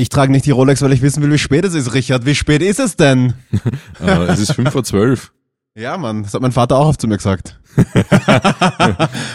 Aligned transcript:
Ich 0.00 0.08
trage 0.08 0.32
nicht 0.32 0.46
die 0.46 0.50
Rolex, 0.50 0.80
weil 0.80 0.94
ich 0.94 1.02
wissen 1.02 1.22
will, 1.22 1.30
wie 1.30 1.36
spät 1.38 1.62
es 1.62 1.74
ist, 1.74 1.92
Richard. 1.92 2.24
Wie 2.24 2.34
spät 2.34 2.62
ist 2.62 2.80
es 2.80 2.96
denn? 2.96 3.34
Äh, 4.00 4.10
es 4.28 4.38
ist 4.40 4.52
fünf 4.52 4.70
vor 4.70 4.82
zwölf. 4.82 5.30
Ja, 5.74 5.98
Mann, 5.98 6.22
das 6.22 6.32
hat 6.32 6.40
mein 6.40 6.52
Vater 6.52 6.76
auch 6.76 6.88
oft 6.88 7.00
zu 7.02 7.06
mir 7.06 7.18
gesagt. 7.18 7.60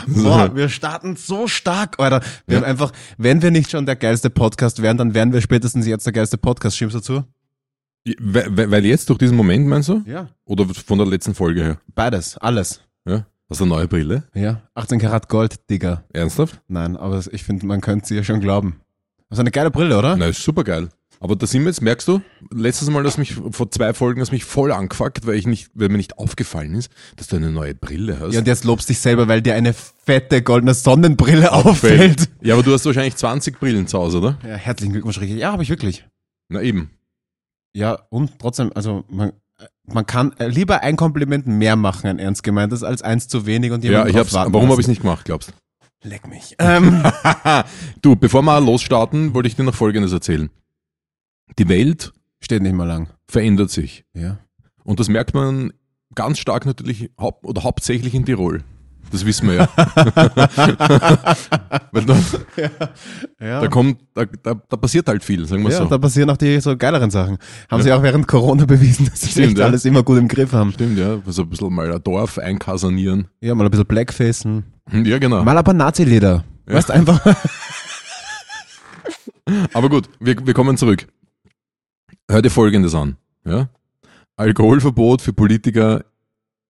Boah, 0.07 0.55
wir 0.55 0.69
starten 0.69 1.15
so 1.15 1.47
stark, 1.47 1.99
Alter. 1.99 2.21
Wir 2.47 2.55
Ja. 2.57 2.61
haben 2.63 2.69
einfach, 2.69 2.91
wenn 3.17 3.41
wir 3.43 3.51
nicht 3.51 3.69
schon 3.69 3.85
der 3.85 3.95
geilste 3.95 4.29
Podcast 4.31 4.81
wären, 4.81 4.97
dann 4.97 5.13
wären 5.13 5.33
wir 5.33 5.41
spätestens 5.41 5.85
jetzt 5.85 6.05
der 6.07 6.13
geilste 6.13 6.37
Podcast. 6.39 6.75
Stimmst 6.75 6.95
du 6.95 6.99
zu? 6.99 7.23
Weil, 8.19 8.45
weil 8.57 8.71
weil 8.71 8.85
jetzt 8.85 9.07
durch 9.09 9.19
diesen 9.19 9.37
Moment, 9.37 9.67
meinst 9.67 9.89
du? 9.89 10.01
Ja. 10.05 10.29
Oder 10.45 10.65
von 10.67 10.97
der 10.97 11.07
letzten 11.07 11.35
Folge 11.35 11.63
her? 11.63 11.77
Beides, 11.93 12.37
alles. 12.39 12.81
Ja? 13.07 13.25
Hast 13.49 13.59
du 13.61 13.65
eine 13.65 13.73
neue 13.75 13.87
Brille? 13.87 14.23
Ja. 14.33 14.61
18 14.73 14.99
Karat 14.99 15.29
Gold, 15.29 15.69
Digga. 15.69 16.03
Ernsthaft? 16.11 16.59
Nein, 16.67 16.97
aber 16.97 17.23
ich 17.31 17.43
finde, 17.43 17.65
man 17.67 17.81
könnte 17.81 18.07
sie 18.07 18.15
ja 18.15 18.23
schon 18.23 18.41
glauben. 18.41 18.81
Das 19.35 19.39
ist 19.39 19.43
eine 19.47 19.51
geile 19.51 19.69
Brille, 19.69 19.97
oder? 19.97 20.15
Nein, 20.15 20.29
ist 20.29 20.41
super 20.41 20.63
geil. 20.63 20.87
Aber 21.19 21.35
da 21.35 21.45
sind 21.45 21.63
wir 21.63 21.67
jetzt, 21.67 21.81
merkst 21.81 22.07
du, 22.07 22.21
letztes 22.53 22.89
Mal, 22.89 23.03
dass 23.03 23.17
mich, 23.17 23.33
vor 23.33 23.69
zwei 23.69 23.93
Folgen, 23.93 24.21
hast 24.21 24.31
mich 24.31 24.45
voll 24.45 24.71
angefuckt, 24.71 25.27
weil 25.27 25.35
ich 25.35 25.45
nicht, 25.45 25.71
weil 25.73 25.89
mir 25.89 25.97
nicht 25.97 26.17
aufgefallen 26.17 26.73
ist, 26.73 26.89
dass 27.17 27.27
du 27.27 27.35
eine 27.35 27.51
neue 27.51 27.75
Brille 27.75 28.17
hast. 28.17 28.31
Ja, 28.31 28.39
und 28.39 28.47
jetzt 28.47 28.63
lobst 28.63 28.87
dich 28.87 28.99
selber, 28.99 29.27
weil 29.27 29.41
dir 29.41 29.53
eine 29.55 29.73
fette 29.73 30.41
goldene 30.41 30.73
Sonnenbrille 30.73 31.51
auffällt. 31.51 32.29
Ja, 32.41 32.53
aber 32.53 32.63
du 32.63 32.71
hast 32.71 32.85
wahrscheinlich 32.85 33.17
20 33.17 33.59
Brillen 33.59 33.87
zu 33.87 33.97
Hause, 33.97 34.19
oder? 34.19 34.39
Ja, 34.43 34.55
herzlichen 34.55 34.93
Glückwunsch, 34.93 35.19
Richard. 35.19 35.37
Ja, 35.37 35.51
habe 35.51 35.63
ich 35.63 35.69
wirklich. 35.69 36.05
Na 36.47 36.61
eben. 36.61 36.91
Ja, 37.75 37.99
und 38.09 38.39
trotzdem, 38.39 38.71
also 38.73 39.03
man, 39.09 39.33
man 39.85 40.05
kann 40.05 40.31
äh, 40.37 40.47
lieber 40.47 40.81
ein 40.81 40.95
Kompliment 40.95 41.45
mehr 41.45 41.75
machen, 41.75 42.07
ein 42.07 42.19
ernst 42.19 42.43
gemeintes, 42.43 42.83
als 42.83 43.01
eins 43.01 43.27
zu 43.27 43.45
wenig 43.45 43.73
und 43.73 43.83
Ja, 43.83 43.91
jemanden 43.91 44.11
ich 44.11 44.17
hab's, 44.17 44.33
warum 44.33 44.69
habe 44.69 44.79
ich 44.79 44.87
nicht 44.87 45.01
gemacht, 45.01 45.25
glaubst 45.25 45.53
Leck 46.03 46.27
mich. 46.27 46.55
Ähm, 46.59 47.03
du? 48.01 48.15
bevor 48.15 48.41
wir 48.43 48.61
losstarten, 48.61 49.33
wollte 49.33 49.47
ich 49.47 49.55
dir 49.55 49.63
noch 49.63 49.75
Folgendes 49.75 50.11
erzählen. 50.13 50.49
Die 51.57 51.67
Welt 51.69 52.13
steht 52.41 52.61
nicht 52.61 52.75
mal 52.75 52.85
lang. 52.87 53.09
verändert 53.27 53.71
sich. 53.71 54.05
Ja. 54.13 54.37
Und 54.83 54.99
das 54.99 55.07
merkt 55.09 55.33
man 55.33 55.73
ganz 56.13 56.37
stark 56.39 56.65
natürlich 56.65 57.09
haupt, 57.19 57.45
oder 57.45 57.63
hauptsächlich 57.63 58.13
in 58.13 58.25
Tirol. 58.25 58.63
Das 59.11 59.25
wissen 59.25 59.47
wir 59.47 59.55
ja. 59.55 59.69
Weil 61.91 62.05
da, 62.05 62.17
Ja. 63.39 63.61
da 63.61 63.67
kommt, 63.67 64.01
da, 64.15 64.25
da, 64.25 64.55
da 64.55 64.77
passiert 64.77 65.07
halt 65.07 65.23
viel, 65.23 65.45
sagen 65.45 65.63
wir 65.63 65.69
ja, 65.71 65.77
so. 65.77 65.85
da 65.85 65.99
passieren 65.99 66.29
auch 66.31 66.37
die 66.37 66.59
so 66.59 66.75
geileren 66.75 67.11
Sachen. 67.11 67.37
Haben 67.69 67.83
sie 67.83 67.93
auch 67.93 68.01
während 68.01 68.27
Corona 68.27 68.65
bewiesen, 68.65 69.05
dass 69.05 69.21
sie 69.21 69.43
echt 69.43 69.57
ja. 69.59 69.65
alles 69.65 69.85
immer 69.85 70.01
gut 70.03 70.17
im 70.17 70.27
Griff 70.27 70.53
haben. 70.53 70.71
Stimmt, 70.71 70.97
ja. 70.97 71.19
Also 71.25 71.43
ein 71.43 71.49
bisschen 71.49 71.71
mal 71.73 71.91
ein 71.91 72.01
Dorf 72.03 72.39
einkasanieren. 72.39 73.27
Ja, 73.41 73.53
mal 73.53 73.65
ein 73.65 73.71
bisschen 73.71 73.85
Blackfacen. 73.85 74.63
Ja, 74.91 75.17
genau. 75.17 75.43
Mal 75.43 75.57
aber 75.57 75.73
Nazi-Leder. 75.73 76.43
Weißt 76.65 76.91
einfach. 76.91 77.21
Aber 79.73 79.89
gut, 79.89 80.09
wir, 80.19 80.35
wir 80.45 80.53
kommen 80.55 80.77
zurück. 80.77 81.05
Hör 82.29 82.41
dir 82.41 82.49
Folgendes 82.49 82.95
an. 82.95 83.17
Ja? 83.45 83.69
Alkoholverbot 84.37 85.21
für 85.21 85.33
Politiker 85.33 86.03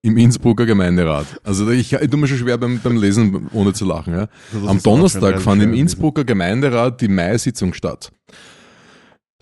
im 0.02 0.17
Innsbrucker 0.17 0.66
Gemeinderat. 0.66 1.25
Also 1.43 1.69
ich, 1.69 1.93
ich 1.93 2.09
tue 2.09 2.19
mir 2.19 2.27
schon 2.27 2.38
schwer 2.38 2.58
beim, 2.58 2.80
beim 2.83 2.97
Lesen, 2.97 3.49
ohne 3.53 3.73
zu 3.73 3.86
lachen. 3.86 4.13
Ja? 4.13 4.27
Am 4.67 4.81
Donnerstag 4.83 5.41
fand 5.41 5.63
im 5.63 5.73
Innsbrucker 5.73 6.25
Gemeinderat 6.25 7.02
die 7.02 7.08
Mai-Sitzung 7.08 7.73
statt. 7.73 8.11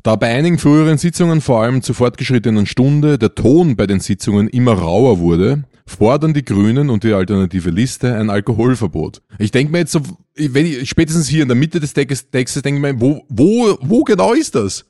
Da 0.04 0.16
bei 0.16 0.34
einigen 0.34 0.58
früheren 0.58 0.98
Sitzungen, 0.98 1.42
vor 1.42 1.64
allem 1.64 1.82
zur 1.82 1.96
fortgeschrittenen 1.96 2.66
Stunde, 2.66 3.18
der 3.18 3.36
Ton 3.36 3.76
bei 3.76 3.88
den 3.88 4.00
Sitzungen 4.00 4.48
immer 4.50 4.74
rauer 4.74 5.20
wurde, 5.20 5.64
fordern 5.86 6.34
die 6.34 6.46
Grünen 6.46 6.90
und 6.90 7.04
die 7.04 7.14
alternative 7.14 7.70
Liste 7.70 8.16
ein 8.16 8.30
Alkoholverbot. 8.30 9.22
Ich 9.40 9.52
denke 9.52 9.72
mir 9.72 9.80
jetzt 9.80 9.92
so, 9.92 10.02
wenn 10.36 10.66
ich, 10.66 10.90
spätestens 10.90 11.28
hier 11.28 11.42
in 11.44 11.50
der 11.50 11.58
Mitte 11.58 11.80
des 11.80 11.94
Textes, 11.94 12.30
Textes 12.30 12.62
denke 12.62 12.78
ich 12.78 12.94
mir, 12.94 13.02
wo, 13.02 13.24
wo, 13.30 13.78
wo 13.82 14.04
genau 14.04 14.34
ist 14.34 14.56
das? 14.56 14.86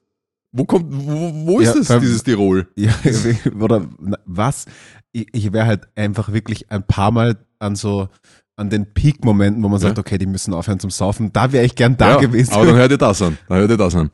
Wo 0.51 0.65
kommt, 0.65 0.85
wo, 0.89 1.31
wo 1.47 1.59
ist 1.59 1.69
Ja, 1.69 1.73
das, 1.79 1.89
allem- 1.91 2.01
dieses 2.01 2.23
Tirol? 2.23 2.67
Ja, 2.75 2.93
oder 3.59 3.87
was? 4.25 4.65
Ich, 5.11 5.27
ich 5.33 5.51
wäre 5.53 5.65
halt 5.65 5.87
einfach 5.95 6.31
wirklich 6.31 6.69
ein 6.71 6.83
paar 6.85 7.11
Mal 7.11 7.37
an 7.59 7.75
so 7.75 8.07
an 8.55 8.69
den 8.69 8.93
Peak-Momenten, 8.93 9.63
wo 9.63 9.69
man 9.69 9.79
sagt, 9.79 9.97
Ja. 9.97 10.01
okay, 10.01 10.17
die 10.17 10.25
müssen 10.27 10.53
aufhören 10.53 10.79
zum 10.79 10.89
Saufen. 10.91 11.33
Da 11.33 11.51
wäre 11.51 11.65
ich 11.65 11.75
gern 11.75 11.97
da 11.97 12.11
Ja, 12.11 12.17
gewesen. 12.17 12.53
Aber 12.53 12.65
dann 12.67 12.75
hört 12.75 12.91
ihr 12.91 12.97
das 12.97 13.21
an. 13.21 13.37
Dann 13.49 13.57
hört 13.59 13.71
ihr 13.71 13.77
das 13.77 13.95
an. 13.95 14.11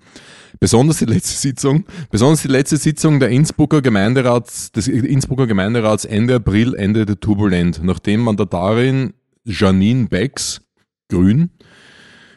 Besonders 0.60 0.98
die 0.98 1.06
letzte 1.06 1.36
Sitzung, 1.38 1.86
besonders 2.10 2.42
die 2.42 2.48
letzte 2.48 2.78
Sitzung 2.78 3.20
der 3.20 3.30
Innsbrucker 3.30 3.82
Gemeinderats, 3.82 4.72
des 4.72 4.88
Innsbrucker 4.88 5.46
Gemeinderats 5.48 6.06
Ende 6.06 6.36
April 6.36 6.74
endete 6.76 7.20
turbulent, 7.20 7.82
nachdem 7.84 8.22
Mandatarin 8.22 9.14
Janine 9.46 10.08
Becks, 10.08 10.62
Grün, 11.10 11.52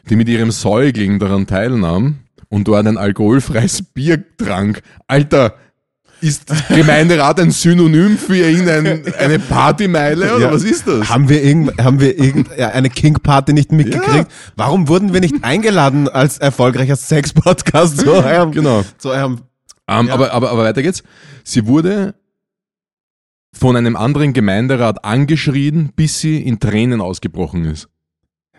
die 0.09 0.15
mit 0.15 0.29
ihrem 0.29 0.51
Säugling 0.51 1.19
daran 1.19 1.47
teilnahm 1.47 2.19
und 2.49 2.67
dort 2.67 2.85
ein 2.85 2.97
alkoholfreies 2.97 3.81
Bier 3.93 4.23
trank. 4.37 4.81
Alter, 5.07 5.55
ist 6.23 6.45
Gemeinderat 6.69 7.39
ein 7.39 7.51
Synonym 7.51 8.17
für 8.17 8.35
irgendeine 8.37 9.03
eine 9.19 9.37
Partymeile 9.39 10.35
oder 10.35 10.45
Ja. 10.45 10.51
was 10.53 10.63
ist 10.63 10.87
das? 10.87 11.09
Haben 11.09 11.27
wir 11.29 11.43
irgend, 11.43 11.77
haben 11.83 11.99
wir 11.99 12.17
irgend, 12.17 12.49
ja, 12.57 12.69
eine 12.69 12.89
King-Party 12.89 13.53
nicht 13.53 13.71
mitgekriegt? 13.71 14.27
Warum 14.55 14.87
wurden 14.87 15.13
wir 15.13 15.19
nicht 15.19 15.43
eingeladen 15.43 16.07
als 16.07 16.37
erfolgreicher 16.37 16.95
Sex-Podcast 16.95 17.99
zu 17.99 18.11
eurem, 18.13 18.51
Genau. 18.51 18.83
zu 18.97 19.09
eurem, 19.09 19.41
Ähm, 19.87 20.07
Ja. 20.07 20.13
aber, 20.13 20.31
aber, 20.31 20.49
aber 20.51 20.63
weiter 20.63 20.81
geht's. 20.81 21.03
Sie 21.43 21.67
wurde 21.67 22.15
von 23.53 23.75
einem 23.75 23.95
anderen 23.95 24.33
Gemeinderat 24.33 25.03
angeschrien, 25.05 25.91
bis 25.95 26.19
sie 26.21 26.41
in 26.41 26.59
Tränen 26.59 27.01
ausgebrochen 27.01 27.65
ist. 27.65 27.87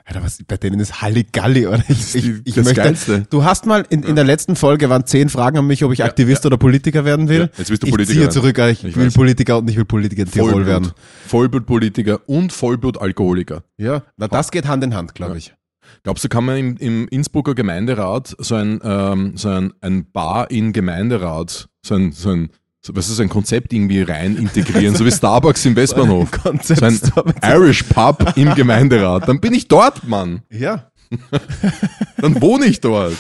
Alter, 0.07 0.23
was, 0.23 0.39
bei 0.47 0.59
denen 0.59 0.81
ist 0.81 1.01
Halligalli, 1.01 1.67
oder? 1.67 1.83
Ich, 1.89 2.15
ich, 2.15 2.25
ich 2.45 2.55
das 2.55 2.65
möchte, 2.67 2.83
Geilste. 2.83 3.27
Du 3.31 3.43
hast 3.45 3.65
mal 3.65 3.87
in, 3.89 4.03
in 4.03 4.17
der 4.17 4.25
letzten 4.25 4.55
Folge 4.55 4.91
waren 4.91 5.07
zehn 5.07 5.31
Fragen 5.31 5.57
an 5.57 5.67
mich, 5.67 5.83
ob 5.83 5.93
ich 5.93 6.05
Aktivist 6.05 6.45
oder 6.45 6.59
Politiker 6.59 7.07
werden 7.07 7.29
will. 7.29 7.41
Ja, 7.41 7.49
jetzt 7.57 7.71
willst 7.71 7.83
du 7.83 7.87
ich 7.87 7.93
Politiker 7.93 8.13
ziehe 8.13 8.21
werden. 8.21 8.33
zurück, 8.33 8.59
ich, 8.59 8.85
Ich 8.85 8.97
will 8.97 9.07
weiß. 9.07 9.15
Politiker 9.15 9.59
und 9.59 9.71
ich 9.71 9.77
will 9.77 9.87
Politiker 9.87 10.23
in 10.23 10.31
Tirol 10.31 10.67
werden. 10.67 10.93
Vollblutpolitiker 11.27 12.21
und 12.29 12.53
Vollblutalkoholiker. 12.53 13.65
Ja, 13.79 14.03
na 14.17 14.29
das 14.29 14.51
geht 14.51 14.67
Hand 14.67 14.85
in 14.85 14.95
Hand, 14.95 15.15
glaube 15.15 15.39
ich. 15.39 15.55
Glaubst 16.03 16.25
du, 16.25 16.29
kann 16.29 16.45
man 16.45 16.57
im, 16.59 16.77
im 16.77 17.09
Innsbrucker 17.09 17.55
Gemeinderat 17.55 18.35
so 18.39 18.57
ein, 18.57 18.81
ähm, 18.83 19.37
so 19.37 19.49
ein, 19.49 19.73
ein 19.81 20.11
Bar 20.11 20.51
in 20.51 20.73
Gemeinderat, 20.73 21.69
so 21.85 21.95
ein, 21.95 22.13
so 22.13 22.31
ein, 22.31 22.51
so, 22.85 22.95
was 22.95 23.09
ist 23.09 23.19
ein 23.19 23.31
Konzept 23.31 23.73
irgendwie 23.73 24.03
rein 24.03 24.37
integrieren, 24.37 24.95
so 24.95 25.07
wie 25.07 25.11
Starbucks 25.11 25.65
im 25.65 25.75
Westbahnhof. 25.75 26.31
Konzept. 26.31 26.81
So 26.81 27.25
ein 27.25 27.35
Irish 27.43 27.83
Pub 27.85 28.35
im 28.37 28.55
Gemeinderat. 28.55 29.27
Dann 29.27 29.41
bin 29.41 29.55
ich 29.55 29.69
dort, 29.69 30.07
Mann. 30.07 30.43
ja. 30.51 30.91
Dann 32.19 32.43
wohne 32.43 32.67
ich 32.67 32.81
dort. 32.81 33.15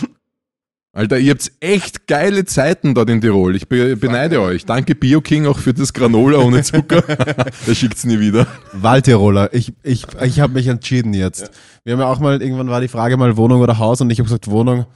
Alter, 0.93 1.19
ihr 1.19 1.33
habt 1.33 1.51
echt 1.61 2.07
geile 2.07 2.45
Zeiten 2.45 2.95
dort 2.95 3.09
in 3.09 3.21
Tirol. 3.21 3.57
Ich 3.57 3.69
be 3.69 3.97
beneide 3.97 4.41
euch. 4.41 4.65
Danke 4.65 4.95
BioKing 4.95 5.47
auch 5.47 5.59
für 5.59 5.73
das 5.73 5.93
Granola 5.93 6.39
ohne 6.39 6.63
Zucker. 6.63 7.03
da 7.67 7.75
schickt's 7.75 8.05
nie 8.05 8.21
wieder. 8.21 8.47
Waldtiroler. 8.73 9.53
Ich, 9.55 9.73
ich, 9.83 10.07
ich 10.23 10.41
habe 10.41 10.53
mich 10.53 10.67
entschieden 10.67 11.15
jetzt. 11.15 11.51
Wir 11.85 11.95
haben 11.95 12.01
ja 12.01 12.07
auch 12.07 12.21
mal, 12.21 12.41
irgendwann 12.41 12.69
war 12.69 12.81
die 12.81 12.89
Frage 12.89 13.17
mal 13.17 13.37
Wohnung 13.37 13.61
oder 13.61 13.79
Haus 13.79 14.01
und 14.01 14.11
ich 14.11 14.19
habe 14.19 14.27
gesagt, 14.27 14.49
Wohnung, 14.49 14.87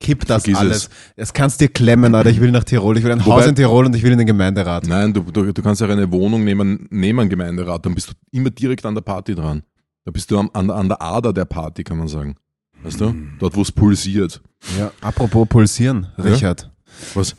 kipp 0.00 0.24
das 0.26 0.44
Vergiss 0.44 0.58
alles. 0.60 0.90
Das 1.16 1.32
kannst 1.32 1.60
dir 1.60 1.68
klemmen, 1.68 2.14
Alter. 2.14 2.30
Ich 2.30 2.40
will 2.40 2.50
nach 2.50 2.64
Tirol. 2.64 2.96
Ich 2.98 3.04
will 3.04 3.12
ein 3.12 3.20
Wobei- 3.24 3.32
Haus 3.42 3.46
in 3.46 3.54
Tirol 3.54 3.86
und 3.86 3.96
ich 3.96 4.02
will 4.02 4.12
in 4.12 4.18
den 4.18 4.26
Gemeinderat. 4.26 4.86
Nein, 4.86 5.12
du, 5.12 5.20
du, 5.22 5.52
du 5.52 5.62
kannst 5.62 5.80
ja 5.80 5.88
eine 5.88 6.10
Wohnung 6.12 6.44
nehmen, 6.44 6.86
neben 6.90 7.20
einem 7.20 7.28
Gemeinderat. 7.30 7.84
Dann 7.84 7.94
bist 7.94 8.08
du 8.10 8.12
immer 8.30 8.50
direkt 8.50 8.84
an 8.86 8.94
der 8.94 9.02
Party 9.02 9.34
dran. 9.34 9.62
Da 10.04 10.10
bist 10.12 10.30
du 10.30 10.38
am, 10.38 10.50
an, 10.54 10.70
an 10.70 10.88
der 10.88 11.02
Ader 11.02 11.32
der 11.32 11.44
Party, 11.44 11.84
kann 11.84 11.98
man 11.98 12.08
sagen. 12.08 12.36
Weißt 12.82 13.00
du? 13.00 13.14
Dort, 13.40 13.56
wo 13.56 13.62
es 13.62 13.72
pulsiert. 13.72 14.40
Ja, 14.78 14.92
apropos 15.00 15.48
pulsieren, 15.48 16.06
Richard. 16.16 16.70
Was? 17.14 17.34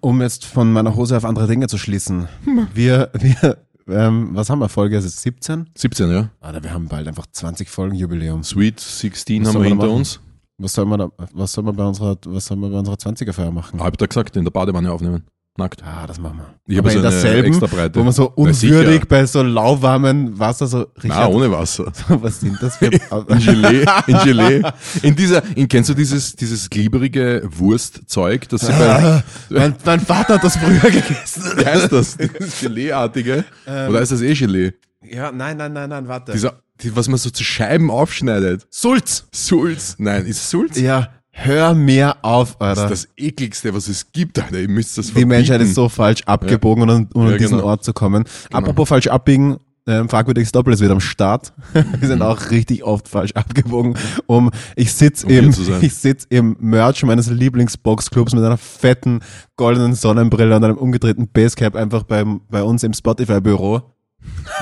Um 0.00 0.20
jetzt 0.20 0.44
von 0.46 0.72
meiner 0.72 0.94
Hose 0.96 1.16
auf 1.16 1.24
andere 1.24 1.46
Dinge 1.46 1.66
zu 1.68 1.76
schließen. 1.78 2.28
Wir, 2.74 3.10
wir, 3.14 3.58
ähm, 3.88 4.30
was 4.32 4.48
haben 4.50 4.60
wir? 4.60 4.68
Folge 4.68 4.96
ist 4.96 5.04
es 5.04 5.20
17? 5.22 5.68
17, 5.76 6.10
ja? 6.10 6.30
Alter, 6.40 6.62
wir 6.62 6.72
haben 6.72 6.86
bald 6.88 7.06
einfach 7.06 7.26
20 7.30 7.68
Folgen 7.68 7.94
Jubiläum. 7.96 8.42
Sweet 8.42 8.80
16 8.80 9.44
Was 9.44 9.54
haben 9.54 9.62
wir 9.62 9.68
hinter 9.68 9.86
machen? 9.86 9.96
uns. 9.98 10.20
Was 10.62 10.74
soll 10.74 10.84
man 10.84 10.98
da, 10.98 11.10
was 11.32 11.52
soll 11.52 11.64
man 11.64 11.74
bei 11.74 11.84
unserer, 11.84 12.16
was 12.26 12.44
soll 12.44 12.58
man 12.58 12.70
bei 12.70 12.78
unserer 12.78 12.96
20er-Feier 12.96 13.50
machen? 13.50 13.80
Hab 13.80 13.94
ich 13.94 13.96
da 13.96 14.04
gesagt, 14.04 14.36
in 14.36 14.44
der 14.44 14.50
Badewanne 14.50 14.92
aufnehmen. 14.92 15.24
Nackt. 15.56 15.82
Ah, 15.82 16.06
das 16.06 16.20
machen 16.20 16.38
wir. 16.38 16.54
Ich 16.72 16.78
habe 16.78 16.92
in 16.92 17.02
derselben, 17.02 17.48
extra 17.48 17.66
Breite. 17.66 17.98
wo 17.98 18.04
man 18.04 18.12
so 18.12 18.30
unwürdig 18.30 19.08
bei 19.08 19.24
so 19.26 19.42
lauwarmen 19.42 20.38
Wasser 20.38 20.66
so, 20.66 20.78
Na, 20.78 21.02
Richard, 21.02 21.32
ohne 21.32 21.50
Wasser. 21.50 21.90
was 22.08 22.40
sind 22.40 22.58
das 22.62 22.76
für, 22.76 22.86
In 22.86 23.00
Gelee, 23.38 23.84
in 24.06 24.18
Gelee. 24.18 24.62
In 25.02 25.16
dieser, 25.16 25.42
in, 25.56 25.66
kennst 25.66 25.88
du 25.90 25.94
dieses, 25.94 26.36
dieses 26.36 26.68
glibberige 26.68 27.42
Wurstzeug, 27.50 28.48
das 28.50 28.60
sie 28.60 28.72
bei, 28.72 29.22
mein, 29.48 29.74
mein 29.84 30.00
Vater 30.00 30.34
hat 30.34 30.44
das 30.44 30.56
früher 30.58 30.90
gegessen. 30.90 31.42
wie 31.56 31.64
heißt 31.64 31.90
das? 31.90 32.16
Dieses 32.16 32.60
Geleeartige? 32.60 33.44
Oder 33.66 34.00
ist 34.02 34.12
das 34.12 34.20
eh 34.20 34.34
Gelee? 34.34 34.74
Ja, 35.04 35.32
nein, 35.32 35.56
nein, 35.56 35.72
nein, 35.72 35.88
nein, 35.88 36.08
warte. 36.08 36.32
Dieser, 36.32 36.60
die, 36.82 36.94
was 36.94 37.08
man 37.08 37.18
so 37.18 37.30
zu 37.30 37.42
Scheiben 37.44 37.90
aufschneidet. 37.90 38.66
Sulz. 38.70 39.26
Sulz. 39.32 39.96
Nein, 39.98 40.26
ist 40.26 40.36
es 40.38 40.50
Sulz? 40.50 40.78
Ja, 40.78 41.08
hör 41.30 41.74
mir 41.74 42.16
auf, 42.22 42.56
Das 42.58 42.78
Alter. 42.78 42.92
ist 42.92 43.04
das 43.04 43.12
ekligste, 43.16 43.72
was 43.74 43.88
es 43.88 44.12
gibt, 44.12 44.38
Alter. 44.38 44.58
Ihr 44.58 44.68
müsst 44.68 44.98
das 44.98 45.06
Die 45.06 45.12
verbieten. 45.12 45.28
Menschheit 45.28 45.60
ist 45.62 45.74
so 45.74 45.88
falsch 45.88 46.22
abgebogen, 46.24 46.88
um, 46.90 47.08
um 47.14 47.26
Ja, 47.26 47.32
an 47.32 47.38
diesen 47.38 47.56
genau. 47.58 47.68
Ort 47.68 47.84
zu 47.84 47.92
kommen. 47.94 48.24
Apropos 48.52 48.88
falsch 48.88 49.06
abbiegen, 49.06 49.56
ähm, 49.86 50.10
fragwürdiges 50.10 50.52
Doppel 50.52 50.74
ist 50.74 50.82
wieder 50.82 50.92
am 50.92 51.00
Start. 51.00 51.54
Wir 51.72 52.06
sind 52.06 52.20
auch 52.20 52.50
richtig 52.50 52.84
oft 52.84 53.08
falsch 53.08 53.32
abgewogen. 53.32 53.94
Um, 54.26 54.50
ich 54.76 54.92
sitz 54.92 55.24
Um 55.24 55.30
im, 55.30 55.54
ich 55.80 55.94
sitz 55.94 56.26
im 56.28 56.56
Merch 56.60 57.02
meines 57.04 57.30
Lieblingsboxclubs 57.30 58.34
mit 58.34 58.44
einer 58.44 58.58
fetten 58.58 59.20
goldenen 59.56 59.94
Sonnenbrille 59.94 60.54
und 60.54 60.62
einem 60.62 60.76
umgedrehten 60.76 61.28
Basecap 61.32 61.74
einfach 61.74 62.02
beim, 62.02 62.42
bei 62.50 62.62
uns 62.62 62.82
im 62.82 62.92
Spotify-Büro. 62.92 63.80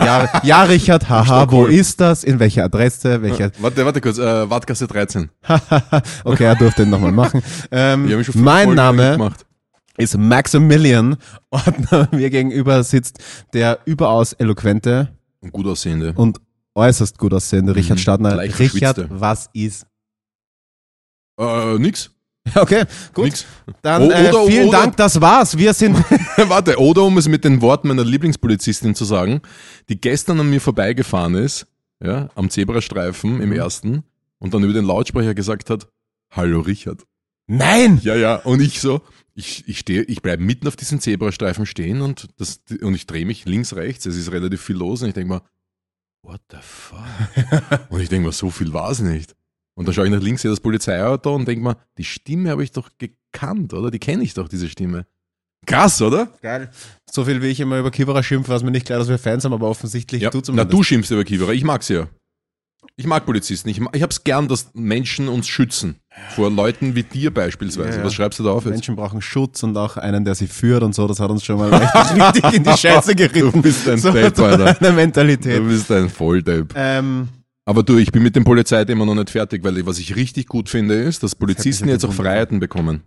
Ja, 0.00 0.40
ja, 0.42 0.62
Richard, 0.64 1.08
haha, 1.08 1.50
wo 1.50 1.66
ist 1.66 2.00
das? 2.00 2.22
In 2.24 2.38
welcher 2.38 2.64
Adresse? 2.64 3.22
Welcher? 3.22 3.50
Warte, 3.58 3.84
warte 3.84 4.00
kurz, 4.00 4.18
äh, 4.18 4.48
Wartgasse 4.50 4.86
13. 4.86 5.30
okay, 6.24 6.44
er 6.44 6.56
durfte 6.56 6.82
ihn 6.82 6.90
nochmal 6.90 7.12
machen. 7.12 7.42
Ähm, 7.70 8.08
mein 8.34 8.64
Folgen 8.68 8.76
Name 8.76 9.30
ist 9.96 10.16
Maximilian 10.16 11.16
Ordner. 11.50 12.08
Mir 12.12 12.30
gegenüber 12.30 12.82
sitzt 12.84 13.18
der 13.52 13.78
überaus 13.86 14.32
eloquente 14.34 15.08
Und 15.40 15.52
gut 15.52 15.66
aussehende. 15.66 16.12
und 16.14 16.40
äußerst 16.74 17.18
gut 17.18 17.34
aussehende 17.34 17.74
Richard 17.74 17.98
Mhm, 17.98 18.02
Stadner. 18.02 18.36
leicht 18.36 18.58
Richard, 18.60 19.06
was 19.10 19.48
ist? 19.52 19.86
Äh, 21.40 21.78
nix. 21.78 22.10
Okay, 22.54 22.84
gut. 23.14 23.24
Nix. 23.26 23.44
Dann 23.82 24.02
O- 24.02 24.10
äh, 24.10 24.28
oder- 24.30 24.46
vielen 24.46 24.68
oder- 24.68 24.78
Dank, 24.78 24.96
das 24.96 25.20
war's. 25.20 25.56
Wir 25.56 25.72
sind 25.74 25.96
Warte, 26.36 26.78
oder 26.78 27.02
um 27.04 27.16
es 27.18 27.28
mit 27.28 27.44
den 27.44 27.60
Worten 27.62 27.88
meiner 27.88 28.04
Lieblingspolizistin 28.04 28.94
zu 28.94 29.04
sagen, 29.04 29.40
die 29.88 30.00
gestern 30.00 30.40
an 30.40 30.50
mir 30.50 30.60
vorbeigefahren 30.60 31.34
ist, 31.34 31.66
ja, 32.02 32.28
am 32.34 32.50
Zebrastreifen 32.50 33.36
Mhm. 33.36 33.40
im 33.42 33.52
ersten 33.52 34.04
und 34.38 34.54
dann 34.54 34.62
über 34.64 34.72
den 34.72 34.84
Lautsprecher 34.84 35.34
gesagt 35.34 35.70
hat, 35.70 35.88
Hallo 36.30 36.60
Richard. 36.60 37.04
Nein! 37.46 37.98
Ja, 38.02 38.14
ja, 38.14 38.36
und 38.36 38.60
ich 38.60 38.80
so, 38.80 39.00
ich, 39.34 39.66
ich 39.66 39.78
stehe, 39.78 40.02
ich 40.02 40.20
bleibe 40.20 40.42
mitten 40.42 40.68
auf 40.68 40.76
diesem 40.76 41.00
Zebrastreifen 41.00 41.64
stehen 41.64 42.02
und 42.02 42.28
das, 42.36 42.60
und 42.82 42.94
ich 42.94 43.06
drehe 43.06 43.24
mich 43.24 43.46
links, 43.46 43.74
rechts, 43.74 44.04
es 44.04 44.16
ist 44.16 44.30
relativ 44.32 44.60
viel 44.60 44.76
los 44.76 45.00
und 45.02 45.08
ich 45.08 45.14
denke 45.14 45.30
mal, 45.30 45.40
what 46.22 46.40
the 46.50 46.58
fuck? 46.60 46.98
und 47.88 48.00
ich 48.00 48.08
denke 48.10 48.26
mal, 48.26 48.32
so 48.32 48.50
viel 48.50 48.72
war 48.74 48.90
es 48.90 49.00
nicht. 49.00 49.34
Und 49.78 49.86
dann 49.86 49.94
schaue 49.94 50.06
ich 50.06 50.10
nach 50.12 50.20
links, 50.20 50.42
sehe 50.42 50.50
das 50.50 50.60
Polizeiauto 50.60 51.34
und 51.34 51.46
denke 51.46 51.62
mal, 51.62 51.76
die 51.98 52.04
Stimme 52.04 52.50
habe 52.50 52.64
ich 52.64 52.72
doch 52.72 52.90
gekannt, 52.98 53.72
oder? 53.72 53.90
Die 53.92 54.00
kenne 54.00 54.24
ich 54.24 54.34
doch, 54.34 54.48
diese 54.48 54.68
Stimme. 54.68 55.06
Krass, 55.66 56.02
oder? 56.02 56.28
Geil. 56.42 56.70
So 57.10 57.24
viel 57.24 57.42
wie 57.42 57.46
ich 57.46 57.60
immer 57.60 57.78
über 57.78 57.90
Kiewerer 57.90 58.22
schimpfe, 58.22 58.48
war 58.50 58.56
es 58.56 58.62
mir 58.62 58.70
nicht 58.72 58.86
klar, 58.86 58.98
dass 58.98 59.08
wir 59.08 59.18
Fans 59.18 59.44
haben, 59.44 59.52
aber 59.52 59.68
offensichtlich 59.68 60.22
Ja, 60.22 60.30
du 60.30 60.40
na, 60.52 60.64
du 60.64 60.82
schimpfst 60.82 61.10
über 61.12 61.24
Kiewerer, 61.24 61.52
ich 61.52 61.62
mag 61.64 61.82
sie 61.84 61.94
ja. 61.94 62.08
Ich 62.96 63.06
mag 63.06 63.24
Polizisten. 63.26 63.68
Ich, 63.68 63.78
ma- 63.80 63.90
ich 63.92 64.02
hab's 64.02 64.24
gern, 64.24 64.48
dass 64.48 64.70
Menschen 64.74 65.28
uns 65.28 65.46
schützen. 65.46 65.96
Vor 66.34 66.50
Leuten 66.50 66.94
wie 66.96 67.02
dir 67.04 67.32
beispielsweise. 67.32 67.90
Ja, 67.90 67.96
ja. 67.98 68.04
Was 68.04 68.14
schreibst 68.14 68.38
du 68.40 68.44
da 68.44 68.50
auf 68.50 68.64
jetzt? 68.64 68.72
Menschen 68.72 68.96
brauchen 68.96 69.20
Schutz 69.20 69.62
und 69.62 69.76
auch 69.76 69.96
einen, 69.96 70.24
der 70.24 70.34
sie 70.34 70.48
führt 70.48 70.82
und 70.82 70.94
so. 70.94 71.06
Das 71.06 71.20
hat 71.20 71.30
uns 71.30 71.44
schon 71.44 71.58
mal 71.58 71.72
richtig, 71.74 72.52
in 72.54 72.64
die 72.64 72.72
Scheiße 72.76 73.14
geritten. 73.14 73.52
Du 73.52 73.62
bist 73.62 73.88
ein 73.88 73.98
so, 73.98 74.10
so 74.10 74.18
Alter. 74.44 74.76
eine 74.80 74.92
Mentalität. 74.92 75.58
Du 75.58 75.68
bist 75.68 75.90
ein 75.92 76.08
Volldepp. 76.08 76.72
Ähm, 76.76 77.28
Aber 77.68 77.82
du, 77.82 77.98
ich 77.98 78.12
bin 78.12 78.22
mit 78.22 78.34
dem 78.34 78.44
Polizeithema 78.44 79.04
noch 79.04 79.14
nicht 79.14 79.28
fertig, 79.28 79.62
weil 79.62 79.84
was 79.84 79.98
ich 79.98 80.16
richtig 80.16 80.46
gut 80.46 80.70
finde, 80.70 80.94
ist, 80.94 81.22
dass 81.22 81.34
Polizisten 81.34 81.84
mich 81.84 81.92
jetzt 81.92 82.04
auch. 82.06 82.14
Freiheiten 82.14 82.60
bekommen. 82.60 83.02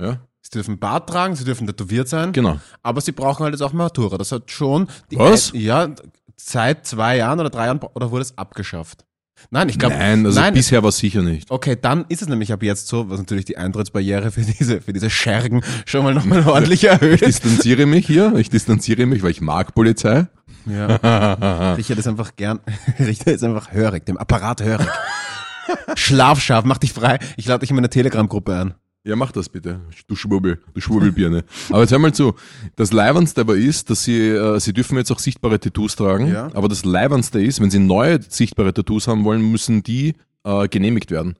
Ja, 0.00 0.18
sie 0.42 0.50
dürfen 0.50 0.80
Bart 0.80 1.08
tragen, 1.08 1.36
sie 1.36 1.44
dürfen 1.44 1.64
tätowiert 1.64 2.08
sein, 2.08 2.32
genau. 2.32 2.58
aber 2.82 3.00
sie 3.02 3.12
brauchen 3.12 3.44
halt 3.44 3.54
jetzt 3.54 3.62
auch 3.62 3.72
Matura. 3.72 4.18
Das 4.18 4.32
hat 4.32 4.50
schon 4.50 4.88
die 5.12 5.16
Was? 5.16 5.54
Ein, 5.54 5.60
ja, 5.60 5.94
seit 6.36 6.88
zwei 6.88 7.18
Jahren 7.18 7.38
oder 7.38 7.50
drei 7.50 7.66
Jahren 7.66 7.78
oder 7.78 8.10
wurde 8.10 8.22
es 8.22 8.36
abgeschafft? 8.36 9.04
Nein, 9.50 9.68
ich 9.68 9.78
glaube. 9.78 9.94
Nein, 9.94 10.26
also 10.26 10.40
nein, 10.40 10.54
bisher 10.54 10.82
war 10.82 10.88
es 10.88 10.98
sicher 10.98 11.22
nicht. 11.22 11.48
Okay, 11.48 11.78
dann 11.80 12.04
ist 12.08 12.20
es 12.20 12.28
nämlich 12.28 12.52
ab 12.52 12.64
jetzt 12.64 12.88
so, 12.88 13.08
was 13.10 13.18
natürlich 13.20 13.44
die 13.44 13.58
Eintrittsbarriere 13.58 14.32
für 14.32 14.42
diese, 14.42 14.80
für 14.80 14.92
diese 14.92 15.08
Schergen 15.08 15.62
schon 15.86 16.02
mal 16.02 16.14
nochmal 16.14 16.44
ordentlich 16.48 16.82
erhöht. 16.82 17.22
Ich 17.22 17.40
distanziere 17.40 17.86
mich 17.86 18.08
hier, 18.08 18.34
ich 18.34 18.50
distanziere 18.50 19.06
mich, 19.06 19.22
weil 19.22 19.30
ich 19.30 19.40
mag 19.40 19.72
Polizei. 19.72 20.26
Ja. 20.66 21.74
Richard 21.74 21.98
ist 21.98 22.06
einfach 22.08 22.36
gern, 22.36 22.60
Richard 22.98 23.28
ist 23.28 23.44
einfach 23.44 23.72
hörig, 23.72 24.04
dem 24.06 24.16
Apparat 24.18 24.62
hörig. 24.62 24.86
Schlafscharf, 25.94 26.64
mach 26.64 26.78
dich 26.78 26.92
frei. 26.92 27.18
Ich 27.36 27.46
lade 27.46 27.60
dich 27.60 27.70
in 27.70 27.76
meine 27.76 27.90
Telegram-Gruppe 27.90 28.54
ein. 28.54 28.74
Ja, 29.02 29.16
mach 29.16 29.32
das 29.32 29.48
bitte, 29.48 29.80
du 30.08 30.14
Schwurbel, 30.14 30.60
du 30.74 30.80
Schwurbelbirne. 30.80 31.44
aber 31.70 31.80
jetzt 31.80 31.90
hör 31.90 31.98
mal 31.98 32.12
zu, 32.12 32.34
das 32.76 32.92
Leibernste 32.92 33.40
aber 33.40 33.56
ist, 33.56 33.88
dass 33.88 34.04
sie, 34.04 34.28
äh, 34.28 34.60
sie 34.60 34.74
dürfen 34.74 34.98
jetzt 34.98 35.10
auch 35.10 35.18
sichtbare 35.18 35.58
Tattoos 35.58 35.96
tragen, 35.96 36.30
Ja. 36.30 36.50
aber 36.52 36.68
das 36.68 36.84
Leibernste 36.84 37.40
ist, 37.42 37.62
wenn 37.62 37.70
sie 37.70 37.78
neue 37.78 38.20
sichtbare 38.20 38.74
Tattoos 38.74 39.08
haben 39.08 39.24
wollen, 39.24 39.40
müssen 39.50 39.82
die 39.82 40.16
äh, 40.44 40.68
genehmigt 40.68 41.10
werden. 41.10 41.36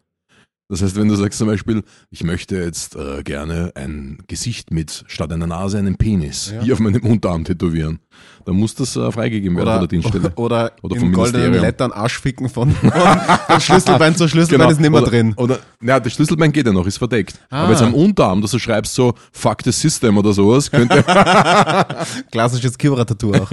Das 0.70 0.82
heißt, 0.82 0.94
wenn 0.94 1.08
du 1.08 1.16
sagst 1.16 1.36
zum 1.36 1.48
Beispiel, 1.48 1.82
ich 2.10 2.22
möchte 2.22 2.56
jetzt 2.56 2.94
äh, 2.94 3.24
gerne 3.24 3.72
ein 3.74 4.18
Gesicht 4.28 4.70
mit 4.70 5.02
statt 5.08 5.32
einer 5.32 5.48
Nase 5.48 5.78
einen 5.78 5.96
Penis 5.96 6.52
Ja. 6.54 6.62
hier 6.62 6.74
auf 6.74 6.78
meinem 6.78 7.02
Unterarm 7.02 7.42
tätowieren, 7.44 7.98
dann 8.44 8.54
muss 8.54 8.76
das 8.76 8.94
äh, 8.94 9.10
freigegeben 9.10 9.56
werden 9.56 9.66
von 9.66 9.74
Oder, 9.74 9.80
der 9.80 9.88
Dienststelle. 9.88 10.32
oder, 10.36 10.72
Oder 10.82 10.96
vom 10.96 11.12
goldenen. 11.12 11.60
Lettern 11.60 11.90
Arschficken 11.90 12.48
von, 12.48 12.70
von, 12.70 12.90
von 12.92 13.60
Schlüsselbein 13.60 14.14
zu 14.14 14.28
Schlüsselbein 14.28 14.70
ist 14.70 14.80
nicht 14.80 14.90
mehr 14.90 15.02
oder, 15.02 15.10
drin. 15.10 15.34
Oder, 15.36 15.58
na, 15.80 15.98
das 15.98 16.12
Schlüsselbein 16.12 16.52
geht 16.52 16.66
ja 16.66 16.72
noch, 16.72 16.86
ist 16.86 16.98
verdeckt. 16.98 17.34
Ah. 17.50 17.64
Aber 17.64 17.72
jetzt 17.72 17.82
am 17.82 17.92
Unterarm, 17.92 18.40
dass 18.40 18.52
du 18.52 18.60
schreibst 18.60 18.94
so, 18.94 19.14
fuck 19.32 19.62
the 19.64 19.72
system 19.72 20.18
oder 20.18 20.32
sowas, 20.32 20.70
könnte. 20.70 21.02
Klassisches 22.30 22.78
Kibra-Tattoo 22.78 23.32
auch. 23.34 23.50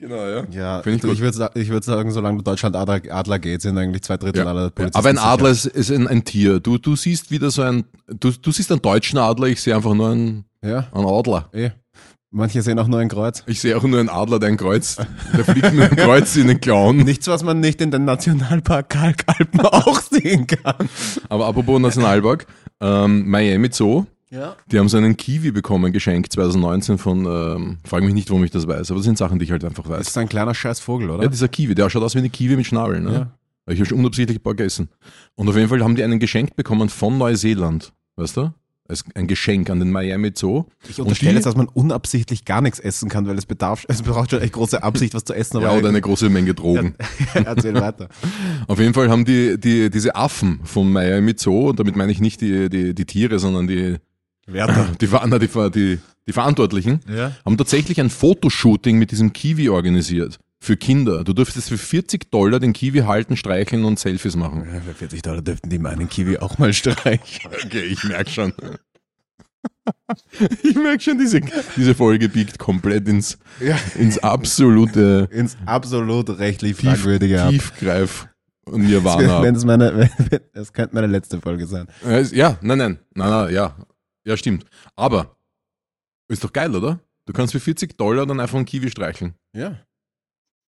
Genau, 0.00 0.16
ja. 0.16 0.44
Ja, 0.50 0.82
Finde 0.82 0.96
ich 0.96 1.02
gut. 1.02 1.12
ich 1.12 1.20
würde 1.20 1.50
ich 1.54 1.68
würd 1.68 1.84
sagen, 1.84 2.10
solange 2.10 2.42
Deutschland 2.42 2.76
Adler, 2.76 3.00
Adler 3.10 3.38
geht, 3.38 3.62
sind 3.62 3.76
eigentlich 3.78 4.02
zwei 4.02 4.16
Drittel 4.16 4.42
Ja. 4.44 4.48
aller 4.50 4.70
Polizisten 4.70 4.98
Aber 4.98 5.08
ein 5.08 5.16
sicher. 5.16 5.28
Adler 5.28 5.50
ist, 5.50 5.66
ist 5.66 5.90
ein, 5.90 6.06
ein 6.08 6.24
Tier. 6.24 6.60
Du, 6.60 6.78
du 6.78 6.96
siehst 6.96 7.30
wieder 7.30 7.50
so 7.50 7.62
ein, 7.62 7.84
du, 8.08 8.30
du 8.30 8.50
siehst 8.52 8.70
einen 8.72 8.82
deutschen 8.82 9.18
Adler, 9.18 9.46
ich 9.48 9.60
sehe 9.60 9.74
einfach 9.74 9.94
nur 9.94 10.10
einen, 10.10 10.44
Ja, 10.62 10.86
einen 10.92 11.06
Adler. 11.06 11.48
eh. 11.52 11.70
Manche 12.32 12.60
sehen 12.60 12.78
auch 12.78 12.88
nur 12.88 12.98
ein 12.98 13.08
Kreuz. 13.08 13.44
Ich 13.46 13.60
sehe 13.60 13.76
auch 13.76 13.82
nur 13.84 13.98
einen 14.00 14.08
Adler, 14.10 14.38
der 14.38 14.48
ein 14.50 14.56
Kreuz, 14.58 14.96
der 15.34 15.44
fliegt 15.44 15.72
mit 15.72 15.84
einem 15.92 15.96
Kreuz 15.96 16.36
in 16.36 16.48
den 16.48 16.60
Klauen. 16.60 16.98
Nichts, 16.98 17.28
was 17.28 17.42
man 17.44 17.60
nicht 17.60 17.80
in 17.80 17.90
den 17.90 18.04
Nationalpark 18.04 18.90
Kalkalpen 18.90 19.60
auch 19.64 20.00
sehen 20.02 20.46
kann. 20.46 20.88
Aber 21.30 21.46
apropos 21.46 21.80
Nationalpark, 21.80 22.46
ähm, 22.80 23.26
Miami 23.30 23.70
Zoo, 23.72 24.04
Ja. 24.30 24.56
die 24.70 24.78
haben 24.78 24.88
so 24.88 24.96
einen 24.96 25.16
Kiwi 25.16 25.52
bekommen, 25.52 25.92
geschenkt 25.92 26.32
2019 26.32 26.98
von, 26.98 27.24
ähm, 27.26 27.78
frag 27.84 28.02
mich 28.02 28.12
nicht, 28.14 28.28
warum 28.30 28.42
ich 28.44 28.50
das 28.50 28.66
weiß, 28.66 28.90
aber 28.90 28.98
das 28.98 29.04
sind 29.04 29.16
Sachen, 29.18 29.38
die 29.38 29.44
ich 29.44 29.52
halt 29.52 29.64
einfach 29.64 29.84
Das 29.84 29.92
weiß. 29.92 30.08
ist 30.08 30.18
ein 30.18 30.28
kleiner 30.28 30.52
scheiß 30.54 30.80
Vogel, 30.80 31.10
oder? 31.10 31.22
Ja, 31.22 31.28
dieser 31.28 31.48
Kiwi, 31.48 31.74
der 31.76 31.88
schaut 31.90 32.02
aus 32.02 32.14
wie 32.14 32.18
eine 32.18 32.30
Kiwi 32.30 32.56
mit 32.56 32.66
Schnabel, 32.66 33.00
ne? 33.00 33.12
Ja. 33.66 33.72
Ich 33.72 33.78
habe 33.80 33.88
schon 33.88 33.98
unabsichtlich 33.98 34.38
ein 34.38 34.42
paar 34.42 34.54
gegessen. 34.54 34.88
Und 35.34 35.48
auf 35.48 35.56
jeden 35.56 35.68
Fall 35.68 35.82
haben 35.82 35.96
die 35.96 36.04
einen 36.04 36.18
geschenkt 36.20 36.54
bekommen 36.56 36.88
von 36.88 37.18
Neuseeland, 37.18 37.92
weißt 38.16 38.36
du? 38.36 38.52
Als 38.88 39.04
ein 39.16 39.26
Geschenk 39.26 39.68
an 39.68 39.80
den 39.80 39.90
Miami 39.90 40.30
Zoo. 40.36 40.66
Ich 40.88 41.00
unterstelle 41.00 41.30
die- 41.32 41.36
jetzt, 41.38 41.46
dass 41.46 41.56
man 41.56 41.66
unabsichtlich 41.66 42.44
gar 42.44 42.60
nichts 42.60 42.78
essen 42.78 43.08
kann, 43.08 43.26
weil 43.26 43.36
es 43.36 43.44
bedarf, 43.46 43.84
es 43.88 44.02
braucht 44.02 44.30
schon 44.30 44.40
echt 44.40 44.52
große 44.52 44.80
Absicht, 44.84 45.12
was 45.14 45.24
zu 45.24 45.34
essen. 45.34 45.60
Ja, 45.60 45.72
oder 45.72 45.88
eine 45.88 46.00
große 46.00 46.30
Menge 46.30 46.54
Drogen. 46.54 46.94
Erzähl 47.34 47.74
weiter. 47.74 48.08
Auf 48.68 48.78
jeden 48.78 48.94
Fall 48.94 49.10
haben 49.10 49.24
die, 49.24 49.58
die 49.58 49.90
diese 49.90 50.14
Affen 50.14 50.60
vom 50.62 50.92
Miami 50.92 51.34
Zoo, 51.36 51.70
und 51.70 51.80
damit 51.80 51.96
meine 51.96 52.12
ich 52.12 52.20
nicht 52.20 52.40
die, 52.40 52.68
die, 52.68 52.94
die 52.94 53.04
Tiere, 53.06 53.40
sondern 53.40 53.66
die, 53.66 53.96
Werter. 54.46 54.88
die, 55.00 55.08
na, 55.26 55.38
die, 55.38 55.48
die, 55.70 55.98
die 56.26 56.32
Verantwortlichen, 56.32 57.00
Ja. 57.08 57.32
haben 57.44 57.56
tatsächlich 57.56 58.00
ein 58.00 58.10
Fotoshooting 58.10 58.98
mit 58.98 59.10
diesem 59.10 59.32
Kiwi 59.32 59.68
organisiert. 59.68 60.38
Für 60.58 60.76
Kinder. 60.76 61.22
Du 61.22 61.32
dürftest 61.34 61.68
für 61.68 61.78
40 61.78 62.30
Dollar 62.30 62.58
den 62.58 62.72
Kiwi 62.72 63.00
halten, 63.00 63.36
streicheln 63.36 63.84
und 63.84 63.98
Selfies 63.98 64.36
machen. 64.36 64.66
Für 64.86 64.94
40 64.94 65.20
Dollar 65.22 65.42
dürften 65.42 65.68
die 65.68 65.78
meinen 65.78 66.08
Kiwi 66.08 66.38
auch 66.38 66.58
mal 66.58 66.72
streichen. 66.72 67.50
Okay, 67.66 67.82
ich 67.84 68.02
merke 68.04 68.30
schon. 68.30 68.52
Ich 70.62 70.74
merke 70.76 71.00
schon, 71.00 71.18
diese, 71.18 71.40
diese 71.76 71.94
Folge 71.94 72.28
biegt 72.28 72.58
komplett 72.58 73.08
ins, 73.08 73.38
Ja. 73.60 73.76
ins 73.96 74.18
absolute 74.18 75.28
Ins 75.32 75.56
absolut 75.66 76.38
rechtlich 76.38 76.76
Tief, 76.76 76.90
fragwürdige 76.90 77.42
ab. 77.42 77.50
Tiefgreif 77.50 78.28
und 78.64 78.82
Nirvana. 78.84 79.42
Wenn 79.42 79.54
es 79.56 79.64
meine, 79.64 79.96
wenn, 79.96 80.40
es 80.54 80.72
könnte 80.72 80.94
meine 80.94 81.06
letzte 81.08 81.40
Folge 81.40 81.66
sein. 81.66 81.86
Ja, 82.32 82.56
nein, 82.62 82.78
nein, 82.78 82.98
nein, 83.14 83.30
nein, 83.30 83.54
ja. 83.54 83.76
Ja, 84.26 84.36
stimmt. 84.36 84.66
Aber 84.96 85.36
ist 86.28 86.42
doch 86.42 86.52
geil, 86.52 86.74
oder? 86.74 87.00
Du 87.26 87.32
kannst 87.32 87.52
für 87.52 87.60
40 87.60 87.96
Dollar 87.96 88.26
dann 88.26 88.40
einfach 88.40 88.56
einen 88.56 88.66
Kiwi 88.66 88.90
streicheln. 88.90 89.34
Ja. 89.54 89.80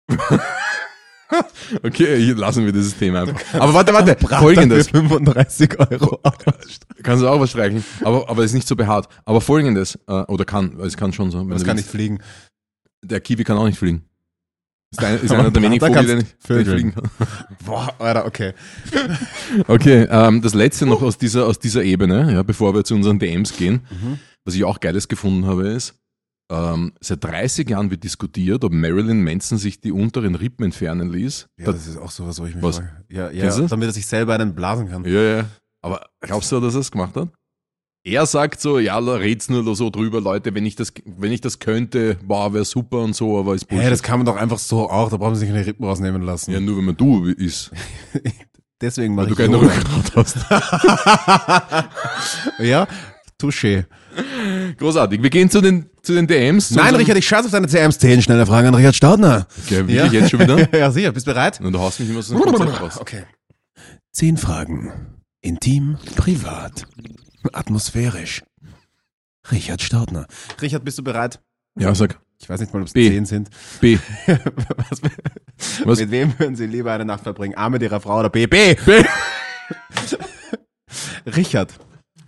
Okay, 1.83 2.17
hier 2.21 2.35
lassen 2.35 2.65
wir 2.65 2.73
dieses 2.73 2.97
Thema 2.97 3.21
einfach. 3.21 3.41
Aber 3.53 3.73
warte, 3.73 3.93
warte, 3.93 4.17
folgendes. 4.27 4.89
Für 4.89 4.97
35 4.97 5.79
Euro. 5.79 6.19
Kannst 7.03 7.23
du 7.23 7.27
auch 7.29 7.39
was 7.39 7.51
streicheln, 7.51 7.85
aber, 8.03 8.29
aber 8.29 8.43
ist 8.43 8.51
nicht 8.51 8.67
so 8.67 8.75
behaart. 8.75 9.07
Aber 9.23 9.39
folgendes, 9.39 9.95
äh, 10.07 10.23
oder 10.23 10.43
kann, 10.43 10.77
es 10.81 10.97
kann 10.97 11.13
schon 11.13 11.31
so. 11.31 11.39
wenn 11.39 11.49
Das 11.49 11.63
kann 11.63 11.77
willst. 11.77 11.87
nicht 11.87 11.89
fliegen. 11.89 12.19
Der 13.01 13.21
Kiwi 13.21 13.45
kann 13.45 13.57
auch 13.57 13.65
nicht 13.65 13.79
fliegen. 13.79 14.09
Ist, 14.93 15.03
ein, 15.03 15.19
ist 15.21 15.31
einer 15.31 15.51
der 15.51 15.63
wenigen 15.63 15.93
der 15.93 16.15
nicht 16.17 16.35
vögeln. 16.39 16.91
fliegen 16.91 16.93
kann. 16.93 17.09
Boah, 17.65 17.93
Alter, 17.99 18.25
okay. 18.25 18.53
Okay, 19.67 20.05
ähm, 20.09 20.41
das 20.41 20.53
letzte 20.53 20.85
noch 20.85 21.01
aus 21.01 21.17
dieser, 21.17 21.45
aus 21.47 21.59
dieser 21.59 21.83
Ebene, 21.83 22.33
ja, 22.33 22.43
bevor 22.43 22.73
wir 22.75 22.83
zu 22.83 22.95
unseren 22.95 23.17
DMs 23.19 23.55
gehen, 23.55 23.81
Mhm. 23.89 24.19
was 24.43 24.53
ich 24.55 24.63
auch 24.65 24.79
Geiles 24.81 25.07
gefunden 25.07 25.45
habe, 25.45 25.69
ist, 25.69 25.95
ähm, 26.51 26.91
seit 26.99 27.23
30 27.23 27.69
Jahren 27.69 27.89
wird 27.89 28.03
diskutiert, 28.03 28.65
ob 28.65 28.73
Marilyn 28.73 29.23
Manson 29.23 29.57
sich 29.57 29.79
die 29.79 29.93
unteren 29.93 30.35
Rippen 30.35 30.65
entfernen 30.65 31.09
ließ. 31.09 31.47
Ja, 31.57 31.67
Da- 31.67 31.71
das 31.71 31.87
ist 31.87 31.97
auch 31.97 32.11
sowas, 32.11 32.39
wo 32.41 32.45
ich 32.45 32.55
mich 32.55 32.63
Was? 32.63 32.77
frage. 32.77 32.91
Ja, 33.09 33.31
ja, 33.31 33.45
das? 33.45 33.69
damit 33.69 33.87
er 33.87 33.93
sich 33.93 34.05
selber 34.05 34.35
einen 34.35 34.53
blasen 34.55 34.89
kann. 34.89 35.05
ja, 35.05 35.21
ja. 35.37 35.45
Aber 35.83 36.01
glaubst 36.19 36.51
du, 36.51 36.59
dass 36.59 36.75
er 36.75 36.81
es 36.81 36.91
gemacht 36.91 37.15
hat? 37.15 37.29
Er 38.03 38.25
sagt 38.25 38.59
so, 38.61 38.79
ja, 38.79 38.99
da 38.99 39.13
red's 39.13 39.47
nur 39.49 39.75
so 39.75 39.91
drüber, 39.91 40.21
Leute, 40.21 40.55
wenn 40.55 40.65
ich 40.65 40.75
das, 40.75 40.91
wenn 41.05 41.31
ich 41.31 41.39
das 41.41 41.59
könnte, 41.59 42.17
wow, 42.25 42.51
wäre 42.51 42.65
super 42.65 42.97
und 42.99 43.15
so, 43.15 43.37
aber 43.37 43.53
ist 43.53 43.65
Bullshit. 43.67 43.85
Hä, 43.85 43.89
das 43.91 44.01
kann 44.01 44.17
man 44.17 44.25
doch 44.25 44.37
einfach 44.37 44.57
so 44.57 44.89
auch, 44.89 45.09
da 45.11 45.17
brauchen 45.17 45.33
wir 45.33 45.35
sich 45.37 45.49
keine 45.49 45.63
Rippen 45.63 45.85
rausnehmen 45.85 46.23
lassen. 46.23 46.51
ja, 46.51 46.59
nur 46.59 46.77
wenn 46.77 46.85
man 46.85 46.97
du 46.97 47.25
ist, 47.25 47.71
Deswegen 48.81 49.15
weil 49.15 49.27
mache 49.27 49.35
du 49.35 49.43
ich 49.43 49.47
keine 49.51 49.57
Yoga. 49.57 49.75
Rückgrat 49.75 50.15
hast. 50.15 50.37
Ja, 52.59 52.87
touché. 53.39 53.85
Großartig. 54.77 55.21
Wir 55.21 55.29
gehen 55.29 55.51
zu 55.51 55.61
den, 55.61 55.85
zu 56.01 56.13
den 56.13 56.25
DMs. 56.25 56.71
Nein, 56.71 56.95
Richard, 56.95 57.17
ich 57.19 57.27
scheiße 57.27 57.45
auf 57.45 57.51
deine 57.51 57.67
CMs. 57.67 57.99
Zehn 57.99 58.23
schnelle 58.23 58.47
Fragen 58.47 58.67
an 58.69 58.75
Richard 58.75 58.95
Staudner. 58.95 59.45
Okay, 59.65 59.87
wirklich 59.87 60.11
jetzt 60.13 60.31
schon 60.31 60.39
wieder? 60.39 60.67
ja, 60.77 60.89
sicher. 60.89 61.11
Bist 61.11 61.27
du 61.27 61.31
bereit? 61.33 61.61
Und 61.61 61.73
du 61.73 61.79
haust 61.79 61.99
mich 61.99 62.09
immer 62.09 62.23
so 62.23 62.35
ein 62.35 62.41
Konzept 62.41 62.81
raus. 62.81 62.97
Okay. 62.99 63.23
Zehn 64.11 64.37
Fragen. 64.37 64.91
Intim, 65.41 65.97
privat, 66.15 66.85
atmosphärisch. 67.53 68.43
Richard 69.51 69.81
Staudner. 69.81 70.27
Richard, 70.61 70.85
bist 70.85 70.97
du 70.97 71.03
bereit? 71.03 71.39
Ja, 71.77 71.93
sag. 71.95 72.19
Ich 72.39 72.49
weiß 72.49 72.59
nicht 72.59 72.73
mal, 72.73 72.81
ob 72.81 72.87
es 72.87 72.93
B. 72.93 73.09
zehn 73.09 73.25
sind. 73.25 73.49
B. 73.79 73.97
Was, 74.27 75.01
Was? 75.85 75.99
Mit 75.99 76.11
wem 76.11 76.37
würden 76.39 76.55
Sie 76.55 76.65
lieber 76.65 76.91
eine 76.91 77.05
Nacht 77.05 77.23
verbringen? 77.23 77.55
A 77.55 77.69
mit 77.69 77.81
Ihrer 77.81 77.99
Frau 77.99 78.19
oder 78.19 78.29
B? 78.29 78.47
B. 78.47 78.75
B. 78.75 79.03
Richard, 81.35 81.79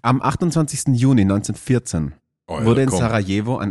am 0.01 0.21
28. 0.21 0.95
Juni 0.95 1.21
1914 1.21 2.13
Oh, 2.45 2.59
ja, 2.59 2.65
wurde 2.65 2.81
in 2.81 2.89
komm. 2.89 2.99
Ja, 2.99 3.09
vom, 3.15 3.61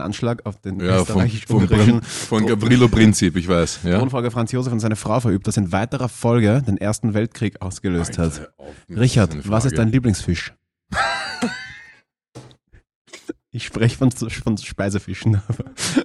vom, 0.65 0.81
österreichisch-ungarischen 0.81 2.03
von 2.03 2.47
Gavrilo-Prinzip, 2.47 3.37
ich 3.37 3.47
weiß. 3.47 3.81
Ja. 3.85 3.99
Thronfolger 3.99 4.31
Franz 4.31 4.51
Josef 4.53 4.73
und 4.73 4.81
seine 4.81 4.97
Frau 4.97 5.21
verübt, 5.21 5.47
das 5.47 5.59
in 5.59 5.73
weiterer 5.73 6.09
Folge 6.09 6.63
den 6.67 6.79
Ersten 6.79 7.13
Weltkrieg 7.13 7.61
ausgelöst 7.61 8.17
hat. 8.17 8.41
Alter, 8.41 8.53
auf, 8.57 8.75
das 8.89 8.99
Richard, 8.99 9.33
eine 9.33 9.43
was 9.47 9.67
ist 9.67 9.77
dein 9.77 9.89
Lieblingsfisch? 9.89 10.55
ich 13.53 13.65
spreche 13.65 13.97
von, 13.97 14.11
von 14.11 14.59
Speisefischen, 14.59 15.41
aber 15.49 15.65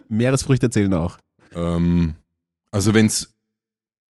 Meeresfrüchte 0.10 0.70
zählen 0.70 0.94
auch. 0.94 1.18
Ähm, 1.56 2.14
also 2.72 2.94
wenn's 2.94 3.34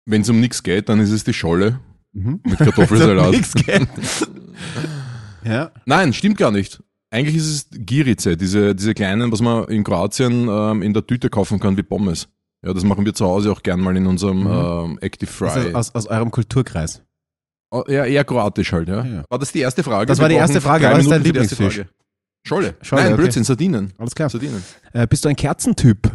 wenn's 0.06 0.30
um 0.30 0.40
nichts 0.40 0.64
geht, 0.64 0.90
dann 0.90 1.00
ist 1.00 1.12
es 1.12 1.24
die 1.24 1.34
Scholle 1.34 1.80
Mhm. 2.14 2.40
mit 2.46 2.58
Kartoffelsalat. 2.58 3.32
Geht. 3.54 3.88
ja. 5.44 5.72
Nein, 5.86 6.14
stimmt 6.14 6.38
gar 6.38 6.52
nicht. 6.52 6.82
Eigentlich 7.12 7.36
ist 7.36 7.48
es 7.48 7.68
Girice, 7.72 8.36
diese, 8.38 8.74
diese 8.76 8.94
kleinen, 8.94 9.32
was 9.32 9.42
man 9.42 9.66
in 9.66 9.84
Kroatien 9.84 10.48
ähm, 10.50 10.82
in 10.82 10.94
der 10.94 11.06
Tüte 11.06 11.30
kaufen 11.30 11.60
kann 11.60 11.78
wie 11.78 11.84
Pommes. 11.84 12.28
Ja, 12.66 12.74
das 12.74 12.84
machen 12.84 13.06
wir 13.06 13.14
zu 13.14 13.26
Hause 13.26 13.52
auch 13.52 13.62
gern 13.62 13.80
mal 13.82 13.96
in 13.96 14.08
unserem 14.08 14.42
Mhm. 14.46 14.48
ähm, 14.94 15.00
Active 15.02 15.30
Fry. 15.32 15.68
ist 15.70 15.76
aus, 15.76 15.94
aus 15.96 16.08
eurem 16.08 16.32
Kulturkreis. 16.32 17.04
Oh, 17.70 17.84
ja, 17.88 18.06
eher 18.06 18.24
kroatisch 18.24 18.72
halt, 18.72 18.88
ja. 18.88 19.04
Ja. 19.06 19.24
War 19.30 19.40
das 19.40 19.52
die 19.52 19.60
erste 19.60 19.84
Frage? 19.84 20.06
Das 20.08 20.18
Wir 20.18 20.24
war 20.24 20.30
die 20.30 20.36
erste 20.36 20.62
Frage. 20.62 20.86
Was 20.86 21.00
ist 21.04 21.12
dein 21.12 21.24
Lieblingsfisch? 21.24 21.84
Scholle. 22.48 22.76
Scholle, 22.82 23.04
Nein, 23.04 23.14
okay. 23.14 23.22
Blödsinn, 23.22 23.44
Sardinen. 23.44 23.94
Alles 23.98 24.16
klar. 24.16 24.30
Sardinen. 24.30 24.64
Äh, 24.94 25.06
bist 25.08 25.26
du 25.26 25.30
ein 25.30 25.36
Kerzentyp? 25.36 26.12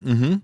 Mhm. 0.00 0.42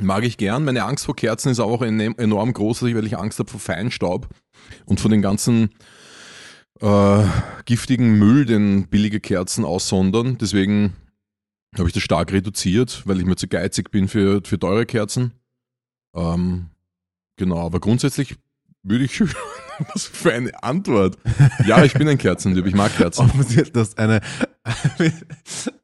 Mag 0.00 0.24
ich 0.24 0.36
gern. 0.36 0.64
Meine 0.64 0.84
Angst 0.84 1.04
vor 1.04 1.16
Kerzen 1.16 1.50
ist 1.50 1.60
auch 1.60 1.82
enorm 1.82 2.52
groß, 2.52 2.82
weil 2.82 3.06
ich 3.06 3.18
Angst 3.18 3.38
habe 3.38 3.50
vor 3.50 3.60
Feinstaub 3.60 4.28
und 4.86 5.00
von 5.00 5.10
den 5.10 5.22
ganzen 5.22 5.70
äh, 6.80 7.24
giftigen 7.64 8.18
Müll, 8.18 8.46
den 8.46 8.88
billige 8.88 9.20
Kerzen 9.20 9.64
aussondern. 9.64 10.38
Deswegen 10.38 10.94
habe 11.76 11.88
ich 11.88 11.94
das 11.94 12.02
stark 12.02 12.32
reduziert, 12.32 13.02
weil 13.06 13.18
ich 13.18 13.26
mir 13.26 13.36
zu 13.36 13.48
geizig 13.48 13.90
bin 13.90 14.08
für, 14.08 14.40
für 14.44 14.58
teure 14.58 14.86
Kerzen. 14.86 15.32
Ähm, 16.14 16.70
genau, 17.36 17.66
aber 17.66 17.80
grundsätzlich 17.80 18.36
würde 18.82 19.04
ich. 19.04 19.22
Was 19.94 20.04
für 20.06 20.32
eine 20.32 20.62
Antwort. 20.62 21.16
Ja, 21.66 21.84
ich 21.84 21.92
bin 21.94 22.08
ein 22.08 22.18
Kerzentyp, 22.18 22.66
ich 22.66 22.74
mag 22.74 22.96
Kerzen. 22.96 23.30
Das 23.72 23.88
ist 23.88 23.98
eine, 23.98 24.20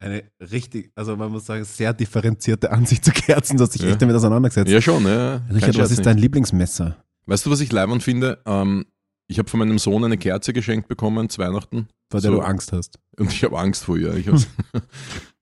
eine 0.01 0.25
richtig, 0.53 0.93
also 0.95 1.17
man 1.17 1.31
muss 1.33 1.47
sagen, 1.47 1.65
sehr 1.65 1.93
differenzierte 1.95 2.71
Ansicht 2.71 3.05
zu 3.05 3.13
Kerzen, 3.13 3.57
dass 3.57 3.73
sich 3.73 3.83
Ja. 3.83 3.91
echt 3.91 4.03
damit 4.03 4.17
auseinandergesetzt. 4.17 4.71
Ja, 4.71 4.81
schon, 4.81 5.05
ja. 5.07 5.37
Richard, 5.53 5.79
was 5.79 5.91
ist 5.91 5.99
nicht. 5.99 6.07
dein 6.07 6.19
Lieblingsmesser? 6.19 6.97
Weißt 7.27 7.47
du, 7.47 7.51
was 7.51 7.61
ich 7.61 7.73
leibend 7.73 8.03
finde? 8.03 8.39
Ähm, 8.45 8.85
ich 9.27 9.39
habe 9.39 9.49
von 9.49 9.59
meinem 9.61 9.79
Sohn 9.79 10.05
eine 10.05 10.19
Kerze 10.19 10.53
geschenkt 10.53 10.89
bekommen 10.89 11.31
zu 11.31 11.39
Weihnachten. 11.41 11.89
Vor 12.11 12.21
der 12.21 12.31
So. 12.31 12.37
du 12.37 12.43
Angst 12.43 12.73
hast. 12.73 12.99
Und 13.19 13.33
ich 13.33 13.43
habe 13.45 13.59
Angst 13.59 13.85
vor 13.85 13.97
ihr. 13.97 14.15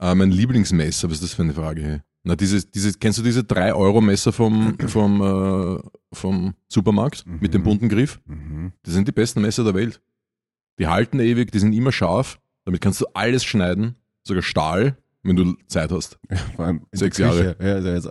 Äh, 0.01 0.17
mein 0.17 0.33
Lieblingsmesser, 0.33 1.09
was 1.09 1.19
ist 1.19 1.23
das 1.23 1.35
für 1.35 1.43
eine 1.43 1.55
Frage? 1.55 2.03
Na, 2.25 2.37
dieses, 2.37 2.71
dieses, 2.71 2.99
kennst 3.01 3.19
du 3.19 3.23
diese 3.23 3.41
3-Euro-Messer 3.41 4.33
vom, 4.33 4.79
vom, 4.87 5.21
äh, 5.21 5.83
vom 6.15 6.55
Supermarkt 6.69 7.25
mit 7.27 7.53
dem 7.53 7.63
Mhm. 7.63 7.65
bunten 7.65 7.89
Griff? 7.89 8.21
Mhm. 8.27 8.73
Das 8.85 8.95
sind 8.95 9.09
die 9.09 9.13
besten 9.13 9.41
Messer 9.43 9.65
der 9.65 9.75
Welt. 9.75 10.01
Die 10.79 10.87
halten 10.87 11.19
ewig, 11.19 11.51
die 11.51 11.59
sind 11.59 11.73
immer 11.73 11.91
scharf. 11.93 12.39
Damit 12.65 12.81
kannst 12.81 13.01
du 13.01 13.07
alles 13.15 13.45
schneiden, 13.45 13.97
sogar 14.23 14.43
Stahl, 14.43 14.97
wenn 15.25 15.37
du 15.37 15.55
Zeit 15.69 15.93
hast. 15.93 16.19
Vor 16.57 16.65
allem 16.65 16.83
in 16.91 16.99
Sechs 16.99 17.17
Küche. 17.17 17.57
Ja, 17.61 17.79
ja, 17.79 17.97
ja. 17.97 18.11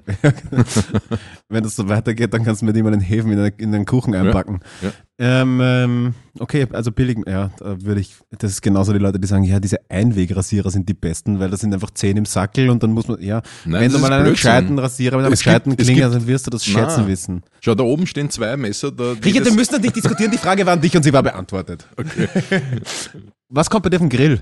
Wenn 1.49 1.63
das 1.63 1.75
so 1.75 1.87
weitergeht, 1.89 2.33
dann 2.33 2.43
kannst 2.43 2.61
du 2.61 2.65
mit 2.65 2.75
ihm 2.77 2.85
einen 2.87 3.01
Hefen 3.01 3.31
in 3.31 3.37
den, 3.37 3.53
in 3.57 3.71
den 3.71 3.85
Kuchen 3.85 4.15
einpacken. 4.15 4.59
ja. 4.81 4.91
Ähm, 5.23 5.59
ähm, 5.61 6.13
okay, 6.39 6.65
also 6.71 6.91
billig, 6.91 7.19
ja, 7.27 7.51
da 7.59 7.79
würde 7.83 8.01
ich, 8.01 8.15
das 8.39 8.53
ist 8.53 8.61
genauso 8.63 8.91
die 8.91 8.97
Leute, 8.97 9.19
die 9.19 9.27
sagen, 9.27 9.43
ja, 9.43 9.59
diese 9.59 9.77
Einwegrasierer 9.87 10.71
sind 10.71 10.89
die 10.89 10.95
besten, 10.95 11.39
weil 11.39 11.51
das 11.51 11.59
sind 11.59 11.71
einfach 11.75 11.91
zehn 11.91 12.17
im 12.17 12.25
Sackel 12.25 12.71
und 12.71 12.81
dann 12.81 12.91
muss 12.91 13.07
man, 13.07 13.21
ja, 13.21 13.43
Nein, 13.65 13.81
wenn 13.81 13.91
du 13.91 13.99
mal 13.99 14.11
einen 14.11 14.23
Blödsinn. 14.23 14.33
gescheiten 14.33 14.79
Rasierer 14.79 15.17
mit 15.17 15.25
einem 15.25 15.33
Es 15.33 15.43
gescheiten 15.43 15.75
gibt- 15.75 16.01
dann 16.01 16.25
wirst 16.25 16.47
du 16.47 16.49
das 16.49 16.65
schätzen 16.65 17.05
wissen. 17.05 17.43
Schau, 17.59 17.75
da 17.75 17.83
oben 17.83 18.07
stehen 18.07 18.31
zwei 18.31 18.57
Messer. 18.57 18.91
Da 18.91 19.11
Richard, 19.23 19.45
wir 19.45 19.53
müssen 19.53 19.79
nicht 19.79 19.95
diskutieren, 19.95 20.31
die 20.31 20.39
Frage 20.39 20.65
war 20.65 20.73
an 20.73 20.81
dich 20.81 20.95
und 20.97 21.03
sie 21.03 21.13
war 21.13 21.21
beantwortet. 21.21 21.85
Okay. 21.97 22.27
Was 23.49 23.69
kommt 23.69 23.83
bei 23.83 23.89
dir 23.89 23.99
vom 23.99 24.09
Grill? 24.09 24.41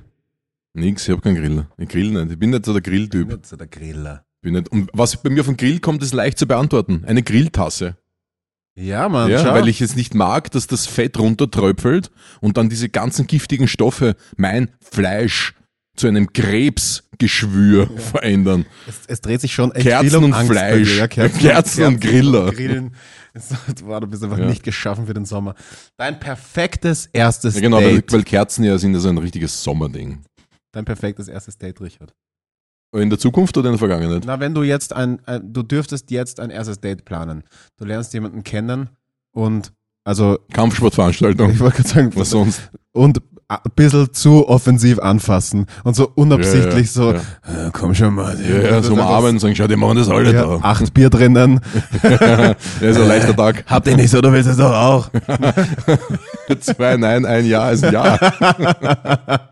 Nix, 0.74 1.04
ich 1.08 1.12
habe 1.12 1.22
keinen 1.22 1.36
Grill. 1.36 1.66
Ich 1.78 1.90
grill 1.90 2.12
nicht. 2.12 2.32
Ich 2.32 2.40
bin 2.40 2.52
nicht 2.52 2.66
so 2.66 2.74
der 2.74 2.82
Grilltyp. 2.82 3.28
Nicht 3.28 3.46
so 3.48 3.56
der 3.56 3.68
Griller. 3.68 4.24
Bin 4.42 4.54
nicht. 4.54 4.70
Und 4.70 4.90
was 4.94 5.22
bei 5.22 5.30
mir 5.30 5.42
auf 5.42 5.48
den 5.48 5.58
Grill 5.58 5.80
kommt, 5.80 6.04
ist 6.04 6.14
leicht 6.14 6.38
zu 6.38 6.48
beantworten. 6.48 7.04
Eine 7.06 7.24
Grilltasse. 7.24 7.98
Ja, 8.78 9.10
Mann, 9.10 9.30
Ja, 9.30 9.44
schau. 9.44 9.54
weil 9.56 9.68
ich 9.68 9.82
es 9.82 9.96
nicht 9.96 10.14
mag, 10.14 10.52
dass 10.52 10.68
das 10.68 10.86
Fett 10.88 11.18
runtertröpfelt 11.20 12.12
und 12.40 12.56
dann 12.56 12.70
diese 12.70 12.88
ganzen 12.88 13.28
giftigen 13.28 13.68
Stoffe 13.68 14.16
mein 14.38 14.72
Fleisch 14.80 15.54
zu 15.98 16.08
einem 16.08 16.32
Krebsgeschwür 16.32 17.90
verändern. 17.98 18.66
es, 18.88 19.02
es 19.08 19.22
dreht 19.22 19.42
sich 19.42 19.54
schon 19.54 19.72
echt 19.74 19.86
Kerzen 19.88 20.08
viel 20.10 20.18
um 20.18 20.24
und 20.26 20.34
Angst 20.34 20.52
Fleisch. 20.52 20.98
ja, 20.98 21.08
Kerzen, 21.08 21.40
Kerzen 21.40 21.84
und 21.86 22.00
Griller. 22.02 22.52
Grillen. 22.52 22.96
Es- 23.34 23.54
Wow, 23.84 24.00
du 24.00 24.08
bist 24.08 24.24
einfach 24.24 24.38
Ja. 24.40 24.46
nicht 24.46 24.64
geschaffen 24.64 25.06
für 25.08 25.14
den 25.14 25.26
Sommer. 25.26 25.56
Dein 25.98 26.20
perfektes 26.20 27.08
erstes 27.08 27.56
Ja, 27.56 27.62
genau, 27.62 27.78
weil, 27.78 27.96
Date. 27.96 28.12
weil 28.14 28.24
Kerzen 28.24 28.64
ja 28.64 28.78
sind 28.78 28.94
ja 28.94 29.00
so 29.00 29.10
ein 29.10 29.18
richtiges 29.18 29.62
Sommerding. 29.62 30.20
Dein 30.72 30.86
perfektes 30.86 31.28
erstes 31.28 31.58
Date, 31.58 31.82
Richard. 31.82 32.14
In 32.94 33.10
der 33.10 33.20
Zukunft 33.20 33.56
oder 33.58 33.70
in 33.70 33.74
der 33.74 33.80
Vergangenheit? 33.80 34.24
Na, 34.26 34.40
wenn 34.40 34.54
du 34.56 34.64
jetzt 34.64 34.94
ein, 34.94 35.20
ein, 35.26 35.54
du 35.54 35.62
dürftest 35.64 36.10
jetzt 36.12 36.40
ein 36.40 36.50
erstes 36.50 36.80
Date 36.80 37.06
planen. 37.06 37.44
Du 37.78 37.86
lernst 37.86 38.14
jemanden 38.14 38.44
kennen 38.44 38.90
und, 39.32 39.72
also, 40.04 40.40
Kampfsportveranstaltung. 40.54 41.52
ich 41.52 41.60
wollte 41.60 41.78
gerade 41.78 41.90
sagen, 41.90 42.12
Was 42.16 42.32
sonst? 42.32 42.72
und 42.94 43.22
ein 43.48 43.58
bisschen 43.76 44.14
zu 44.14 44.48
offensiv 44.48 45.00
anfassen 45.00 45.66
und 45.84 45.96
so 45.96 46.12
unabsichtlich 46.16 46.86
Ja, 46.88 46.92
so, 46.92 47.14
ja, 47.14 47.20
"Äh, 47.68 47.70
komm 47.74 47.96
schon 47.96 48.14
mal. 48.14 48.40
Ja, 48.40 48.58
ja, 48.62 48.84
so 48.84 48.94
umarmen 48.94 49.32
und 49.32 49.40
sagen, 49.40 49.56
schau, 49.56 49.66
die 49.68 49.76
machen 49.76 49.98
das 49.98 50.08
alle 50.10 50.32
Ja, 50.34 50.44
da. 50.46 50.60
acht 50.62 50.94
Bier 50.94 51.10
drinnen. 51.10 51.60
ja, 52.04 52.52
ist 52.80 53.00
ein 53.00 53.08
leichter 53.08 53.36
Tag. 53.36 53.64
Habt 53.68 53.88
ihr 53.88 53.96
nicht 53.98 54.10
so, 54.12 54.22
du 54.22 54.32
willst 54.32 54.50
es 54.50 54.58
doch 54.58 54.72
auch. 54.72 55.10
Zwei 56.62 56.98
Nein, 56.98 57.26
ein 57.26 57.46
Ja 57.46 57.70
ist 57.72 57.84
ein 57.84 57.94
Ja. 57.94 58.20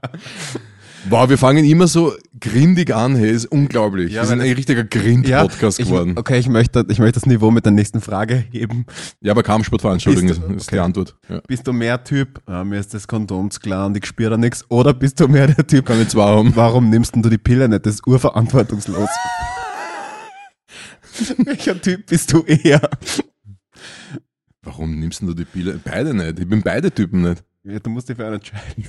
Wow, 1.09 1.29
wir 1.29 1.37
fangen 1.37 1.63
immer 1.63 1.87
so 1.87 2.13
grindig 2.37 2.93
an, 2.93 3.15
hey, 3.15 3.31
ist 3.31 3.45
unglaublich. 3.45 4.11
Ja, 4.11 4.23
wir 4.23 4.27
sind 4.27 4.41
ein 4.41 4.51
richtiger 4.51 4.83
Grind-Podcast 4.83 5.79
ich, 5.79 5.85
geworden. 5.85 6.15
okay, 6.17 6.37
ich 6.37 6.49
möchte, 6.49 6.85
ich 6.89 6.99
möchte 6.99 7.13
das 7.19 7.25
Niveau 7.25 7.49
mit 7.49 7.63
der 7.63 7.71
nächsten 7.71 8.01
Frage 8.01 8.43
heben. 8.51 8.85
Ja, 9.21 9.31
aber 9.31 9.41
Kampfsportveranstaltung 9.41 10.27
ist, 10.27 10.37
ist 10.37 10.43
okay. 10.43 10.61
die 10.73 10.79
Antwort. 10.79 11.15
Ja. 11.29 11.39
Bist 11.47 11.65
du 11.65 11.71
mehr 11.71 12.03
Typ, 12.03 12.41
ah, 12.45 12.65
mir 12.65 12.79
ist 12.79 12.93
das 12.93 13.07
Kondom 13.07 13.47
klar 13.49 13.85
und 13.85 13.95
ich 13.95 14.05
spüre 14.05 14.31
da 14.31 14.37
nichts, 14.37 14.65
oder 14.69 14.93
bist 14.93 15.17
du 15.21 15.29
mehr 15.29 15.47
der 15.47 15.65
Typ, 15.65 15.85
Kann 15.85 16.01
ich 16.01 16.09
zwar 16.09 16.35
haben. 16.35 16.53
warum 16.55 16.89
nimmst 16.89 17.15
du 17.15 17.29
die 17.29 17.37
Pille 17.37 17.69
nicht? 17.69 17.85
Das 17.85 17.95
ist 17.95 18.05
urverantwortungslos. 18.05 19.09
Welcher 21.37 21.79
Typ 21.81 22.05
bist 22.07 22.33
du 22.33 22.43
eher? 22.43 22.81
Warum 24.61 24.99
nimmst 24.99 25.21
du 25.21 25.33
die 25.33 25.45
Pille? 25.45 25.79
Beide 25.83 26.13
nicht. 26.13 26.39
Ich 26.39 26.49
bin 26.49 26.61
beide 26.61 26.91
Typen 26.91 27.21
nicht. 27.21 27.43
Ja, 27.63 27.79
du 27.79 27.89
musst 27.89 28.09
dich 28.09 28.17
für 28.17 28.25
einen 28.25 28.35
entscheiden. 28.35 28.85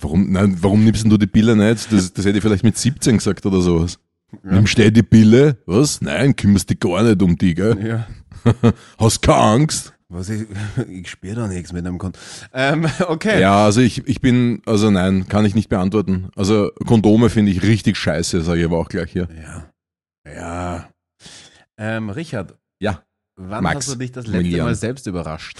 Warum, 0.00 0.30
nein, 0.30 0.56
warum 0.60 0.84
nimmst 0.84 1.02
denn 1.02 1.10
du 1.10 1.18
die 1.18 1.26
Pille 1.26 1.56
nicht? 1.56 1.92
Das, 1.92 2.12
das 2.12 2.24
hätte 2.24 2.38
ich 2.38 2.42
vielleicht 2.42 2.64
mit 2.64 2.76
17 2.76 3.18
gesagt 3.18 3.44
oder 3.46 3.60
sowas. 3.60 3.98
Ja. 4.44 4.52
Nimmst 4.52 4.78
du 4.78 4.92
die 4.92 5.02
Pille? 5.02 5.56
Was? 5.66 6.00
Nein, 6.00 6.36
kümmerst 6.36 6.70
dich 6.70 6.78
gar 6.78 7.02
nicht 7.02 7.22
um 7.22 7.36
die, 7.36 7.54
gell? 7.54 7.76
Ja. 7.84 8.06
Hast 8.98 9.22
keine 9.22 9.38
Angst? 9.38 9.92
Was 10.08 10.30
ich, 10.30 10.46
ich 10.88 11.10
spüre 11.10 11.34
da 11.34 11.48
nichts 11.48 11.72
mit 11.72 11.86
einem 11.86 11.98
Kondom. 11.98 12.20
Ähm, 12.52 12.86
okay. 13.08 13.40
Ja, 13.40 13.64
also 13.64 13.80
ich, 13.80 14.06
ich 14.06 14.20
bin, 14.20 14.62
also 14.66 14.90
nein, 14.90 15.28
kann 15.28 15.44
ich 15.44 15.54
nicht 15.54 15.68
beantworten. 15.68 16.30
Also 16.36 16.70
Kondome 16.86 17.28
finde 17.28 17.52
ich 17.52 17.62
richtig 17.62 17.96
scheiße, 17.96 18.40
sage 18.42 18.60
ich 18.60 18.66
aber 18.66 18.78
auch 18.78 18.88
gleich 18.88 19.12
hier. 19.12 19.28
Ja. 19.36 19.70
Ja. 20.32 20.88
Ähm, 21.76 22.10
Richard. 22.10 22.56
Ja. 22.80 23.02
Wann 23.36 23.62
Max 23.62 23.86
hast 23.86 23.94
du 23.94 23.98
dich 23.98 24.12
das 24.12 24.26
letzte. 24.26 24.62
Mal 24.62 24.74
selbst 24.74 25.06
überrascht? 25.06 25.58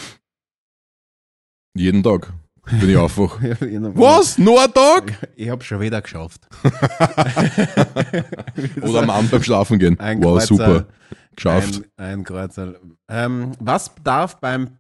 Jeden 1.75 2.03
Tag. 2.03 2.33
Bin 2.71 2.91
ich 2.91 2.99
einfach. 2.99 3.41
Ja, 3.49 3.53
ich 3.53 3.81
Was? 3.95 4.39
Nur 4.39 4.63
ein 4.63 4.73
Tag? 4.73 5.29
Ich 5.37 5.49
hab 5.49 5.65
schon 5.65 5.81
wieder 5.81 6.03
geschafft. 6.03 6.47
Oder 8.83 9.03
am 9.03 9.11
Abend 9.11 9.31
beim 9.31 9.43
Schlafen 9.43 9.79
gehen. 9.79 9.99
Ein 9.99 10.23
wow, 10.23 10.39
Kreuzer. 10.39 10.47
super. 10.47 10.87
Geschafft. 11.35 11.83
Ein, 11.97 12.21
ein 12.21 12.25
Kreuzer. 12.25 12.75
Ähm, 13.09 13.53
was 13.61 13.91
darf 14.03 14.39
beim 14.41 14.79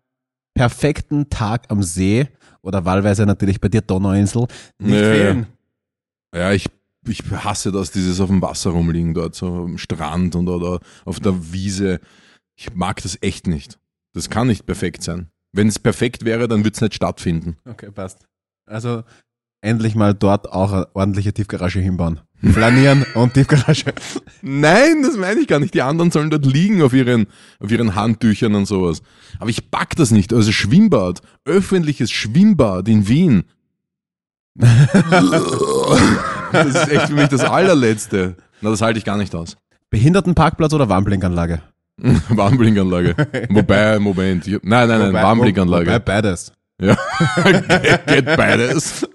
perfekten 0.55 1.31
Tag 1.31 1.65
am 1.69 1.83
See 1.83 2.29
oder 2.63 2.85
wahlweise 2.85 3.25
natürlich 3.27 3.61
bei 3.61 3.69
dir 3.69 3.81
Donauinsel 3.81 4.47
nicht 4.79 5.01
ja. 5.01 5.13
fehlen? 5.13 5.47
Ja, 6.35 6.53
ich, 6.53 6.67
ich 7.07 7.23
hasse 7.31 7.73
das, 7.73 7.91
dieses 7.91 8.21
auf 8.21 8.29
dem 8.29 8.43
Wasser 8.43 8.71
rumliegen 8.71 9.15
dort, 9.15 9.35
so 9.35 9.65
am 9.65 9.79
Strand 9.79 10.35
und 10.35 10.49
oder 10.49 10.81
auf 11.05 11.21
der 11.21 11.53
Wiese. 11.53 12.01
Ich 12.57 12.75
mag 12.75 13.01
das 13.03 13.17
echt 13.23 13.47
nicht. 13.47 13.79
Das 14.13 14.29
kann 14.29 14.49
nicht 14.49 14.67
perfekt 14.67 15.03
sein. 15.03 15.31
Wenn 15.53 15.69
es 15.69 15.79
perfekt 15.79 16.25
wäre, 16.25 16.49
dann 16.49 16.61
würde 16.61 16.75
es 16.75 16.81
nicht 16.81 16.95
stattfinden. 16.95 17.57
Okay, 17.65 17.91
passt. 17.91 18.27
Also 18.67 19.03
endlich 19.61 19.95
mal 19.95 20.15
dort 20.15 20.53
auch 20.53 20.73
eine 20.73 20.89
ordentliche 20.95 21.33
Tiefgarage 21.33 21.81
hinbauen. 21.81 22.21
Flanieren 22.41 23.05
und 23.15 23.35
Tiefgarage. 23.35 23.93
Nein, 24.43 25.03
das 25.03 25.17
meine 25.17 25.41
ich 25.41 25.49
gar 25.49 25.59
nicht. 25.59 25.75
Die 25.75 25.83
anderen 25.83 26.13
sollen 26.13 26.31
dort 26.31 26.47
liegen 26.47 26.83
auf 26.83 26.93
ihren, 26.93 27.27
auf 27.59 27.71
ihren 27.71 27.97
Handtüchern 27.97 28.55
und 28.55 28.67
sowas. 28.67 29.03
Aber 29.41 29.51
ich 29.51 29.71
pack 29.71 29.97
das 29.97 30.13
nicht. 30.13 30.33
Also 30.33 30.53
Schwimmbad, 30.53 31.21
öffentliches 31.45 32.13
Schwimmbad 32.13 32.87
in 32.89 33.09
Wien. 33.09 33.45
das 34.59 34.95
ist 36.67 36.89
echt 36.89 37.09
für 37.09 37.15
mich 37.15 37.29
das 37.29 37.45
allerletzte. 37.45 38.37
Na, 38.61 38.71
das 38.71 38.83
halte 38.83 38.99
ich 38.99 39.05
gar 39.05 39.17
nicht 39.17 39.35
aus. 39.35 39.57
Behindertenparkplatz 39.91 40.73
oder 40.73 40.89
Warnblinkanlage? 42.29 43.15
Wobei, 43.51 43.99
Moment. 43.99 44.47
Ich, 44.47 44.53
nein, 44.63 44.89
nein, 44.89 44.99
nein, 45.01 45.09
Wobei- 45.13 45.23
Warmblinkanlage. 45.23 45.87
Wobei 45.87 45.99
beides. 45.99 46.53
Ja. 46.81 46.97
geht, 47.45 48.07
geht 48.07 48.25
beides. 48.37 49.07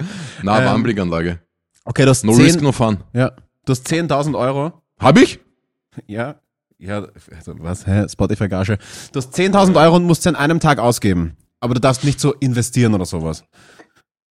Na, 0.42 0.60
Ähm, 0.60 0.66
Warmblinkanlage. 0.66 1.40
Okay, 1.86 2.04
du 2.04 2.10
hast 2.10 2.24
No 2.26 2.34
risk, 2.34 2.56
10, 2.60 2.64
no 2.64 2.72
fun. 2.72 2.98
ja, 3.14 3.32
du 3.66 3.72
hast 3.72 3.88
10.000 3.88 4.38
Euro. 4.38 4.74
Hab 5.00 5.18
ich? 5.18 5.40
Ja. 6.08 6.36
Ja, 6.78 7.08
also 7.34 7.56
was, 7.60 7.88
hä? 7.88 8.06
Spotify-Gage. 8.10 8.78
Du 9.14 9.18
hast 9.20 9.34
10.000 9.34 9.82
Euro 9.82 9.96
und 9.96 10.04
musst 10.06 10.24
sie 10.24 10.30
an 10.30 10.36
einem 10.36 10.60
Tag 10.60 10.80
ausgeben. 10.80 11.38
Aber 11.62 11.74
du 11.76 11.80
darfst 11.80 12.04
nicht 12.04 12.20
so 12.20 12.34
investieren 12.34 12.94
oder 12.94 13.06
sowas. 13.06 13.46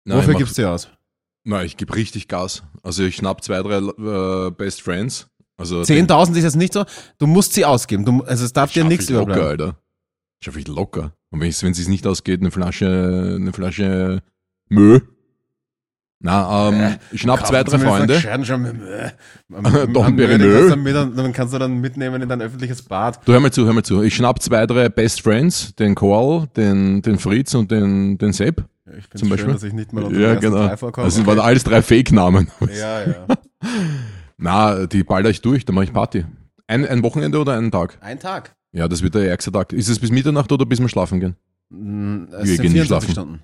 Nein, 0.06 0.18
Wofür 0.18 0.34
mach- 0.34 0.40
gibst 0.40 0.58
du 0.58 0.68
aus? 0.68 0.90
Na, 1.44 1.64
ich 1.64 1.78
gebe 1.78 1.94
richtig 1.96 2.28
Gas. 2.28 2.64
Also 2.82 3.04
ich 3.04 3.16
schnapp 3.18 3.44
zwei, 3.44 3.62
drei 3.62 3.78
äh, 3.78 4.52
Best 4.52 4.82
Friends. 4.82 5.28
Also 5.60 5.82
10.000 5.82 6.38
ist 6.38 6.44
jetzt 6.44 6.56
nicht 6.56 6.74
so, 6.74 6.86
du 7.18 7.28
musst 7.28 7.54
sie 7.54 7.66
ausgeben. 7.66 8.06
Du, 8.06 8.24
also 8.24 8.46
es 8.46 8.54
darf 8.54 8.72
dir 8.72 8.82
Schaff 8.82 8.90
nichts 8.90 9.06
ich 9.06 9.12
locker, 9.12 9.34
überbleiben. 9.34 9.66
Alter. 9.68 9.78
Schaffe 10.42 10.60
ich 10.60 10.68
locker. 10.68 11.12
Und 11.32 11.42
wenn 11.42 11.50
es 11.50 11.62
wenn 11.62 11.72
es 11.74 11.88
nicht 11.88 12.08
ausgeht, 12.08 12.40
eine 12.40 12.50
Flasche, 12.50 13.36
eine 13.40 13.52
Flasche 13.52 14.24
Mö. 14.70 15.02
Na, 16.22 16.68
ähm, 16.70 16.96
ich 17.12 17.22
schnapp 17.22 17.46
zwei, 17.48 17.64
drei 17.64 17.80
Freunde. 17.80 18.22
Don 19.94 20.16
Perignon. 20.18 20.84
Dann 21.16 21.32
kannst 21.32 21.54
du 21.54 21.60
dann 21.60 21.80
mitnehmen 21.80 22.22
in 22.22 22.28
dein 22.28 22.42
öffentliches 22.42 22.82
Bad. 22.82 23.22
Du 23.26 23.32
hör 23.32 23.40
mal 23.40 23.52
zu, 23.52 23.66
hör 23.66 23.72
mal 23.74 23.84
zu. 23.84 24.02
Ich 24.04 24.16
schnapp 24.16 24.42
zwei, 24.42 24.66
drei 24.66 24.90
Best 24.90 25.22
Friends, 25.22 25.76
den 25.76 25.96
Koal, 25.96 26.48
den, 26.58 27.02
den 27.02 27.20
Fritz 27.20 27.54
und 27.54 27.72
den, 27.72 28.18
den 28.18 28.34
Sepp. 28.34 28.66
Ich 28.98 29.06
finde 29.06 29.18
Zum 29.18 29.20
schön, 29.20 29.30
Beispiel? 29.30 29.54
dass 29.54 29.64
ich 29.64 29.74
nicht 29.74 29.94
mal 29.94 30.04
unter 30.04 30.20
Ja, 30.20 30.36
genau. 30.36 30.68
drei 30.68 30.76
vorkomme. 30.78 31.06
Das 31.08 31.16
sind 31.16 31.26
Okay. 31.28 31.38
waren 31.38 31.46
alles 31.46 31.64
drei 31.64 31.82
Fake-Namen. 31.82 32.50
Ja, 32.78 33.02
ja. 33.02 33.26
Na, 34.42 34.86
die 34.88 35.04
baller 35.04 35.30
ich 35.30 35.42
durch, 35.42 35.66
da 35.66 35.74
mache 35.74 35.86
ich 35.86 35.94
Party. 35.94 36.26
Ein, 36.68 36.86
ein 36.86 37.04
Wochenende 37.04 37.40
oder 37.40 37.58
einen 37.58 37.72
Tag? 37.72 37.98
Ein 38.02 38.20
Tag. 38.20 38.56
Ja, 38.72 38.88
das 38.88 39.02
wird 39.02 39.16
der 39.16 39.28
ärgste 39.28 39.52
Tag. 39.52 39.74
Ist 39.74 39.90
es 39.90 40.00
bis 40.00 40.12
Mitternacht 40.12 40.52
oder 40.52 40.66
bis 40.66 40.80
wir 40.80 40.88
schlafen 40.88 41.20
gehen? 41.20 41.36
Mm, 41.70 42.26
Es 42.32 42.48
Wir 42.48 42.56
sind 42.56 42.62
gehen 42.62 42.74
nicht 42.74 42.88
24 42.88 42.88
schlafen. 42.88 43.12
Stunden. 43.12 43.44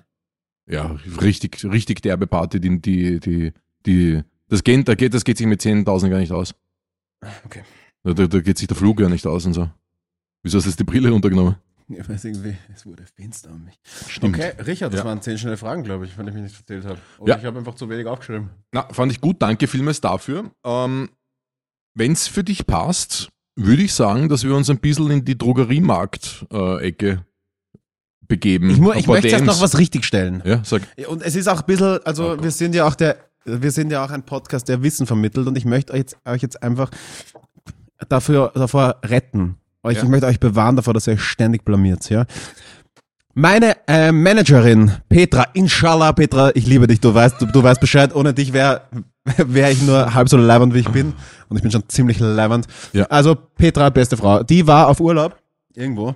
Ja, 0.68 0.96
richtig, 1.20 1.64
richtig 1.64 2.00
derbe 2.02 2.26
Party, 2.26 2.60
die, 2.60 2.80
die, 2.80 3.20
die, 3.20 3.52
die, 3.84 4.22
das 4.48 4.64
geht, 4.64 4.88
da 4.88 4.94
geht, 4.94 5.12
das 5.14 5.24
geht 5.24 5.36
sich 5.38 5.46
mit 5.46 5.60
10.000 5.60 6.08
gar 6.08 6.18
nicht 6.18 6.32
aus. 6.32 6.54
Okay. 7.44 7.62
Da, 8.02 8.14
da, 8.14 8.26
da 8.26 8.40
geht 8.40 8.58
sich 8.58 8.66
der 8.66 8.76
Flug 8.76 8.96
gar 8.96 9.08
nicht 9.08 9.26
aus 9.26 9.44
und 9.46 9.52
so. 9.54 9.68
Wieso 10.42 10.58
hast 10.58 10.64
du 10.64 10.70
jetzt 10.70 10.80
die 10.80 10.84
Brille 10.84 11.10
runtergenommen? 11.10 11.56
Ich 11.98 12.08
weiß 12.08 12.24
irgendwie, 12.24 12.56
es 12.74 12.84
wurde 12.84 13.04
finster 13.14 13.50
um 13.50 13.64
mich. 13.64 13.78
Stimmt. 14.08 14.36
Okay, 14.36 14.52
Richard, 14.62 14.92
das 14.92 15.00
Ja. 15.00 15.06
waren 15.06 15.22
zehn 15.22 15.38
schnelle 15.38 15.56
Fragen, 15.56 15.84
glaube 15.84 16.04
ich, 16.04 16.18
wenn 16.18 16.26
ich 16.26 16.34
mich 16.34 16.42
nicht 16.42 16.58
erzählt 16.58 16.84
habe. 16.84 16.98
Oder 17.18 17.34
Ja. 17.34 17.38
ich 17.38 17.44
habe 17.44 17.58
einfach 17.58 17.74
zu 17.76 17.88
wenig 17.88 18.06
aufgeschrieben. 18.06 18.50
Na, 18.72 18.88
fand 18.92 19.12
ich 19.12 19.20
gut, 19.20 19.40
danke 19.40 19.66
vielmals 19.68 20.00
dafür. 20.00 20.50
Ähm, 20.64 21.08
Wenn 21.94 22.12
es 22.12 22.26
für 22.28 22.42
dich 22.44 22.66
passt, 22.66 23.28
würde 23.54 23.82
ich 23.82 23.94
sagen, 23.94 24.28
dass 24.28 24.42
wir 24.44 24.54
uns 24.54 24.68
ein 24.68 24.78
bisschen 24.80 25.10
in 25.10 25.24
die 25.24 25.38
Drogeriemarkt-Ecke 25.38 27.24
begeben. 28.28 28.70
Ich, 28.70 28.76
ich 28.98 29.06
möchte 29.06 29.28
jetzt 29.28 29.44
noch 29.44 29.60
was 29.60 29.78
richtigstellen. 29.78 30.42
Ja, 30.44 30.62
sag. 30.64 30.82
Und 31.08 31.22
es 31.22 31.36
ist 31.36 31.48
auch 31.48 31.60
ein 31.60 31.66
bisschen, 31.66 32.00
also 32.04 32.32
Oh 32.32 32.42
wir 32.42 32.50
sind 32.50 32.74
ja 32.74 32.86
auch 32.86 32.94
der, 32.96 33.16
wir 33.44 33.70
sind 33.70 33.90
ja 33.92 34.04
auch 34.04 34.10
ein 34.10 34.24
Podcast, 34.24 34.68
der 34.68 34.82
Wissen 34.82 35.06
vermittelt 35.06 35.46
und 35.46 35.56
ich 35.56 35.64
möchte 35.64 35.92
euch 35.92 36.00
jetzt, 36.00 36.16
euch 36.26 36.42
jetzt 36.42 36.62
einfach 36.62 36.90
dafür, 38.08 38.52
davor 38.54 38.96
retten. 39.04 39.56
Euch, 39.86 39.96
Ja. 39.96 40.02
Ich 40.02 40.08
möchte 40.08 40.26
euch 40.26 40.40
bewahren 40.40 40.76
davor, 40.76 40.94
dass 40.94 41.06
ihr 41.06 41.14
euch 41.14 41.22
ständig 41.22 41.64
blamiert, 41.64 42.08
ja. 42.10 42.26
Meine 43.38 43.76
äh, 43.86 44.12
Managerin, 44.12 44.92
Petra, 45.10 45.46
inshallah, 45.52 46.12
Petra, 46.12 46.52
ich 46.54 46.66
liebe 46.66 46.86
dich, 46.86 47.00
du 47.00 47.12
weißt, 47.14 47.40
du, 47.40 47.46
du 47.46 47.62
weißt 47.62 47.80
Bescheid, 47.80 48.14
ohne 48.14 48.32
dich 48.32 48.54
wäre 48.54 48.82
wär 49.36 49.70
ich 49.70 49.82
nur 49.82 50.14
halb 50.14 50.28
so 50.28 50.36
leibend, 50.36 50.72
wie 50.74 50.78
ich 50.78 50.88
bin. 50.88 51.12
Und 51.48 51.56
ich 51.56 51.62
bin 51.62 51.70
schon 51.70 51.88
ziemlich 51.88 52.18
leibend. 52.18 52.66
Ja. 52.92 53.04
Also 53.06 53.34
Petra, 53.34 53.90
beste 53.90 54.16
Frau, 54.16 54.42
die 54.42 54.66
war 54.66 54.88
auf 54.88 55.00
Urlaub, 55.00 55.36
irgendwo, 55.74 56.14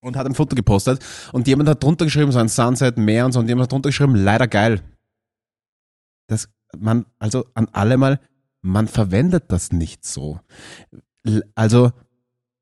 und 0.00 0.16
hat 0.16 0.26
ein 0.26 0.34
Foto 0.34 0.56
gepostet. 0.56 1.04
Und 1.32 1.46
jemand 1.46 1.68
hat 1.68 1.82
drunter 1.82 2.06
geschrieben, 2.06 2.32
so 2.32 2.38
ein 2.38 2.48
Sunset, 2.48 2.96
Meer 2.96 3.26
und 3.26 3.32
so, 3.32 3.40
und 3.40 3.48
jemand 3.48 3.64
hat 3.64 3.72
drunter 3.72 3.90
geschrieben, 3.90 4.14
leider 4.14 4.48
geil. 4.48 4.80
Das, 6.26 6.48
man, 6.78 7.04
also 7.18 7.46
an 7.54 7.68
alle 7.72 7.96
mal, 7.96 8.20
man 8.62 8.88
verwendet 8.88 9.44
das 9.48 9.72
nicht 9.72 10.04
so. 10.04 10.40
Also, 11.54 11.92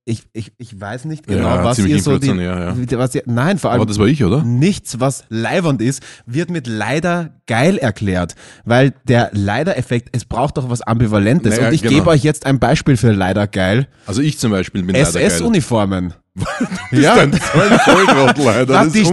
ich, 0.08 0.22
ich, 0.32 0.52
ich 0.56 0.80
weiß 0.80 1.04
nicht 1.04 1.26
genau, 1.26 1.46
Ja, 1.56 1.64
was 1.64 1.78
ihr 1.78 1.82
so 2.00 2.18
die, 2.18 2.28
inflationär, 2.28 2.74
ja. 2.90 2.98
was 2.98 3.14
ihr, 3.14 3.22
nein, 3.26 3.58
vor 3.58 3.70
allem, 3.70 3.82
Aber 3.82 3.88
das 3.88 3.98
war 3.98 4.06
ich, 4.06 4.24
oder? 4.24 4.42
nichts, 4.42 5.00
was 5.00 5.24
leibernd 5.28 5.82
ist, 5.82 6.02
wird 6.24 6.48
mit 6.50 6.66
leider 6.66 7.34
geil 7.46 7.76
erklärt. 7.76 8.34
Weil 8.64 8.94
der 9.06 9.30
Leider-Effekt, 9.34 10.08
es 10.16 10.24
braucht 10.24 10.56
doch 10.56 10.70
was 10.70 10.80
Ambivalentes. 10.80 11.56
Naja, 11.56 11.68
und 11.68 11.74
ich 11.74 11.82
genau. 11.82 11.94
gebe 11.94 12.06
euch 12.10 12.22
jetzt 12.22 12.46
ein 12.46 12.58
Beispiel 12.58 12.96
für 12.96 13.12
leider 13.12 13.46
geil. 13.46 13.86
Also 14.06 14.22
ich 14.22 14.38
zum 14.38 14.50
Beispiel 14.50 14.82
bin 14.82 14.94
leider 14.96 15.12
geil. 15.12 15.22
SS-Uniformen. 15.26 16.14
Ja. 16.92 17.26
Das 17.26 17.34
ist 17.34 17.54
ein. 17.54 18.60
Na, 18.68 18.86
die, 18.86 19.04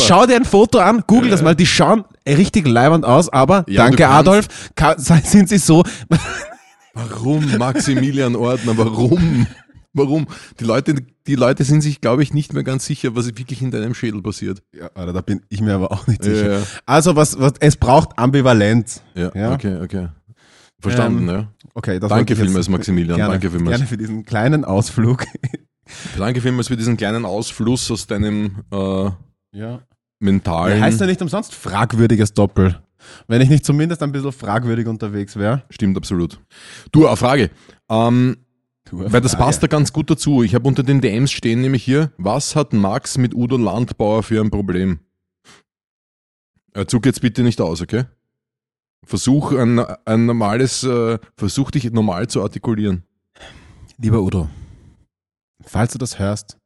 schau 0.00 0.26
dir 0.26 0.36
ein 0.36 0.44
Foto 0.44 0.78
an, 0.78 1.04
google 1.06 1.30
das 1.30 1.40
mal, 1.40 1.54
die 1.54 1.66
schauen 1.66 2.04
richtig 2.28 2.66
leibernd 2.66 3.04
aus, 3.04 3.28
aber 3.28 3.64
Ja, 3.68 3.84
danke 3.84 4.08
Adolf, 4.08 4.48
ka- 4.74 4.96
sind 4.98 5.48
sie 5.48 5.58
so, 5.58 5.84
Warum, 6.94 7.56
Maximilian 7.56 8.36
Ordner, 8.36 8.76
warum? 8.76 9.46
Warum? 9.94 10.26
Die 10.58 10.64
Leute, 10.64 10.94
die 11.26 11.34
Leute 11.34 11.64
sind 11.64 11.82
sich, 11.82 12.00
glaube 12.00 12.22
ich, 12.22 12.32
nicht 12.32 12.52
mehr 12.54 12.62
ganz 12.64 12.86
sicher, 12.86 13.14
was 13.14 13.26
wirklich 13.26 13.60
in 13.60 13.70
deinem 13.70 13.94
Schädel 13.94 14.22
passiert. 14.22 14.62
ja, 14.74 14.86
Alter, 14.94 15.12
da 15.12 15.20
bin 15.20 15.42
ich 15.50 15.60
mir 15.60 15.74
aber 15.74 15.92
auch 15.92 16.06
nicht 16.06 16.22
sicher. 16.24 16.50
Ja, 16.52 16.58
ja. 16.60 16.66
Also 16.86 17.14
was, 17.16 17.38
was, 17.38 17.52
es 17.60 17.76
braucht 17.76 18.18
Ambivalenz. 18.18 19.02
Ja, 19.14 19.30
Ja. 19.34 19.52
okay, 19.52 19.78
okay. 19.82 20.08
Verstanden, 20.80 21.28
Ähm, 21.28 21.34
ja. 21.34 21.48
Okay, 21.74 22.00
das 22.00 22.08
Danke 22.08 22.34
vielmals, 22.34 22.68
Maximilian, 22.68 23.16
Gerne, 23.16 23.32
danke 23.32 23.50
vielmals. 23.50 23.76
Gerne 23.76 23.86
für 23.88 23.96
diesen 23.96 24.24
kleinen 24.24 24.64
Ausflug. 24.64 25.24
Danke 26.16 26.40
vielmals 26.40 26.68
für 26.68 26.76
diesen 26.76 26.96
kleinen 26.96 27.24
Ausfluss 27.24 27.90
aus 27.90 28.06
deinem 28.06 28.62
äh, 28.72 29.10
Ja. 29.52 29.80
mentalen. 30.20 30.80
heißt 30.80 31.00
ja 31.00 31.06
nicht 31.06 31.20
umsonst 31.20 31.54
fragwürdiges 31.54 32.32
Doppel. 32.34 32.80
Wenn 33.26 33.40
ich 33.42 33.48
nicht 33.50 33.64
zumindest 33.64 34.02
ein 34.02 34.12
bisschen 34.12 34.32
fragwürdig 34.32 34.86
unterwegs 34.86 35.36
wäre. 35.36 35.64
Stimmt 35.70 35.96
absolut. 35.96 36.40
Du, 36.92 37.06
eine 37.06 37.16
Frage. 37.16 37.50
Ähm, 37.90 38.36
weil 38.90 39.20
das 39.20 39.36
passt 39.36 39.62
da 39.62 39.66
ganz 39.66 39.92
gut 39.92 40.10
dazu. 40.10 40.42
Ich 40.42 40.54
habe 40.54 40.66
unter 40.68 40.82
den 40.82 41.00
DMs 41.00 41.32
stehen 41.32 41.60
nämlich 41.60 41.84
hier, 41.84 42.12
was 42.18 42.56
hat 42.56 42.72
Max 42.72 43.16
mit 43.18 43.34
Udo 43.34 43.56
Landbauer 43.56 44.22
für 44.22 44.40
ein 44.40 44.50
Problem? 44.50 45.00
Äh, 46.74 46.86
Zug 46.86 47.06
jetzt 47.06 47.20
bitte 47.20 47.42
nicht 47.42 47.60
aus, 47.60 47.80
okay? 47.82 48.04
Versuch 49.04 49.52
ein, 49.52 49.78
ein 49.78 50.26
normales, 50.26 50.84
äh, 50.84 51.18
versuch 51.36 51.70
dich 51.70 51.90
normal 51.92 52.28
zu 52.28 52.42
artikulieren. 52.42 53.02
Lieber 53.98 54.20
Udo, 54.22 54.48
falls 55.64 55.92
du 55.92 55.98
das 55.98 56.18
hörst, 56.18 56.58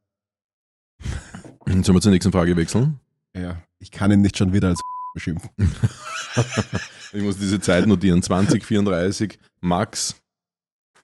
Sollen 1.65 1.83
wir 1.95 2.01
zur 2.01 2.11
nächsten 2.11 2.31
Frage 2.31 2.55
wechseln? 2.55 2.99
ja, 3.35 3.61
ich 3.79 3.91
kann 3.91 4.09
ihn 4.11 4.21
nicht 4.21 4.37
schon 4.37 4.53
wieder 4.53 4.69
als 4.69 4.81
beschimpfen. 5.13 5.49
Ich 7.13 7.23
muss 7.23 7.37
diese 7.37 7.61
Zeit 7.61 7.87
notieren. 7.87 8.21
2034, 8.21 9.39
Max. 9.61 10.15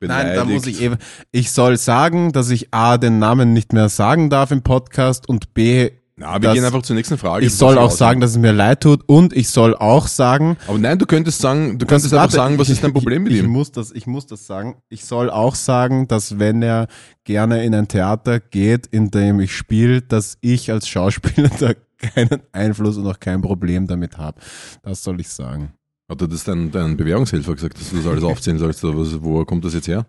Nein, 0.08 0.36
da 0.36 0.46
muss 0.46 0.64
beleidigt. 0.64 0.78
ich 0.78 0.82
eben. 0.82 0.96
Ich 1.32 1.52
soll 1.52 1.78
sagen, 1.78 2.32
dass 2.32 2.50
ich 2.50 2.74
A, 2.74 2.98
den 2.98 3.20
Namen 3.20 3.54
nicht 3.54 3.74
mehr 3.74 3.90
sagen 3.90 4.30
darf 4.30 4.52
im 4.52 4.62
Podcast 4.64 5.28
und 5.30 5.54
B, 5.54 5.92
Na, 6.16 6.42
wir 6.42 6.54
gehen 6.54 6.64
einfach 6.64 6.84
zur 6.84 6.96
nächsten 6.96 7.18
Frage. 7.18 7.46
ich 7.46 7.54
soll 7.56 7.78
auch 7.78 7.84
raushauen. 7.86 7.98
sagen, 7.98 8.22
dass 8.22 8.32
es 8.32 8.38
mir 8.38 8.52
leid 8.52 8.82
tut 8.82 9.02
und 9.08 9.34
ich 9.34 9.50
soll 9.50 9.76
auch 9.76 10.08
sagen, 10.08 10.58
Aber 10.68 10.78
nein, 10.78 11.00
du 11.00 11.06
könntest 11.08 11.40
sagen, 11.40 11.80
du 11.80 11.86
könntest 11.88 12.14
einfach 12.14 12.24
Warte, 12.26 12.36
sagen, 12.36 12.58
was 12.60 12.68
ich- 12.68 12.74
ist 12.76 12.84
dein 12.84 12.94
Problem 12.94 13.24
mit 13.24 13.34
ich, 13.34 13.40
ihm? 13.40 13.46
Ich 13.46 13.52
muss, 13.52 13.72
das, 13.72 13.92
ich 13.92 14.06
muss 14.06 14.28
das 14.28 14.46
sagen. 14.46 14.76
Ich 14.90 15.06
soll 15.06 15.30
auch 15.32 15.56
sagen, 15.56 16.08
dass 16.08 16.38
wenn 16.40 16.62
er 16.62 16.88
gerne 17.24 17.64
in 17.66 17.74
ein 17.74 17.88
Theater 17.88 18.40
geht, 18.40 18.86
in 18.88 19.10
dem 19.12 19.40
ich 19.40 19.56
spiele, 19.56 20.02
dass 20.02 20.38
ich 20.42 20.72
als 20.72 20.88
Schauspieler 20.88 21.50
da 21.60 21.74
keinen 22.14 22.42
Einfluss 22.52 22.98
und 22.98 23.08
auch 23.08 23.20
kein 23.20 23.42
Problem 23.42 23.88
damit 23.88 24.18
habe. 24.18 24.40
Das 24.84 25.02
soll 25.04 25.20
ich 25.22 25.30
sagen. 25.30 25.74
Hat 26.14 26.22
dir 26.22 26.28
das 26.28 26.44
dein, 26.44 26.72
dein 26.72 26.96
Bewährungshelfer 26.96 27.54
gesagt, 27.56 27.80
dass 27.80 27.90
du 27.90 27.98
das 27.98 28.08
alles 28.08 28.24
aufzählen 28.32 28.60
sollst? 28.60 28.84
Oder 28.86 28.98
was, 29.00 29.22
wo 29.24 29.44
kommt 29.46 29.66
das 29.66 29.74
jetzt 29.74 29.88
her? 29.88 30.06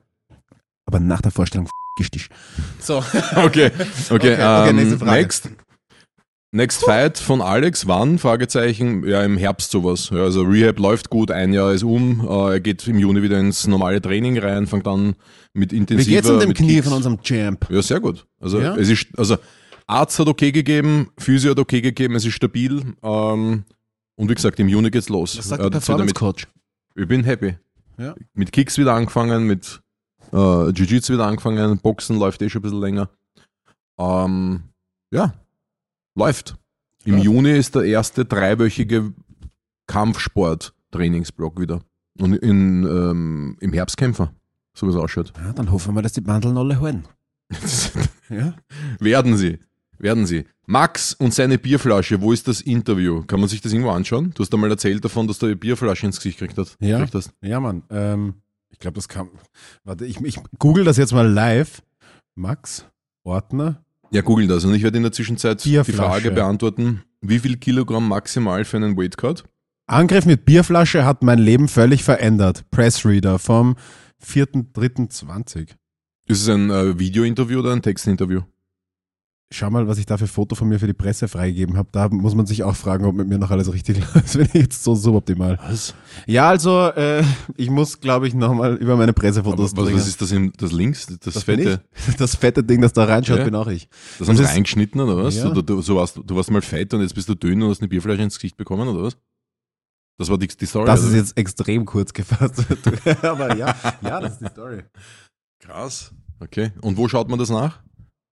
Aber 0.87 1.01
nach 1.01 1.21
der 1.23 1.31
Vorstellung 1.31 1.67
f*** 1.67 2.11
dich. 2.11 2.29
So. 2.79 3.03
Okay, 3.37 3.71
okay, 3.71 3.73
Okay, 4.11 4.35
okay, 4.35 4.69
ähm, 4.69 4.77
nächste 4.77 4.99
Frage. 4.99 5.13
next. 5.13 5.51
Next 6.53 6.85
Fight 6.85 7.19
von 7.19 7.41
Alex, 7.41 7.89
wann? 7.89 8.19
Fragezeichen, 8.19 9.05
ja 9.09 9.25
im 9.25 9.37
Herbst 9.37 9.73
sowas. 9.73 10.11
Ja, 10.13 10.19
also 10.23 10.43
Rehab 10.43 10.79
läuft 10.79 11.11
gut, 11.11 11.33
ein 11.33 11.53
Jahr 11.53 11.73
ist 11.73 11.83
um, 11.83 12.21
äh, 12.29 12.53
er 12.53 12.61
geht 12.61 12.87
im 12.87 12.97
Juni 12.99 13.23
wieder 13.23 13.41
ins 13.41 13.67
normale 13.67 14.01
Training 14.01 14.39
rein, 14.39 14.69
fängt 14.69 14.87
dann 14.87 15.17
mit 15.53 15.73
Wie 15.73 15.79
intensiver... 15.79 16.15
geht's 16.17 16.29
in 16.29 16.39
dem 16.39 16.55
Knie 16.55 16.75
Kicks. 16.77 16.87
von 16.87 16.97
unserem 16.97 17.21
Champ? 17.23 17.67
Ja, 17.71 17.83
sehr 17.83 17.99
gut. 17.99 18.25
Also 18.41 18.61
Ja? 18.61 18.77
es 18.77 18.89
ist, 18.89 19.07
also 19.17 19.37
Arzt 19.89 20.17
hat 20.21 20.29
okay 20.29 20.53
gegeben, 20.53 21.09
Physio 21.19 21.51
hat 21.51 21.59
okay 21.59 21.81
gegeben, 21.81 22.15
es 22.15 22.25
ist 22.25 22.35
stabil. 22.35 22.83
Ähm, 23.03 23.65
und 24.17 24.29
wie 24.31 24.35
gesagt, 24.35 24.59
im 24.61 24.69
Juni 24.69 24.91
geht's 24.91 25.09
los. 25.09 25.37
Was 25.39 25.49
sagt 25.49 25.61
Er 25.63 25.71
der 25.71 25.81
wieder 25.81 25.81
Performance 25.81 26.15
Coach? 26.15 26.47
ich 26.95 27.09
bin 27.09 27.25
happy. 27.25 27.57
Ja. 27.99 28.15
Mit 28.35 28.53
Kicks 28.53 28.77
wieder 28.79 28.95
angefangen, 28.95 29.47
mit 29.47 29.81
äh, 30.33 30.37
Jiu-Jitsu 30.37 31.13
wieder 31.15 31.27
angefangen, 31.27 31.79
Boxen 31.79 32.19
läuft 32.19 32.43
eh 32.43 32.49
schon 32.51 32.61
ein 32.61 32.63
bisschen 32.63 32.81
länger. 32.81 33.09
Ähm, 33.99 34.65
ja, 35.13 35.35
läuft. 36.15 36.57
Im 37.05 37.17
Krass. 37.17 37.25
Juni 37.25 37.51
ist 37.53 37.75
der 37.75 37.83
erste 37.85 38.25
dreiwöchige 38.25 39.13
Kampfsport-Trainingsblock 39.87 41.61
wieder. 41.61 41.81
Und 42.19 42.35
in, 42.35 42.85
ähm, 42.85 43.57
im 43.61 43.73
Herbst 43.73 43.97
Kämpfer, 43.97 44.33
so 44.73 44.87
wie 44.87 44.91
es 44.91 44.97
ausschaut. 44.97 45.33
Ja, 45.37 45.53
dann 45.53 45.71
hoffen 45.71 45.95
wir, 45.95 46.03
dass 46.03 46.13
die 46.13 46.21
Mandeln 46.21 46.57
alle 46.57 46.81
halten. 46.81 47.05
Ja? 48.31 48.55
Werden 49.01 49.37
sie. 49.37 49.59
Werden 49.99 50.27
sie. 50.27 50.45
Max 50.67 51.13
und 51.13 51.35
seine 51.35 51.59
Bierflasche, 51.59 52.21
wo 52.21 52.33
ist 52.33 52.49
das 52.49 52.61
Interview? 52.61 53.23
Kann 53.27 53.41
man 53.41 53.49
sich 53.49 53.61
das 53.61 53.73
irgendwo 53.73 53.91
anschauen? 53.91 54.33
Du 54.35 54.43
hast 54.43 54.53
einmal 54.55 54.71
erzählt 54.71 55.05
davon, 55.05 55.29
dass 55.29 55.39
du 55.39 55.47
eine 55.47 55.57
Bierflasche 55.57 56.07
ins 56.07 56.17
Gesicht 56.17 56.39
gekriegt 56.39 56.59
hast. 56.59 56.77
Ja. 56.81 56.99
Gekriegt 56.99 57.15
hast. 57.15 57.33
Ja, 57.43 57.61
Mann. 57.61 57.83
Ähm, 57.91 58.35
ich 58.71 58.79
glaube, 58.79 58.97
das 58.97 59.09
kam. 59.09 59.31
Warte, 59.85 60.07
ich, 60.07 60.21
ich 60.23 60.39
google 60.59 60.85
das 60.85 60.97
jetzt 60.97 61.13
mal 61.13 61.29
live. 61.29 61.83
Max 62.35 62.87
Ordner. 63.23 63.85
Ja, 64.11 64.23
google 64.23 64.47
das. 64.47 64.65
Und 64.65 64.75
ich 64.75 64.83
werde 64.83 64.97
in 64.97 65.03
der 65.03 65.13
Zwischenzeit 65.13 65.65
die. 65.65 65.83
Frage 65.85 66.31
beantworten, 66.31 67.03
wie 67.21 67.39
viel 67.39 67.57
Kilogramm 67.57 68.09
maximal 68.09 68.65
für 68.65 68.77
einen 68.77 68.97
Weightcut? 68.97 69.45
Angriff 69.87 70.25
mit 70.25 70.45
Bierflasche 70.45 71.05
hat 71.05 71.23
mein 71.23 71.39
Leben 71.39 71.69
völlig 71.69 72.05
verändert. 72.05 72.65
Pressreader 72.71 73.39
vom 73.39 73.77
4.3.20. 74.25 75.71
Ist 76.27 76.41
es 76.43 76.49
ein 76.49 76.71
äh, 76.71 76.99
Videointerview 76.99 77.59
oder 77.59 77.73
ein 77.73 77.83
Textinterview? 77.83 78.43
Schau 79.53 79.71
mal, 79.71 79.87
was 79.87 79.99
ich 79.99 80.07
da 80.07 80.17
für 80.17 80.27
Foto 80.27 80.57
von 80.57 80.69
mir 80.69 80.81
für 80.81 80.87
die 80.89 80.95
Presse 80.95 81.29
freigegeben 81.29 81.77
habe. 81.77 81.89
Da 81.93 82.09
muss 82.09 82.35
man 82.35 82.45
sich 82.47 82.65
auch 82.65 82.75
fragen, 82.75 83.05
ob 83.05 83.15
mit 83.15 83.29
mir 83.29 83.39
noch 83.39 83.51
alles 83.53 83.73
richtig 83.73 83.99
läuft. 84.15 84.33
Bin 84.33 84.47
ich 84.47 84.55
jetzt 84.55 84.83
so 84.83 84.95
suboptimal. 84.97 85.59
Was? 85.63 85.95
Ja, 86.27 86.49
also, 86.49 86.89
äh, 86.89 87.23
ich 87.57 87.71
muss, 87.71 88.01
glaube 88.01 88.27
ich, 88.27 88.35
nochmal 88.35 88.75
über 88.75 88.97
meine 88.97 89.11
Aber 89.13 89.21
Pressefotos 89.21 89.67
was, 89.67 89.75
drücken. 89.75 89.97
was 89.97 90.09
ist 90.09 90.21
das, 90.21 90.33
im, 90.33 90.53
das 90.57 90.73
links? 90.73 91.07
Das, 91.07 91.35
das 91.35 91.45
fette? 91.45 91.85
Das 92.19 92.35
fette 92.35 92.65
Ding, 92.65 92.81
das 92.81 92.95
da 92.95 93.05
reinschaut, 93.05 93.39
Ja. 93.39 93.45
bin 93.45 93.55
auch 93.55 93.69
ich. 93.69 93.89
Das 94.19 94.27
haben 94.29 94.37
sie 94.37 94.45
reingeschnitten 94.45 95.01
oder 95.01 95.17
was? 95.23 95.37
Ja. 95.37 95.49
Oder 95.51 95.63
du, 95.63 95.81
so 95.83 95.97
warst, 95.97 96.19
du 96.25 96.35
warst 96.35 96.51
mal 96.51 96.63
fett 96.63 96.93
und 96.95 97.03
jetzt 97.03 97.15
bist 97.15 97.29
du 97.29 97.35
dünn 97.37 97.63
und 97.63 97.71
hast 97.71 97.81
eine 97.81 97.89
Bierflasche 97.89 98.23
ins 98.23 98.37
Gesicht 98.37 98.57
bekommen 98.57 98.89
oder 98.89 99.05
was? 99.05 99.17
Das 100.19 100.31
war 100.31 100.39
die, 100.39 100.49
die 100.49 100.67
Story. 100.67 100.87
Das 100.87 101.01
oder? 101.01 101.11
ist 101.11 101.15
jetzt 101.17 101.39
extrem 101.39 101.85
kurz 101.85 102.13
gefasst. 102.13 102.65
Aber 103.23 103.57
ja, 103.57 103.75
ja, 104.03 104.21
das 104.21 104.33
ist 104.35 104.41
die 104.41 104.47
Story. 104.49 104.83
krass. 105.61 106.13
Okay. 106.41 106.73
Und 106.81 106.97
wo 106.97 107.07
schaut 107.09 107.29
man 107.29 107.39
das 107.39 107.51
nach? 107.51 107.81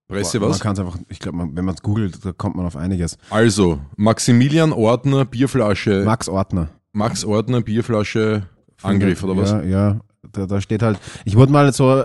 Presse 0.07 0.41
was? 0.41 0.49
Man 0.51 0.59
kann 0.59 0.73
es 0.73 0.79
einfach, 0.79 0.97
ich 1.09 1.19
glaube, 1.19 1.37
wenn 1.53 1.65
man 1.65 1.75
es 1.75 1.81
googelt, 1.81 2.23
da 2.25 2.31
kommt 2.33 2.55
man 2.55 2.65
auf 2.65 2.75
einiges. 2.75 3.17
Also, 3.29 3.79
Maximilian 3.95 4.71
Ordner, 4.73 5.25
Bierflasche. 5.25 6.03
Max 6.05 6.27
Ordner. 6.29 6.69
Max 6.91 7.25
Ordner, 7.25 7.61
Bierflasche, 7.61 8.47
Angriff 8.81 9.23
oder 9.23 9.37
was? 9.37 9.51
Ja, 9.51 9.61
ja. 9.63 9.99
Da, 10.31 10.45
da 10.45 10.61
steht 10.61 10.81
halt, 10.81 10.99
ich 11.25 11.35
wurde 11.35 11.51
mal 11.51 11.71
so, 11.73 12.03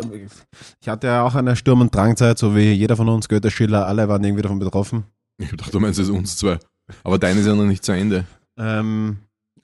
ich 0.81 0.89
hatte 0.89 1.07
ja 1.07 1.23
auch 1.23 1.35
eine 1.35 1.57
Sturm- 1.57 1.81
und 1.81 1.95
Drangzeit, 1.95 2.39
so 2.39 2.55
wie 2.55 2.73
jeder 2.73 2.97
von 2.97 3.09
uns, 3.09 3.29
Goethe, 3.29 3.51
Schiller, 3.51 3.87
alle 3.87 4.09
waren 4.09 4.23
irgendwie 4.25 4.43
davon 4.43 4.59
betroffen. 4.59 5.05
Ich 5.39 5.51
dachte, 5.51 5.71
du 5.71 5.81
meinst 5.81 5.99
jetzt 5.99 6.11
uns 6.11 6.37
zwei. 6.37 6.59
Aber 7.05 7.19
deine 7.19 7.41
ist 7.41 7.47
ja 7.47 7.55
noch 7.55 7.65
nicht 7.65 7.85
zu 7.85 7.93
Ende. 7.93 8.25
Ähm, 8.59 9.19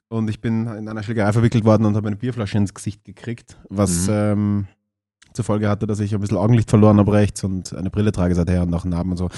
und 0.09 0.29
ich 0.29 0.39
bin 0.39 0.67
in 0.67 0.87
einer 0.87 1.03
Schlägerei 1.03 1.33
verwickelt 1.33 1.65
worden 1.65 1.85
und 1.85 1.95
habe 1.95 2.07
eine 2.07 2.15
Bierflasche 2.15 2.57
ins 2.57 2.73
Gesicht 2.73 3.03
gekriegt, 3.03 3.57
was 3.69 4.07
Mhm. 4.07 4.13
ähm, 4.13 4.67
zur 5.35 5.45
Folge 5.45 5.69
hatte, 5.69 5.87
dass 5.87 5.99
ich 5.99 6.13
ein 6.13 6.21
bisschen 6.21 6.37
Augenlicht 6.37 6.69
verloren 6.69 6.97
habe 6.97 7.13
rechts 7.13 7.43
und 7.43 7.75
eine 7.75 7.89
Brille 7.89 8.11
trage 8.11 8.35
seither 8.35 8.63
und 8.63 8.73
auch 8.73 8.85
Narben 8.85 9.11
und 9.11 9.17
so. 9.17 9.29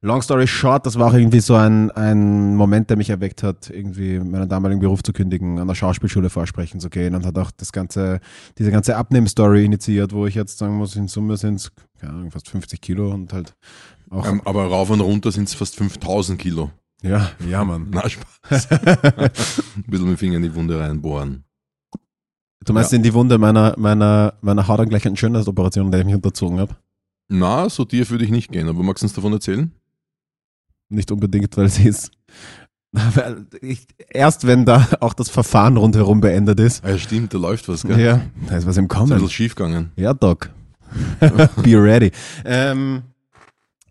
Long 0.00 0.20
story 0.20 0.46
short, 0.46 0.84
das 0.84 0.98
war 0.98 1.08
auch 1.08 1.14
irgendwie 1.14 1.40
so 1.40 1.54
ein, 1.54 1.90
ein 1.92 2.56
Moment, 2.56 2.90
der 2.90 2.98
mich 2.98 3.08
erweckt 3.08 3.42
hat, 3.42 3.70
irgendwie 3.70 4.18
meinen 4.18 4.48
damaligen 4.48 4.80
Beruf 4.80 5.02
zu 5.02 5.14
kündigen, 5.14 5.58
an 5.58 5.66
der 5.66 5.74
Schauspielschule 5.74 6.28
vorsprechen 6.28 6.78
zu 6.78 6.90
gehen 6.90 7.14
und 7.14 7.24
hat 7.24 7.38
auch 7.38 7.50
das 7.50 7.72
ganze, 7.72 8.20
diese 8.58 8.70
ganze 8.70 8.96
Abnehm-Story 8.96 9.64
initiiert, 9.64 10.12
wo 10.12 10.26
ich 10.26 10.34
jetzt 10.34 10.58
sagen 10.58 10.76
muss, 10.76 10.94
in 10.96 11.08
Summe 11.08 11.38
sind 11.38 11.54
es, 11.54 11.72
keine 11.98 12.12
Ahnung, 12.12 12.30
fast 12.30 12.50
50 12.50 12.80
Kilo 12.82 13.12
und 13.12 13.32
halt 13.32 13.54
auch, 14.10 14.26
Ähm, 14.26 14.42
aber 14.44 14.66
rauf 14.66 14.90
und 14.90 15.00
runter 15.00 15.32
sind 15.32 15.48
es 15.48 15.54
fast 15.54 15.76
5000 15.76 16.38
Kilo. 16.38 16.70
ja, 17.02 17.30
ja, 17.48 17.64
Mann. 17.64 17.88
Na, 17.90 18.08
Spaß. 18.08 18.68
Ein 18.70 19.30
bisschen 19.86 20.04
mit 20.08 20.16
dem 20.16 20.16
Finger 20.18 20.36
in 20.36 20.42
die 20.42 20.54
Wunde 20.54 20.78
reinbohren. 20.78 21.44
Du 22.64 22.72
meinst 22.72 22.92
in 22.92 23.02
die 23.02 23.12
Wunde 23.14 23.38
meiner, 23.38 23.74
meiner, 23.78 24.34
meiner 24.40 24.66
Haut 24.66 24.88
gleich 24.88 25.06
eine 25.06 25.16
Schönheitsoperation, 25.16 25.90
der 25.90 26.00
ich 26.00 26.06
mich 26.06 26.14
unterzogen 26.14 26.58
habe? 26.60 26.74
Na, 27.28 27.68
so 27.68 27.84
tief 27.84 28.10
würde 28.10 28.24
ich 28.24 28.30
nicht 28.30 28.50
gehen, 28.52 28.68
aber 28.68 28.82
magst 28.82 29.02
du 29.02 29.06
uns 29.06 29.12
davon 29.14 29.32
erzählen? 29.32 29.72
Nicht 30.88 31.10
unbedingt, 31.10 31.56
weil 31.56 31.68
sie 31.68 31.88
ist. 31.88 32.10
weil 32.92 33.46
Ich, 33.60 33.86
erst 34.10 34.46
wenn 34.46 34.64
da 34.64 34.86
auch 35.00 35.14
das 35.14 35.28
Verfahren 35.30 35.76
rundherum 35.76 36.20
beendet 36.20 36.60
ist. 36.60 36.84
Ja, 36.84 36.96
stimmt, 36.98 37.34
da 37.34 37.38
läuft 37.38 37.68
was, 37.68 37.82
gell? 37.82 37.98
Ja, 38.00 38.20
da 38.48 38.56
ist 38.56 38.66
was 38.66 38.76
im 38.76 38.84
Ist 38.86 38.92
ein 38.94 39.02
bisschen 39.04 39.18
Kommen. 39.18 39.30
schief 39.30 39.54
gegangen. 39.54 39.92
Ja, 39.96 40.14
Doc. 40.14 40.50
Be 41.20 41.82
ready. 41.82 42.12
Ähm, 42.44 43.02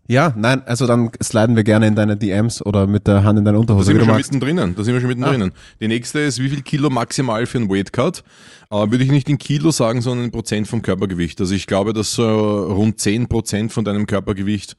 ja, 0.06 0.34
nein, 0.36 0.62
also 0.66 0.86
dann 0.86 1.10
sliden 1.22 1.56
wir 1.56 1.64
gerne 1.64 1.86
in 1.86 1.94
deine 1.94 2.16
DMs 2.16 2.64
oder 2.64 2.86
mit 2.86 3.06
der 3.06 3.24
Hand 3.24 3.38
in 3.38 3.44
deine 3.44 3.56
Da 3.56 3.60
Unterhose. 3.60 3.86
sind 3.86 3.96
wie 3.96 4.00
wir 4.00 4.06
schon 4.06 4.16
mittendrin. 4.16 4.74
Da 4.74 4.84
sind 4.84 4.94
wir 4.94 5.00
schon 5.00 5.08
mittendrin. 5.08 5.52
Die 5.80 5.88
nächste 5.88 6.20
ist, 6.20 6.38
wie 6.40 6.48
viel 6.48 6.62
Kilo 6.62 6.90
maximal 6.90 7.46
für 7.46 7.58
einen 7.58 7.70
Weightcut? 7.70 8.22
Äh, 8.70 8.90
würde 8.90 9.02
ich 9.04 9.10
nicht 9.10 9.28
in 9.28 9.38
Kilo 9.38 9.70
sagen, 9.70 10.02
sondern 10.02 10.26
in 10.26 10.30
Prozent 10.30 10.68
vom 10.68 10.82
Körpergewicht. 10.82 11.40
Also 11.40 11.54
ich 11.54 11.66
glaube, 11.66 11.92
dass 11.92 12.12
so 12.14 12.64
rund 12.66 13.00
10 13.00 13.28
Prozent 13.28 13.72
von 13.72 13.84
deinem 13.84 14.06
Körpergewicht 14.06 14.76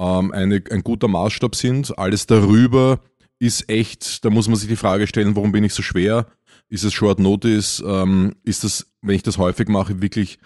ähm, 0.00 0.32
eine, 0.32 0.62
ein 0.70 0.82
guter 0.82 1.08
Maßstab 1.08 1.54
sind. 1.54 1.96
Alles 1.98 2.26
darüber 2.26 3.00
ist 3.38 3.68
echt, 3.68 4.24
da 4.24 4.30
muss 4.30 4.48
man 4.48 4.56
sich 4.56 4.68
die 4.68 4.76
Frage 4.76 5.06
stellen, 5.06 5.36
warum 5.36 5.52
bin 5.52 5.62
ich 5.62 5.74
so 5.74 5.82
schwer? 5.82 6.26
Ist 6.68 6.84
es 6.84 6.92
Short 6.92 7.20
Notice? 7.20 7.82
Ähm, 7.86 8.34
ist 8.42 8.64
das, 8.64 8.86
wenn 9.02 9.14
ich 9.14 9.22
das 9.22 9.38
häufig 9.38 9.68
mache, 9.68 10.02
wirklich 10.02 10.38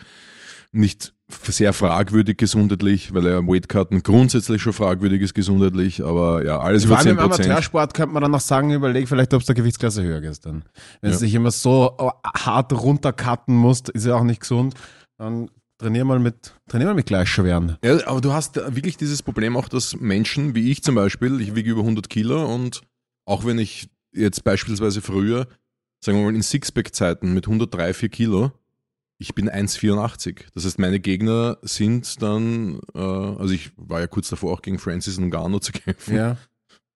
nicht 0.70 1.14
sehr 1.42 1.72
fragwürdig 1.72 2.36
gesundheitlich, 2.36 3.12
weil 3.14 3.26
er 3.26 3.46
Weightcutten 3.46 4.02
grundsätzlich 4.02 4.62
schon 4.62 4.72
fragwürdig 4.72 5.22
ist 5.22 5.34
gesundheitlich, 5.34 6.04
aber 6.04 6.44
ja, 6.44 6.58
alles 6.60 6.84
Vor 6.84 6.92
über 6.92 6.98
allem 6.98 7.04
10 7.04 7.10
im 7.10 7.16
Prozent. 7.18 7.46
Amateursport 7.46 7.94
könnte 7.94 8.12
man 8.14 8.22
dann 8.22 8.30
noch 8.32 8.40
sagen, 8.40 8.70
überleg 8.72 9.08
vielleicht, 9.08 9.34
ob 9.34 9.40
es 9.40 9.46
der 9.46 9.54
Gewichtsklasse 9.54 10.02
höher 10.02 10.22
ist 10.22 10.46
dann. 10.46 10.64
Wenn 11.00 11.10
Ja. 11.12 11.18
du 11.18 11.24
dich 11.24 11.34
immer 11.34 11.50
so 11.50 11.94
oh, 11.98 12.10
hart 12.24 12.72
runtercutten 12.72 13.54
musst, 13.54 13.88
ist 13.90 14.06
ja 14.06 14.14
auch 14.14 14.24
nicht 14.24 14.40
gesund. 14.40 14.74
Dann 15.18 15.50
trainier 15.78 16.04
mal 16.04 16.18
mit, 16.20 16.54
trainier 16.68 16.86
mal 16.86 16.94
mit 16.94 17.06
gleichschweren. 17.06 17.76
Ja, 17.84 18.06
aber 18.06 18.20
du 18.20 18.32
hast 18.32 18.56
da 18.56 18.74
wirklich 18.74 18.96
dieses 18.96 19.22
Problem 19.22 19.56
auch, 19.56 19.68
dass 19.68 19.96
Menschen, 20.00 20.54
wie 20.54 20.70
ich 20.70 20.82
zum 20.82 20.94
Beispiel, 20.94 21.40
ich 21.40 21.54
wiege 21.54 21.70
über 21.70 21.80
100 21.80 22.08
Kilo 22.08 22.44
und 22.54 22.82
auch 23.26 23.44
wenn 23.44 23.58
ich 23.58 23.88
jetzt 24.12 24.44
beispielsweise 24.44 25.00
früher, 25.00 25.46
sagen 26.04 26.18
wir 26.18 26.24
mal 26.24 26.34
in 26.34 26.42
Sixpack-Zeiten 26.42 27.32
mit 27.32 27.46
103, 27.46 27.94
4 27.94 28.08
Kilo, 28.10 28.52
ich 29.22 29.34
bin 29.34 29.48
1,84. 29.48 30.40
Das 30.54 30.64
heißt, 30.66 30.78
meine 30.78 31.00
Gegner 31.00 31.56
sind 31.62 32.20
dann, 32.22 32.80
äh, 32.94 32.98
also 32.98 33.54
ich 33.54 33.70
war 33.76 34.00
ja 34.00 34.06
kurz 34.06 34.28
davor 34.28 34.52
auch 34.52 34.62
gegen 34.62 34.78
Francis 34.78 35.18
Ngannou 35.18 35.58
zu 35.60 35.72
kämpfen 35.72 36.16
Ja. 36.16 36.36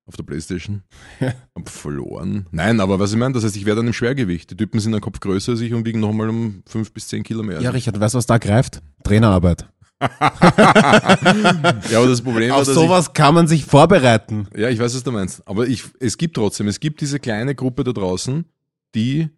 auf 0.06 0.16
der 0.16 0.24
Playstation. 0.24 0.82
Ja. 1.20 1.32
Hab 1.54 1.68
verloren. 1.70 2.46
Nein, 2.50 2.80
aber 2.80 2.98
was 2.98 3.12
ich 3.12 3.18
meine, 3.18 3.32
das 3.32 3.44
heißt, 3.44 3.56
ich 3.56 3.64
wäre 3.64 3.76
dann 3.76 3.86
im 3.86 3.92
Schwergewicht. 3.94 4.50
Die 4.50 4.56
Typen 4.56 4.80
sind 4.80 4.94
ein 4.94 5.00
Kopf 5.00 5.20
größer 5.20 5.52
als 5.52 5.60
ich 5.62 5.72
und 5.72 5.86
wiegen 5.86 6.00
nochmal 6.00 6.28
um 6.28 6.62
5 6.66 6.92
bis 6.92 7.08
10 7.08 7.22
Kilo 7.22 7.42
mehr. 7.42 7.60
Ja, 7.62 7.70
ich. 7.70 7.76
Richard, 7.76 7.98
weißt 7.98 8.14
du, 8.14 8.18
was 8.18 8.26
da 8.26 8.36
greift? 8.38 8.82
Trainerarbeit. 9.04 9.66
ja, 10.00 11.98
aber 11.98 12.06
das 12.08 12.20
Problem 12.20 12.50
war, 12.50 12.58
Auf 12.58 12.64
dass 12.66 12.68
ich, 12.68 12.74
sowas 12.74 13.12
kann 13.14 13.34
man 13.34 13.46
sich 13.46 13.64
vorbereiten. 13.64 14.46
Ja, 14.54 14.68
ich 14.68 14.78
weiß, 14.78 14.94
was 14.94 15.02
du 15.02 15.10
meinst. 15.12 15.46
Aber 15.48 15.66
ich, 15.66 15.84
es 16.00 16.18
gibt 16.18 16.36
trotzdem, 16.36 16.68
es 16.68 16.80
gibt 16.80 17.00
diese 17.00 17.18
kleine 17.18 17.54
Gruppe 17.54 17.82
da 17.84 17.92
draußen, 17.92 18.44
die 18.94 19.28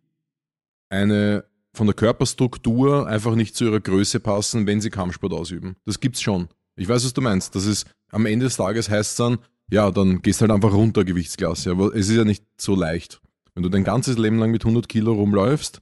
eine 0.90 1.44
von 1.78 1.86
der 1.86 1.94
Körperstruktur 1.94 3.06
einfach 3.06 3.34
nicht 3.34 3.56
zu 3.56 3.64
ihrer 3.64 3.80
Größe 3.80 4.20
passen, 4.20 4.66
wenn 4.66 4.80
sie 4.82 4.90
Kampfsport 4.90 5.32
ausüben. 5.32 5.76
Das 5.86 5.98
gibt's 6.00 6.20
schon. 6.20 6.48
Ich 6.76 6.88
weiß, 6.88 7.04
was 7.04 7.14
du 7.14 7.22
meinst. 7.22 7.54
Das 7.54 7.64
ist 7.64 7.86
am 8.10 8.26
Ende 8.26 8.44
des 8.44 8.56
Tages 8.56 8.90
heißt 8.90 9.10
es 9.12 9.16
dann, 9.16 9.38
ja, 9.70 9.90
dann 9.90 10.20
gehst 10.22 10.40
halt 10.42 10.50
einfach 10.50 10.72
runter 10.72 11.04
Gewichtsklasse. 11.04 11.70
Aber 11.70 11.94
es 11.94 12.08
ist 12.08 12.16
ja 12.16 12.24
nicht 12.24 12.44
so 12.60 12.74
leicht. 12.74 13.20
Wenn 13.54 13.62
du 13.62 13.68
dein 13.70 13.84
ganzes 13.84 14.18
Leben 14.18 14.38
lang 14.38 14.50
mit 14.50 14.62
100 14.64 14.88
Kilo 14.88 15.12
rumläufst, 15.14 15.80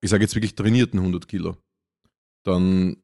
ich 0.00 0.10
sage 0.10 0.22
jetzt 0.24 0.34
wirklich 0.34 0.54
trainierten 0.54 0.98
100 1.00 1.26
Kilo, 1.28 1.56
dann 2.44 2.96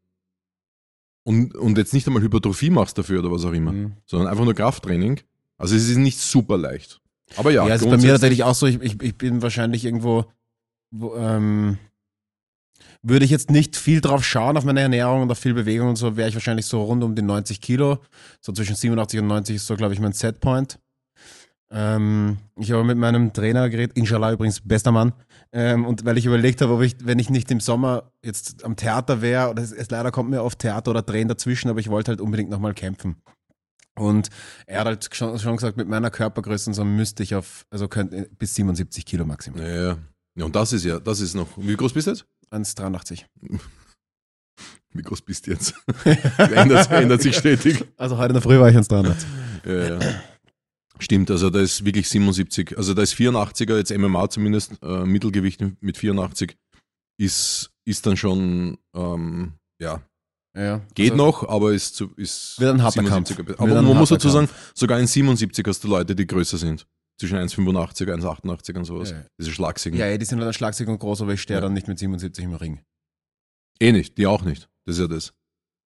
und, 1.24 1.54
und 1.56 1.76
jetzt 1.78 1.92
nicht 1.94 2.06
einmal 2.06 2.22
Hypertrophie 2.22 2.70
machst 2.70 2.96
dafür 2.98 3.20
oder 3.20 3.30
was 3.30 3.44
auch 3.44 3.52
immer, 3.52 3.72
Mhm. 3.72 3.92
sondern 4.06 4.28
einfach 4.28 4.44
nur 4.44 4.54
Krafttraining, 4.54 5.20
Also 5.58 5.74
es 5.76 5.88
ist 5.88 5.96
nicht 5.96 6.18
super 6.18 6.56
leicht. 6.56 7.00
Aber 7.36 7.50
ja, 7.50 7.66
Ja, 7.66 7.72
also 7.72 7.90
bei 7.90 7.96
mir 7.98 8.12
tatsächlich 8.12 8.44
auch 8.44 8.54
so, 8.54 8.66
ich, 8.66 8.80
ich, 8.80 9.02
ich 9.02 9.14
bin 9.16 9.42
wahrscheinlich 9.42 9.84
irgendwo, 9.84 10.24
wo, 10.90 11.14
ähm, 11.16 11.76
würde 13.02 13.24
ich 13.24 13.30
jetzt 13.30 13.50
nicht 13.50 13.76
viel 13.76 14.00
drauf 14.00 14.24
schauen 14.24 14.56
auf 14.56 14.64
meine 14.64 14.80
Ernährung 14.80 15.22
und 15.22 15.30
auf 15.30 15.38
viel 15.38 15.54
Bewegung 15.54 15.90
und 15.90 15.96
so, 15.96 16.16
wäre 16.16 16.28
ich 16.28 16.34
wahrscheinlich 16.34 16.66
so 16.66 16.82
rund 16.82 17.02
um 17.04 17.14
die 17.14 17.22
90 17.22 17.60
Kilo. 17.60 17.98
So 18.40 18.52
zwischen 18.52 18.76
87 18.76 19.20
und 19.20 19.26
90 19.26 19.56
ist 19.56 19.66
so, 19.66 19.76
glaube 19.76 19.94
ich, 19.94 20.00
mein 20.00 20.12
Setpoint. 20.12 20.78
Ähm, 21.70 22.38
ich 22.56 22.72
habe 22.72 22.84
mit 22.84 22.96
meinem 22.96 23.32
Trainer 23.32 23.68
geredet, 23.68 23.96
inshallah 23.96 24.32
übrigens, 24.32 24.60
bester 24.60 24.92
Mann. 24.92 25.12
Ähm, 25.52 25.84
und 25.86 26.04
weil 26.04 26.18
ich 26.18 26.26
überlegt 26.26 26.60
habe, 26.60 26.74
ob 26.74 26.82
ich, 26.82 26.96
wenn 27.02 27.18
ich 27.18 27.30
nicht 27.30 27.50
im 27.50 27.60
Sommer 27.60 28.10
jetzt 28.24 28.64
am 28.64 28.76
Theater 28.76 29.20
wäre, 29.22 29.50
oder 29.50 29.62
es, 29.62 29.72
es 29.72 29.90
leider 29.90 30.10
kommt 30.10 30.30
mir 30.30 30.42
oft 30.42 30.58
Theater 30.58 30.90
oder 30.90 31.02
Drehen 31.02 31.28
dazwischen, 31.28 31.68
aber 31.68 31.80
ich 31.80 31.88
wollte 31.88 32.10
halt 32.10 32.20
unbedingt 32.20 32.50
nochmal 32.50 32.74
kämpfen. 32.74 33.16
Und 33.98 34.28
er 34.66 34.80
hat 34.80 34.86
halt 34.86 35.14
schon, 35.14 35.38
schon 35.38 35.56
gesagt, 35.56 35.76
mit 35.76 35.88
meiner 35.88 36.10
Körpergröße 36.10 36.70
und 36.70 36.74
so 36.74 36.84
müsste 36.84 37.22
ich 37.22 37.34
auf, 37.34 37.66
also 37.70 37.88
könnte 37.88 38.28
bis 38.38 38.54
77 38.54 39.04
Kilo 39.04 39.24
maximal. 39.24 39.62
Ja, 39.62 39.82
ja. 39.82 39.98
ja, 40.36 40.44
und 40.44 40.54
das 40.54 40.72
ist 40.72 40.84
ja, 40.84 41.00
das 41.00 41.20
ist 41.20 41.34
noch. 41.34 41.48
Wie 41.56 41.76
groß 41.76 41.92
bist 41.92 42.06
du 42.06 42.12
jetzt? 42.12 42.26
1,83. 42.50 43.24
Wie 44.94 45.02
groß 45.02 45.22
bist 45.22 45.46
du 45.46 45.52
jetzt? 45.52 45.74
ändert, 46.38 46.90
ändert 46.90 47.22
sich 47.22 47.36
stetig. 47.36 47.84
Also 47.96 48.16
heute 48.16 48.28
in 48.28 48.34
der 48.34 48.42
Früh 48.42 48.58
war 48.58 48.68
ich 48.68 48.76
1,83. 48.76 49.26
Ja, 49.66 49.98
ja. 49.98 50.20
Stimmt, 51.00 51.30
also 51.30 51.50
da 51.50 51.60
ist 51.60 51.84
wirklich 51.84 52.08
77, 52.08 52.76
also 52.76 52.92
da 52.92 53.02
ist 53.02 53.14
84er, 53.14 53.76
jetzt 53.76 53.96
MMA 53.96 54.30
zumindest, 54.30 54.72
äh, 54.82 55.04
Mittelgewicht 55.04 55.62
mit 55.80 55.96
84, 55.96 56.56
ist, 57.18 57.70
ist 57.84 58.04
dann 58.04 58.16
schon, 58.16 58.78
ähm, 58.96 59.52
ja, 59.80 60.02
Ja, 60.56 60.80
geht 60.94 61.12
also, 61.12 61.24
noch, 61.24 61.48
aber 61.48 61.72
ist, 61.72 61.94
zu, 61.94 62.12
ist 62.16 62.58
Wird 62.58 62.74
ein 62.74 62.82
harter 62.82 63.02
77er. 63.02 63.44
Kampf. 63.44 63.60
Aber 63.60 63.80
man 63.80 63.96
muss 63.96 64.08
dazu 64.08 64.28
sagen, 64.28 64.48
sogar 64.74 64.98
in 64.98 65.06
77 65.06 65.64
hast 65.68 65.84
du 65.84 65.88
Leute, 65.88 66.16
die 66.16 66.26
größer 66.26 66.58
sind. 66.58 66.84
Zwischen 67.20 67.36
1,85 67.36 68.12
und 68.12 68.22
1,88 68.22 68.76
und 68.76 68.84
sowas. 68.84 69.10
Ja. 69.10 69.24
Diese 69.38 69.50
Schlagsigen. 69.50 69.98
Ja, 69.98 70.06
ja, 70.06 70.16
die 70.18 70.24
sind 70.24 70.38
dann 70.40 70.52
schlagsig 70.52 70.86
und 70.88 70.98
groß, 70.98 71.22
aber 71.22 71.32
ich 71.32 71.42
stehe 71.42 71.58
Ja. 71.58 71.60
dann 71.62 71.72
nicht 71.72 71.88
mit 71.88 71.98
77 71.98 72.44
im 72.44 72.54
Ring. 72.54 72.80
Eh 73.80 73.92
nicht, 73.92 74.18
die 74.18 74.26
auch 74.26 74.42
nicht. 74.42 74.68
Das 74.86 74.96
ist 74.96 75.00
ja 75.02 75.08
das. 75.08 75.32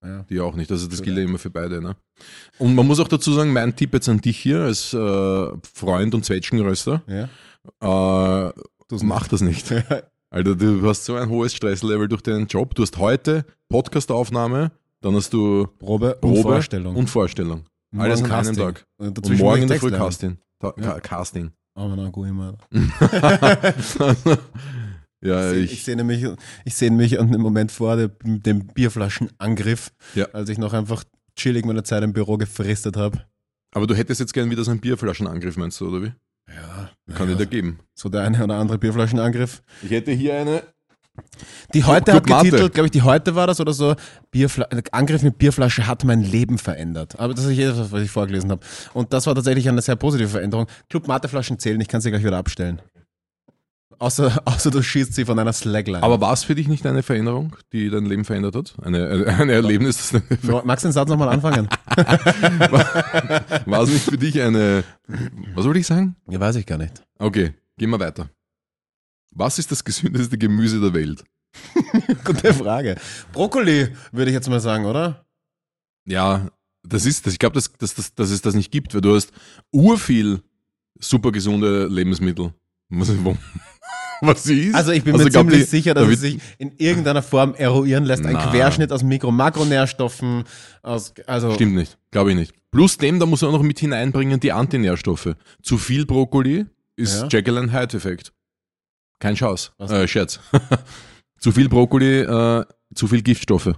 Ja. 0.04 0.24
Die 0.24 0.40
auch 0.40 0.54
nicht. 0.56 0.70
Also 0.70 0.88
das 0.88 1.00
gilt 1.02 1.16
ja 1.16 1.22
immer 1.22 1.38
für 1.38 1.50
beide. 1.50 1.80
Ne? 1.80 1.96
Und 2.58 2.74
man 2.74 2.86
muss 2.86 2.98
auch 3.00 3.08
dazu 3.08 3.32
sagen, 3.32 3.52
mein 3.52 3.74
Tipp 3.76 3.94
jetzt 3.94 4.08
an 4.08 4.20
dich 4.20 4.38
hier 4.38 4.60
als 4.62 4.92
äh, 4.92 5.46
Freund 5.74 6.14
und 6.14 6.24
Zwetschgenröster, 6.24 7.02
Ja. 7.06 8.48
äh, 8.48 8.52
mach 9.02 9.28
das 9.28 9.40
nicht. 9.40 9.70
Alter, 10.30 10.56
du 10.56 10.88
hast 10.88 11.04
so 11.04 11.14
ein 11.14 11.28
hohes 11.28 11.54
Stresslevel 11.54 12.08
durch 12.08 12.22
deinen 12.22 12.46
Job. 12.46 12.74
Du 12.74 12.82
hast 12.82 12.96
heute 12.98 13.44
Podcastaufnahme, 13.68 14.72
dann 15.02 15.14
hast 15.14 15.32
du 15.32 15.66
Probe, 15.78 16.16
Probe 16.20 16.36
und 16.38 16.42
Vorstellung. 16.42 16.96
und 16.96 17.08
Vorstellung. 17.10 17.64
Alles 17.96 18.22
an 18.22 18.32
einem. 18.32 18.56
Tag. 18.56 18.86
Und, 18.96 19.18
Und 19.18 19.38
morgen 19.38 19.62
in 19.62 19.68
der 19.68 19.78
Früh. 19.78 19.90
Casting. 19.90 20.38
Ta 20.62 20.72
Ja. 20.78 20.92
Ca- 20.94 21.00
Casting. 21.00 21.50
Oh, 21.74 21.88
na, 21.96 22.08
gut, 22.10 22.28
immer. 22.28 22.56
ja, 25.22 25.52
Ich, 25.52 25.64
ich 25.64 25.72
ich, 25.72 25.84
sehne 25.84 26.04
mich, 26.04 26.26
ich 26.64 26.74
sehne 26.74 26.96
mich 26.96 27.18
an 27.20 27.30
den 27.32 27.40
Moment 27.40 27.70
vor 27.72 27.96
dem, 27.96 28.66
Bierflaschenangriff, 28.68 29.90
Ja. 30.14 30.26
als 30.32 30.48
ich 30.48 30.58
noch 30.58 30.72
einfach 30.72 31.04
chillig 31.36 31.64
meine 31.64 31.82
Zeit 31.82 32.02
im 32.02 32.12
Büro 32.12 32.36
gefristet 32.36 32.96
habe. 32.96 33.24
aber 33.74 33.86
du 33.86 33.94
hättest 33.94 34.20
jetzt 34.20 34.34
gern 34.34 34.50
wieder 34.50 34.64
so 34.64 34.70
einen 34.70 34.80
Bierflaschenangriff, 34.80 35.56
meinst 35.56 35.80
du, 35.80 35.88
oder 35.88 36.02
wie? 36.02 36.12
Ja, 36.54 36.90
Kann 37.14 37.30
ich 37.30 37.36
dir 37.38 37.46
geben. 37.46 37.78
so 37.94 38.08
der 38.08 38.22
eine 38.22 38.42
oder 38.44 38.56
andere 38.56 38.76
Bierflaschenangriff. 38.78 39.62
Ich 39.82 39.90
hätte 39.90 40.10
hier 40.12 40.36
eine. 40.38 40.62
Die 41.74 41.84
heute 41.84 42.12
Club 42.12 42.30
hat 42.30 42.42
getitelt, 42.42 42.74
glaube 42.74 42.86
ich, 42.86 42.90
die 42.90 43.02
heute 43.02 43.34
war 43.34 43.46
das 43.46 43.60
oder 43.60 43.72
so, 43.72 43.94
Bierfla 44.30 44.66
Angriff 44.92 45.22
mit 45.22 45.38
Bierflasche 45.38 45.86
hat 45.86 46.04
mein 46.04 46.22
Leben 46.22 46.58
verändert. 46.58 47.18
Aber 47.18 47.34
das 47.34 47.44
ist 47.44 47.52
jedes, 47.52 47.92
was 47.92 48.02
ich 48.02 48.10
vorgelesen 48.10 48.50
habe. 48.50 48.62
Und 48.94 49.12
das 49.12 49.26
war 49.26 49.34
tatsächlich 49.34 49.68
eine 49.68 49.82
sehr 49.82 49.96
positive 49.96 50.28
Veränderung. 50.28 50.66
Club 50.88 51.08
Mateflaschen 51.08 51.58
zählen, 51.58 51.80
ich 51.80 51.88
kann 51.88 52.00
sie 52.00 52.10
gleich 52.10 52.24
wieder 52.24 52.38
abstellen. 52.38 52.80
Außer, 53.98 54.42
außer 54.46 54.70
du 54.70 54.82
schießt 54.82 55.14
sie 55.14 55.24
von 55.24 55.38
einer 55.38 55.52
Slackline. 55.52 56.02
Aber 56.02 56.20
war 56.20 56.32
es 56.32 56.44
für 56.44 56.54
dich 56.54 56.66
nicht 56.66 56.84
eine 56.86 57.02
Veränderung, 57.02 57.56
die 57.72 57.88
dein 57.88 58.04
Leben 58.04 58.24
verändert 58.24 58.56
hat? 58.56 58.74
Eine, 58.82 59.08
ein, 59.08 59.40
ein 59.42 59.48
Erlebnis, 59.48 60.10
das 60.10 60.22
deine, 60.42 60.62
Magst 60.64 60.84
du 60.84 60.88
den 60.88 60.92
Satz 60.92 61.08
nochmal 61.08 61.28
anfangen? 61.28 61.68
war 63.66 63.82
es 63.82 63.90
nicht 63.90 64.04
für 64.04 64.18
dich 64.18 64.40
eine. 64.40 64.82
Was 65.54 65.64
wollte 65.64 65.78
ich 65.78 65.86
sagen? 65.86 66.16
ja, 66.28 66.40
weiß 66.40 66.56
ich 66.56 66.66
gar 66.66 66.78
nicht. 66.78 67.02
Okay, 67.18 67.52
gehen 67.78 67.90
wir 67.90 68.00
weiter. 68.00 68.28
Was 69.34 69.58
ist 69.58 69.70
das 69.70 69.82
gesündeste 69.84 70.36
Gemüse 70.38 70.80
der 70.80 70.92
Welt? 70.94 71.24
Gute 72.24 72.54
Frage. 72.54 72.96
Brokkoli, 73.32 73.88
würde 74.10 74.30
ich 74.30 74.34
jetzt 74.34 74.48
mal 74.48 74.60
sagen, 74.60 74.84
oder? 74.86 75.24
Ja, 76.06 76.48
das 76.82 77.06
ist 77.06 77.26
das. 77.26 77.32
Ich 77.34 77.38
glaube, 77.38 77.54
dass, 77.54 77.72
dass, 77.72 77.94
dass, 77.94 78.14
dass 78.14 78.30
es 78.30 78.42
das 78.42 78.54
nicht 78.54 78.70
gibt, 78.70 78.94
weil 78.94 79.00
du 79.00 79.14
hast 79.14 79.32
urviel 79.70 80.42
super 80.98 81.32
gesunde 81.32 81.86
Lebensmittel. 81.86 82.52
Was, 82.88 83.10
wo, 83.24 83.36
was 84.20 84.44
sie 84.44 84.66
ist? 84.68 84.74
Also 84.74 84.92
ich 84.92 85.04
bin 85.04 85.14
Also 85.14 85.24
mir 85.24 85.30
glaub, 85.30 85.44
ziemlich 85.46 85.64
die- 85.64 85.70
sicher, 85.70 85.94
dass 85.94 86.06
da 86.06 86.10
es 86.12 86.20
sich 86.20 86.38
in 86.58 86.72
irgendeiner 86.76 87.22
Form 87.22 87.54
eruieren 87.54 88.04
lässt. 88.04 88.24
Ein 88.26 88.34
Na. 88.34 88.50
Querschnitt 88.50 88.92
aus 88.92 89.02
Mikro- 89.04 89.30
Makronährstoffen, 89.30 90.44
aus, 90.82 91.14
also 91.26 91.54
Stimmt 91.54 91.74
nicht, 91.74 91.98
glaube 92.10 92.30
ich 92.30 92.36
nicht. 92.36 92.54
Plus 92.70 92.96
dem, 92.98 93.18
da 93.20 93.26
muss 93.26 93.42
man 93.42 93.50
auch 93.50 93.58
noch 93.58 93.62
mit 93.62 93.78
hineinbringen, 93.78 94.40
die 94.40 94.52
Antinährstoffe. 94.52 95.36
Zu 95.62 95.78
viel 95.78 96.06
Brokkoli 96.06 96.66
ist 96.96 97.22
Ja. 97.22 97.28
Jekyll 97.28 97.58
and 97.58 97.72
Hyde-Effekt. 97.72 98.32
Kein 99.22 99.36
Schaus. 99.36 99.70
Äh, 99.78 100.08
Scherz. 100.08 100.40
zu 101.38 101.52
viel 101.52 101.68
Brokkoli, 101.68 102.22
äh, 102.22 102.64
zu 102.92 103.06
viel 103.06 103.22
Giftstoffe. 103.22 103.68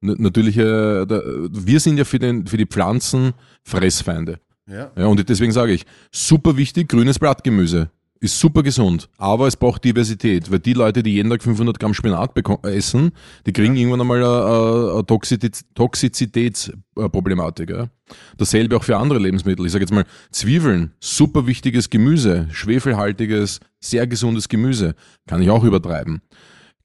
N 0.00 0.16
natürliche, 0.18 1.06
da, 1.06 1.20
wir 1.50 1.78
sind 1.78 1.98
ja 1.98 2.04
für, 2.06 2.18
den, 2.18 2.46
für 2.46 2.56
die 2.56 2.64
Pflanzen 2.64 3.34
Fressfeinde. 3.64 4.40
ja. 4.66 4.90
Ja, 4.96 5.06
und 5.06 5.28
deswegen 5.28 5.52
sage 5.52 5.72
ich, 5.72 5.84
super 6.10 6.56
wichtig, 6.56 6.88
grünes 6.88 7.18
Blattgemüse. 7.18 7.90
Ist 8.20 8.38
super 8.40 8.62
gesund, 8.62 9.10
aber 9.18 9.48
es 9.48 9.56
braucht 9.56 9.84
Diversität, 9.84 10.50
weil 10.50 10.60
die 10.60 10.72
Leute, 10.72 11.02
die 11.02 11.12
jeden 11.14 11.28
Tag 11.28 11.42
500 11.42 11.78
Gramm 11.78 11.92
Spinat 11.92 12.34
beko- 12.34 12.66
essen, 12.66 13.10
die 13.44 13.52
kriegen 13.52 13.76
irgendwann 13.76 14.00
einmal 14.00 14.18
eine, 14.18 14.92
eine 14.92 15.00
Toxizitäts- 15.02 15.64
Toxizitätsproblematik. 15.74 17.70
Ja. 17.70 17.88
Dasselbe 18.38 18.76
auch 18.76 18.84
für 18.84 18.96
andere 18.96 19.18
Lebensmittel. 19.18 19.66
Ich 19.66 19.72
sage 19.72 19.82
jetzt 19.84 19.92
mal, 19.92 20.04
Zwiebeln, 20.30 20.92
super 21.00 21.46
wichtiges 21.46 21.90
Gemüse, 21.90 22.48
schwefelhaltiges, 22.50 23.60
sehr 23.80 24.06
gesundes 24.06 24.48
Gemüse. 24.48 24.94
Kann 25.26 25.42
ich 25.42 25.50
auch 25.50 25.64
übertreiben. 25.64 26.22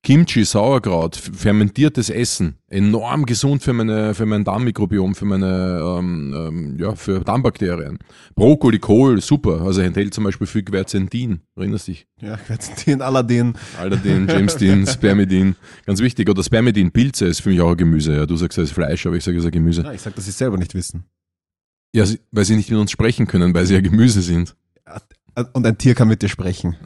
Kimchi, 0.02 0.46
Sauerkraut, 0.46 1.18
fermentiertes 1.18 2.10
Essen, 2.10 2.56
enorm 2.68 3.26
gesund 3.26 3.62
für 3.62 3.74
meine, 3.74 4.14
für 4.14 4.26
mein 4.26 4.46
Darmmikrobiom, 4.46 5.14
für 5.14 5.26
meine, 5.26 5.82
ähm, 5.84 6.34
ähm, 6.36 6.78
ja, 6.80 6.96
für 6.96 7.20
Darmbakterien. 7.20 8.00
Brokkoli, 8.34 8.80
Kohl, 8.80 9.22
super. 9.22 9.62
Also 9.62 9.82
enthält 9.82 10.14
zum 10.14 10.24
Beispiel 10.24 10.48
viel 10.48 10.64
Quercetin. 10.64 11.42
Erinnerst 11.58 11.90
dich? 11.90 12.08
Ja, 12.22 12.38
Quercetin, 12.38 13.02
Aladdin. 13.02 13.54
Aldadin, 13.78 14.28
Jamestin, 14.30 14.88
Spermidin. 14.88 15.56
Ganz 15.86 16.00
wichtig. 16.00 16.30
Oder 16.30 16.44
Spermidin, 16.44 16.92
Pilze 16.92 17.26
ist 17.26 17.42
für 17.42 17.50
mich 17.50 17.60
auch 17.60 17.72
ein 17.72 17.78
Gemüse. 17.78 18.16
Ja, 18.16 18.26
du 18.26 18.38
sagst, 18.38 18.58
es 18.58 18.70
ist 18.70 18.74
Fleisch, 18.74 19.06
aber 19.06 19.18
ich 19.18 19.24
sage, 19.26 19.38
es 19.38 19.44
ist 19.44 19.50
ein 19.50 19.52
Gemüse. 19.52 19.82
Ja, 19.84 19.92
ich 19.92 20.02
sag, 20.02 20.16
dass 20.16 20.26
sie 20.26 20.32
selber 20.32 20.58
nicht 20.58 20.74
wissen. 20.74 21.04
Ja, 21.94 22.06
weil 22.32 22.46
sie 22.46 22.56
nicht 22.56 22.70
mit 22.70 22.80
uns 22.80 22.92
sprechen 22.92 23.28
können, 23.28 23.54
weil 23.54 23.66
sie 23.66 23.74
ja 23.74 23.82
Gemüse 23.82 24.22
sind. 24.22 24.56
Und 25.54 25.66
ein 25.66 25.78
Tier 25.78 25.94
kann 25.94 26.08
mit 26.08 26.22
dir 26.22 26.30
sprechen. 26.30 26.78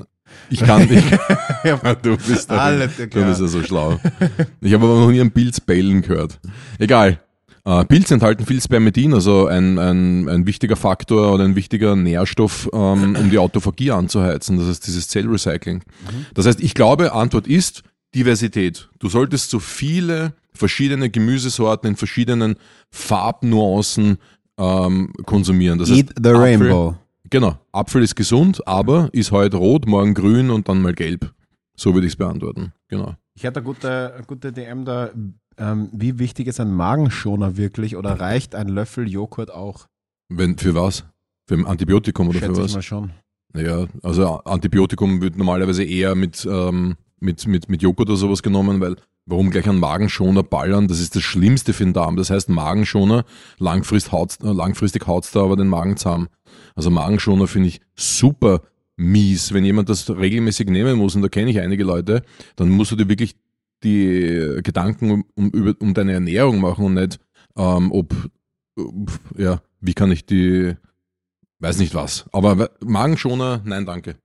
Ich 0.50 0.60
kann 0.60 0.88
nicht. 0.88 1.04
du 2.04 2.18
bist 2.18 2.50
da. 2.50 2.72
Du 2.72 2.88
bist 3.26 3.42
ja 3.42 3.48
so 3.48 3.64
schlau. 3.64 4.00
Ich 4.62 4.74
habe 4.74 4.86
aber 4.86 5.00
noch 5.00 5.12
nie 5.12 5.22
einen 5.22 5.32
Pilz 5.32 5.60
bellen 5.60 6.02
gehört. 6.02 6.40
Egal. 6.80 7.20
Äh, 7.66 7.86
Pilze 7.86 8.14
enthalten 8.16 8.46
viel 8.46 8.62
Spermidin, 8.62 9.14
also 9.14 9.48
ein, 9.48 9.80
ein, 9.80 10.28
ein 10.28 10.46
wichtiger 10.46 10.76
Faktor 10.76 11.34
oder 11.34 11.46
ein 11.46 11.56
wichtiger 11.56 11.96
Nährstoff, 11.96 12.70
ähm, 12.74 13.16
um 13.16 13.30
die 13.30 13.38
Autophagie 13.38 13.92
anzuheizen. 13.92 14.58
Das 14.58 14.68
heißt, 14.68 14.86
dieses 14.86 15.08
Zellrecycling. 15.08 15.82
Das 16.34 16.46
heißt, 16.46 16.60
ich 16.62 16.74
glaube, 16.74 17.14
Antwort 17.14 17.48
ist 17.48 17.84
Diversität. 18.16 18.90
Du 19.00 19.08
solltest 19.08 19.50
so 19.50 19.60
viele 19.60 20.34
verschiedene 20.54 21.10
Gemüsesorten 21.10 21.92
in 21.92 21.96
verschiedenen 21.96 22.56
Farbnuancen 22.92 24.18
ähm, 24.58 25.14
konsumieren. 25.26 25.80
Das 25.80 25.90
Eat 25.90 26.10
heißt, 26.10 26.14
the 26.22 26.30
Apfel- 26.30 26.38
rainbow. 26.42 26.96
Genau. 27.30 27.58
Apfel 27.72 28.04
ist 28.04 28.16
gesund, 28.16 28.68
aber 28.68 29.10
ist 29.14 29.32
heute 29.32 29.58
rot, 29.58 29.88
morgen 29.88 30.14
grün 30.14 30.50
und 30.50 30.68
dann 30.68 30.82
mal 30.82 30.94
gelb. 30.94 31.34
So 31.76 31.94
würde 31.94 32.06
ich 32.06 32.14
es 32.14 32.18
beantworten. 32.18 32.74
Genau. 32.88 33.16
Ich 33.36 33.46
hatte 33.46 33.60
eine 33.60 33.66
gute, 33.66 34.14
eine 34.14 34.24
gute 34.26 34.52
DM 34.52 34.86
da. 34.86 35.10
Ähm, 35.58 35.90
wie 35.92 36.20
wichtig 36.20 36.48
ist 36.48 36.60
ein 36.60 36.74
Magenschoner 36.74 37.58
wirklich 37.58 37.96
oder 37.96 38.20
reicht 38.20 38.56
ein 38.56 38.68
Löffel 38.68 39.08
Joghurt 39.10 39.52
auch? 39.52 39.88
Wenn, 40.30 40.58
für 40.58 40.76
was? 40.76 41.06
Für 41.48 41.56
ein 41.56 41.66
Antibiotikum 41.66 42.30
oder 42.30 42.40
Schätze 42.40 42.56
für 42.56 42.60
ich 42.62 42.66
was? 42.66 42.74
mal 42.74 42.82
schon. 42.82 43.12
Naja, 43.54 43.86
also 44.02 44.40
Antibiotikum 44.46 45.22
wird 45.22 45.38
normalerweise 45.38 45.84
eher 45.84 46.16
mit, 46.16 46.48
ähm, 46.50 46.96
mit, 47.20 47.46
mit, 47.46 47.70
mit 47.70 47.82
Joghurt 47.84 48.10
oder 48.10 48.18
sowas 48.18 48.42
genommen, 48.42 48.82
weil 48.82 48.96
warum 49.26 49.52
gleich 49.52 49.68
einen 49.68 49.80
Magenschoner 49.80 50.44
ballern? 50.44 50.88
Das 50.88 51.00
ist 51.00 51.16
das 51.16 51.24
Schlimmste 51.24 51.74
für 51.74 51.84
den 51.84 51.94
Darm. 51.94 52.16
Das 52.16 52.30
heißt, 52.30 52.50
Magenschoner, 52.50 53.26
langfristig 53.58 54.12
haut's, 54.12 54.38
äh, 54.44 54.52
langfristig 54.52 55.08
haut's 55.08 55.32
da 55.32 55.44
aber 55.44 55.56
den 55.56 55.68
Magen 55.68 55.98
zusammen. 55.98 56.28
Also 56.76 56.90
Magenschoner 56.90 57.48
finde 57.48 57.70
ich 57.70 57.82
super 57.96 58.62
mies. 58.96 59.54
Wenn 59.54 59.66
jemand 59.66 59.90
das 59.90 60.10
regelmäßig 60.10 60.70
nehmen 60.70 60.98
muss, 60.98 61.16
und 61.16 61.22
da 61.22 61.30
kenne 61.30 61.52
ich 61.52 61.60
einige 61.60 61.84
Leute, 61.84 62.24
dann 62.56 62.70
musst 62.70 62.92
du 62.92 62.96
dir 62.96 63.10
wirklich 63.10 63.36
die 63.84 64.60
Gedanken 64.64 65.12
um, 65.12 65.26
um, 65.36 65.50
über, 65.52 65.76
um 65.80 65.94
deine 65.94 66.14
Ernährung 66.14 66.62
machen 66.62 66.86
und 66.86 66.94
nicht, 66.94 67.20
ähm, 67.58 67.92
ob, 67.92 68.14
ja, 69.38 69.62
wie 69.82 69.94
kann 69.94 70.12
ich 70.12 70.26
die, 70.26 70.76
weiß 71.60 71.80
nicht 71.80 71.94
was. 71.94 72.26
Aber 72.32 72.70
Magenschoner, 72.82 73.62
nein, 73.66 73.86
danke. 73.86 74.16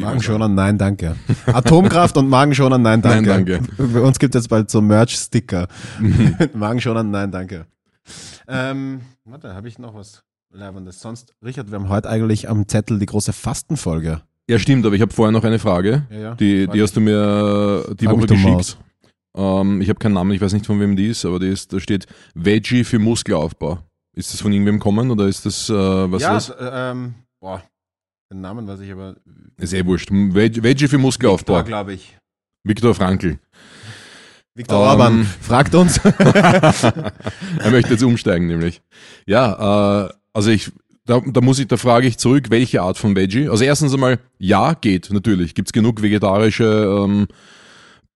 Magenschoner, 0.00 0.48
nein, 0.48 0.78
danke. 0.78 1.16
Atomkraft 1.46 2.16
und 2.16 2.28
Magenschoner, 2.28 2.78
nein, 2.78 3.02
danke. 3.02 3.28
Nein, 3.30 3.46
danke. 3.46 3.92
Bei 3.92 4.00
uns 4.00 4.18
gibt 4.18 4.34
es 4.34 4.42
jetzt 4.44 4.48
bald 4.48 4.70
so 4.70 4.80
Merch-Sticker. 4.80 5.68
Magenschoner, 6.54 7.02
nein, 7.02 7.30
danke. 7.30 7.66
Ähm, 8.48 9.00
warte, 9.24 9.54
habe 9.54 9.68
ich 9.68 9.78
noch 9.78 9.94
was 9.94 10.22
Leibendes? 10.52 11.00
Sonst, 11.00 11.34
Richard, 11.44 11.70
wir 11.70 11.78
haben 11.78 11.88
heute 11.88 12.08
eigentlich 12.08 12.48
am 12.48 12.66
Zettel 12.68 12.98
die 12.98 13.06
große 13.06 13.32
Fastenfolge. 13.32 14.22
Ja, 14.48 14.58
stimmt, 14.58 14.84
aber 14.84 14.94
ich 14.94 15.02
habe 15.02 15.12
vorher 15.12 15.32
noch 15.32 15.44
eine 15.44 15.58
Frage. 15.58 16.06
Ja, 16.10 16.18
ja. 16.18 16.34
Die, 16.34 16.66
die 16.66 16.82
hast 16.82 16.96
du 16.96 17.00
mir 17.00 17.84
die 17.98 18.06
Frag 18.06 18.16
Woche 18.16 18.26
geschickt. 18.26 18.78
Ähm, 19.34 19.80
ich 19.80 19.88
habe 19.88 19.98
keinen 19.98 20.14
Namen, 20.14 20.32
ich 20.32 20.40
weiß 20.40 20.52
nicht 20.52 20.66
von 20.66 20.80
wem 20.80 20.96
die 20.96 21.08
ist, 21.08 21.24
aber 21.24 21.38
die 21.38 21.48
ist, 21.48 21.72
da 21.72 21.80
steht 21.80 22.06
Veggie 22.34 22.84
für 22.84 22.98
Muskelaufbau. 22.98 23.78
Ist 24.14 24.32
das 24.32 24.42
von 24.42 24.52
irgendwem 24.52 24.78
kommen 24.78 25.10
oder 25.10 25.26
ist 25.26 25.46
das, 25.46 25.70
äh, 25.70 25.72
was 25.74 26.22
ja, 26.22 26.36
ist 26.36 26.50
das? 26.50 26.56
d- 26.58 26.64
ähm, 26.70 27.14
boah, 27.40 27.62
den 28.32 28.40
Namen 28.40 28.66
weiß 28.66 28.80
ich 28.80 28.90
aber. 28.92 29.16
Ist 29.58 29.72
eh 29.74 29.84
wurscht. 29.86 30.10
Veg- 30.10 30.62
Veggie 30.62 30.88
für 30.88 30.98
Muskelaufbau. 30.98 31.62
glaube 31.64 31.94
ich. 31.94 32.16
Viktor 32.64 32.94
Frankl. 32.94 33.38
Viktor 34.54 34.78
Ähm, 34.82 34.88
Orban 34.90 35.24
fragt 35.40 35.74
uns. 35.74 35.98
er 36.04 37.70
möchte 37.70 37.92
jetzt 37.92 38.02
umsteigen, 38.02 38.46
nämlich. 38.46 38.82
Ja, 39.26 40.04
äh, 40.06 40.12
also 40.32 40.50
ich, 40.50 40.70
da, 41.06 41.20
da 41.26 41.40
muss 41.40 41.58
ich, 41.58 41.68
da 41.68 41.76
frage 41.76 42.06
ich 42.06 42.18
zurück, 42.18 42.50
welche 42.50 42.82
Art 42.82 42.98
von 42.98 43.16
Veggie? 43.16 43.48
Also 43.48 43.64
erstens 43.64 43.94
einmal, 43.94 44.18
ja, 44.38 44.74
geht, 44.74 45.10
natürlich. 45.10 45.54
Gibt's 45.54 45.72
genug 45.72 46.02
vegetarische 46.02 46.64
ähm, 47.04 47.26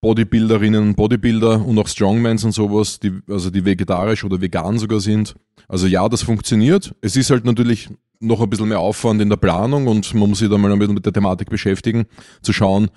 Bodybuilderinnen 0.07 0.81
und 0.91 0.95
Bodybuilder 0.95 1.67
und 1.67 1.77
auch 1.81 1.89
Strongmans 1.89 2.45
und 2.45 2.53
sowas, 2.53 3.01
die, 3.01 3.11
also 3.29 3.51
die 3.51 3.65
vegetarisch 3.65 4.23
oder 4.23 4.41
vegan 4.41 4.79
sogar 4.79 5.01
sind. 5.01 5.35
Also 5.67 5.89
ja, 5.89 6.09
das 6.09 6.23
funktioniert. 6.23 6.95
Es 7.01 7.17
ist 7.17 7.31
halt 7.31 7.45
natürlich 7.45 7.89
noch 8.21 8.41
ein 8.41 8.49
bisschen 8.49 8.69
mehr 8.69 8.79
Aufwand 8.79 9.21
in 9.21 9.29
der 9.29 9.37
Planung 9.37 9.89
und 9.89 10.15
man 10.15 10.29
muss 10.29 10.39
sich 10.39 10.49
da 10.49 10.59
mal 10.59 10.73
ein 10.73 10.79
bisschen 10.79 10.95
mit 10.95 11.05
der 11.05 11.13
Thematik 11.13 11.51
beschäftigen, 11.51 12.07
zu 12.41 12.53
schauen, 12.53 12.89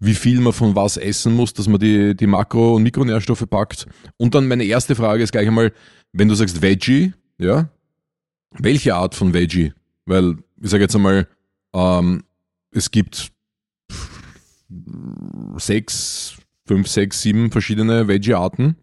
wie 0.00 0.14
viel 0.14 0.40
man 0.40 0.54
von 0.54 0.74
was 0.74 0.96
essen 0.96 1.34
muss, 1.34 1.52
dass 1.52 1.68
man 1.68 1.80
die, 1.80 2.16
die 2.16 2.26
Makro- 2.26 2.76
und 2.76 2.82
Mikronährstoffe 2.82 3.44
packt. 3.50 3.86
Und 4.16 4.34
dann 4.34 4.48
meine 4.48 4.64
erste 4.64 4.94
Frage 4.94 5.22
ist 5.22 5.32
gleich 5.32 5.46
einmal, 5.46 5.70
wenn 6.14 6.28
du 6.28 6.34
sagst 6.34 6.62
Veggie, 6.62 7.12
ja, 7.36 7.68
welche 8.58 8.94
Art 8.94 9.14
von 9.14 9.34
Veggie? 9.34 9.74
Weil, 10.06 10.38
ich 10.62 10.70
sage 10.70 10.84
jetzt 10.84 10.96
einmal, 10.96 11.28
ähm, 11.74 12.24
es 12.70 12.90
gibt 12.90 13.32
sechs, 15.58 16.38
fünf, 16.66 16.88
sechs, 16.88 17.22
sieben 17.22 17.50
verschiedene 17.50 18.08
Veggie-Arten. 18.08 18.76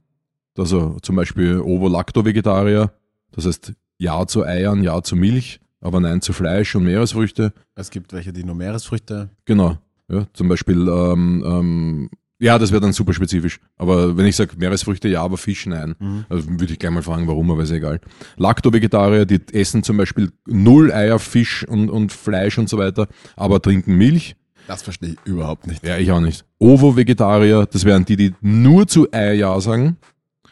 Also 0.57 0.97
zum 1.01 1.15
Beispiel 1.15 1.59
Ovo-Lacto-Vegetarier, 1.59 2.91
das 3.31 3.45
heißt 3.45 3.73
Ja 3.97 4.25
zu 4.27 4.43
Eiern, 4.43 4.83
Ja 4.83 5.01
zu 5.01 5.15
Milch, 5.15 5.59
aber 5.79 5.99
Nein 5.99 6.21
zu 6.21 6.33
Fleisch 6.33 6.75
und 6.75 6.83
Meeresfrüchte. 6.83 7.53
es 7.75 7.89
gibt 7.89 8.13
welche, 8.13 8.33
die 8.33 8.43
nur 8.43 8.55
Meeresfrüchte. 8.55 9.29
Genau. 9.45 9.77
Ja, 10.09 10.27
zum 10.33 10.49
Beispiel, 10.49 10.87
ähm, 10.89 11.43
ähm, 11.45 12.09
ja, 12.39 12.59
das 12.59 12.71
wäre 12.71 12.81
dann 12.81 12.91
super 12.91 13.13
spezifisch. 13.13 13.59
Aber 13.77 14.17
wenn 14.17 14.25
ich 14.25 14.35
sage 14.35 14.55
Meeresfrüchte, 14.57 15.07
ja, 15.07 15.23
aber 15.23 15.37
Fisch, 15.37 15.65
nein. 15.67 15.95
Mhm. 15.99 16.25
Also 16.27 16.49
würde 16.49 16.73
ich 16.73 16.79
gleich 16.79 16.91
mal 16.91 17.03
fragen, 17.03 17.27
warum, 17.27 17.49
aber 17.49 17.63
ist 17.63 17.71
egal. 17.71 18.01
Lacto-Vegetarier, 18.35 19.25
die 19.25 19.39
essen 19.53 19.83
zum 19.83 19.97
Beispiel 19.97 20.31
null 20.45 20.91
Eier, 20.91 21.19
Fisch 21.19 21.65
und, 21.67 21.89
und 21.89 22.11
Fleisch 22.11 22.57
und 22.57 22.67
so 22.67 22.77
weiter, 22.77 23.07
aber 23.35 23.61
trinken 23.61 23.95
Milch. 23.95 24.35
Das 24.71 24.83
verstehe 24.83 25.09
ich 25.09 25.17
überhaupt 25.25 25.67
nicht. 25.67 25.85
Ja, 25.85 25.97
ich 25.97 26.09
auch 26.13 26.21
nicht. 26.21 26.45
Ovo-Vegetarier, 26.57 27.65
das 27.65 27.83
wären 27.83 28.05
die, 28.05 28.15
die 28.15 28.33
nur 28.39 28.87
zu 28.87 29.11
Eier 29.11 29.33
ja 29.33 29.59
sagen. 29.59 29.97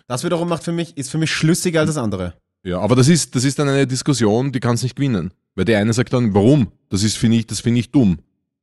Das 0.07 0.25
wiederum 0.25 0.49
macht 0.49 0.65
für 0.65 0.73
mich, 0.73 0.97
ist 0.97 1.09
für 1.09 1.17
mich 1.17 1.31
schlüssiger 1.31 1.79
als 1.79 1.91
das 1.91 1.95
andere. 1.95 2.33
Ja, 2.65 2.81
aber 2.81 2.97
das 2.97 3.07
ist, 3.07 3.33
das 3.33 3.45
ist 3.45 3.57
dann 3.59 3.69
eine 3.69 3.87
Diskussion, 3.87 4.51
die 4.51 4.59
kannst 4.59 4.83
nicht 4.83 4.97
gewinnen. 4.97 5.31
Weil 5.55 5.63
der 5.63 5.79
eine 5.79 5.93
sagt 5.93 6.11
dann, 6.11 6.33
warum? 6.33 6.67
Das 6.89 7.03
ist, 7.03 7.15
finde 7.17 7.37
ich, 7.37 7.47
das 7.47 7.61
finde 7.61 7.79
ich 7.79 7.91
dumm. 7.91 8.19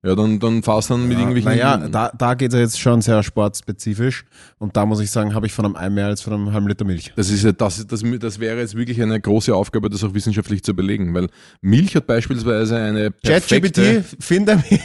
Ja, 0.07 0.15
dann, 0.15 0.39
dann 0.39 0.63
fahrst 0.63 0.91
dann 0.91 1.09
mit 1.09 1.19
irgendwelchen. 1.19 1.51
Naja, 1.51 1.89
da, 1.89 2.13
da 2.17 2.35
geht 2.35 2.53
es 2.53 2.61
jetzt 2.61 2.81
schon 2.81 3.03
sehr 3.03 3.25
sportspezifisch. 3.25 4.25
Und 4.59 4.77
da 4.77 4.87
muss 4.87 5.01
ich 5.01 5.11
sagen, 5.11 5.35
habe 5.35 5.47
ich 5.47 5.53
von 5.53 5.65
einem 5.65 5.75
Ei 5.75 5.91
mehr 5.91 6.07
als 6.07 6.23
von 6.23 6.33
einem 6.33 6.53
halben 6.53 6.69
Liter 6.69 6.85
Milch. 6.85 7.13
Das, 7.17 7.29
ist 7.29 7.43
ja, 7.43 7.51
das, 7.51 7.85
das, 7.89 8.05
das 8.21 8.39
wäre 8.39 8.61
jetzt 8.61 8.77
wirklich 8.77 9.03
eine 9.03 9.21
große 9.21 9.53
Aufgabe, 9.53 9.91
das 9.91 10.05
auch 10.05 10.15
wissenschaftlich 10.15 10.63
zu 10.63 10.75
belegen, 10.75 11.13
weil 11.13 11.27
Milch 11.61 11.97
hat 11.97 12.07
beispielsweise 12.07 12.77
eine 12.77 13.11
ChatGPT, 13.25 14.05
finde 14.21 14.63
mich. 14.71 14.81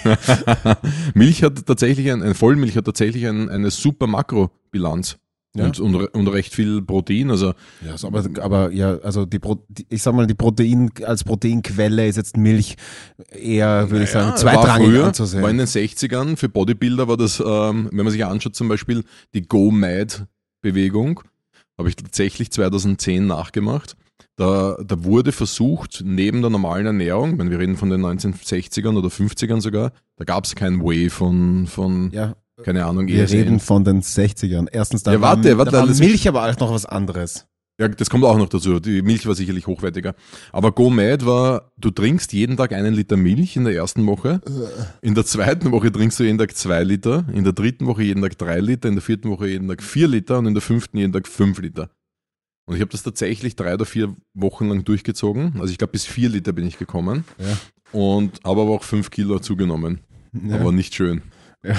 Milch 1.14 1.44
hat 1.44 1.68
tatsächlich, 1.68 2.12
ein, 2.12 2.24
ein 2.24 2.34
Vollmilch 2.34 2.76
hat 2.76 2.86
tatsächlich 2.86 3.28
ein, 3.28 3.48
eine 3.48 3.70
super 3.70 4.08
Makrobilanz. 4.08 5.18
Ja. 5.54 5.66
Und, 5.66 5.80
und, 5.82 5.96
und 5.96 6.28
recht 6.30 6.56
viel 6.56 6.82
Protein, 6.82 7.30
also 7.30 7.54
Ja, 7.86 7.98
so, 7.98 8.08
aber, 8.08 8.24
aber 8.42 8.72
ja, 8.72 8.98
also 9.00 9.26
die, 9.26 9.40
Pro, 9.40 9.66
die 9.68 9.86
ich 9.90 10.02
sag 10.02 10.14
mal, 10.14 10.26
die 10.26 10.34
Protein, 10.34 10.90
als 11.04 11.26
Proteinquelle 11.26 12.08
ist 12.08 12.16
jetzt 12.16 12.38
Milch 12.38 12.78
eher, 13.32 13.92
würde 13.92 14.06
ich 14.06 14.12
sagen, 14.12 14.38
zweitrangig 14.38 14.88
früher, 14.88 15.08
anzusehen. 15.08 15.44
War 15.44 15.50
in 15.50 15.58
den 15.58 15.68
60ern 15.68 16.38
für 16.38 16.48
Bodybuilder 16.48 17.10
war 17.10 17.18
das, 17.18 17.42
ähm, 17.42 17.90
wenn 17.92 18.06
man 18.06 18.12
sich 18.12 18.24
anschaut, 18.24 18.56
zum 18.56 18.70
Beispiel 18.70 19.04
die 19.34 19.42
Go-Mad-Bewegung, 19.42 21.22
habe 21.78 21.90
ich 21.90 21.98
tatsächlich 21.98 22.52
2010 22.52 23.28
nachgemacht. 23.28 23.98
Da, 24.38 24.78
da 24.84 25.04
wurde 25.04 25.34
versucht, 25.34 26.02
neben 26.06 26.42
der 26.42 26.50
normalen 26.50 26.86
Ernährung, 26.86 27.38
wenn 27.38 27.52
wir 27.52 27.60
reden 27.60 27.76
von 27.76 27.90
den 27.90 28.02
1960ern 28.06 28.98
oder 28.98 29.10
50ern 29.10 29.60
sogar, 29.60 29.92
da 30.16 30.24
gab 30.24 30.46
es 30.46 30.56
kein 30.56 30.82
Whey 30.82 31.10
von, 31.10 31.68
von 31.68 32.10
ja, 32.12 32.36
keine 32.64 32.86
Ahnung, 32.86 33.08
wir 33.08 33.24
ESN. 33.24 33.38
reden 33.38 33.60
von 33.60 33.84
den 33.84 34.02
60ern. 34.02 34.68
Erstens, 34.72 35.04
da 35.04 35.14
Ja, 35.14 35.22
war, 35.22 35.38
warte, 35.38 35.58
warte, 35.58 35.72
da 35.72 35.80
war 35.88 35.96
Milch 35.96 36.28
aber 36.28 36.50
auch 36.50 36.60
noch 36.60 36.72
was 36.74 36.86
anderes. 36.86 37.48
Ja, 37.80 37.88
das 37.88 38.12
kommt 38.12 38.24
auch 38.26 38.38
noch 38.38 38.50
dazu. 38.50 38.80
Die 38.80 39.02
Milch 39.02 39.26
war 39.26 39.34
sicherlich 39.34 39.66
hochwertiger. 39.66 40.14
Aber 40.52 40.72
Go 40.72 40.92
Mad 40.92 41.26
war, 41.26 41.72
du 41.78 41.90
trinkst 41.90 42.32
jeden 42.32 42.56
Tag 42.56 42.74
einen 42.74 42.94
Liter 42.94 43.18
Milch 43.18 43.56
in 43.56 43.64
der 43.64 43.74
ersten 43.74 44.06
Woche. 44.06 44.40
In 45.02 45.16
der 45.16 45.26
zweiten 45.26 45.72
Woche 45.72 45.92
trinkst 45.92 46.20
du 46.20 46.24
jeden 46.24 46.38
Tag 46.38 46.56
zwei 46.56 46.84
Liter. 46.84 47.26
In 47.34 47.44
der 47.44 47.54
dritten 47.54 47.88
Woche 47.88 48.04
jeden 48.04 48.22
Tag 48.22 48.38
drei 48.38 48.60
Liter. 48.60 48.88
In 48.88 48.96
der 48.96 49.02
vierten 49.02 49.32
Woche 49.32 49.48
jeden 49.48 49.68
Tag 49.68 49.82
vier 49.82 50.08
Liter. 50.08 50.38
Und 50.38 50.46
in 50.46 50.54
der 50.54 50.62
fünften 50.62 50.98
jeden 50.98 51.12
Tag 51.12 51.28
fünf 51.28 51.60
Liter. 51.60 51.90
Und 52.68 52.76
ich 52.76 52.82
habe 52.82 52.92
das 52.92 53.02
tatsächlich 53.02 53.56
drei 53.56 53.74
oder 53.74 53.86
vier 53.86 54.16
Wochen 54.36 54.68
lang 54.70 54.84
durchgezogen. 54.84 55.54
Also 55.60 55.72
ich 55.72 55.80
glaube, 55.80 55.94
bis 55.94 56.06
vier 56.06 56.30
Liter 56.30 56.52
bin 56.54 56.68
ich 56.68 56.78
gekommen. 56.78 57.24
Ja. 57.40 57.58
Und 58.00 58.40
habe 58.46 58.62
aber 58.62 58.72
auch 58.72 58.84
fünf 58.84 59.10
Kilo 59.10 59.40
zugenommen. 59.40 60.02
Ja. 60.34 60.60
Aber 60.60 60.72
nicht 60.72 60.94
schön. 60.94 61.24
Ja. 61.64 61.76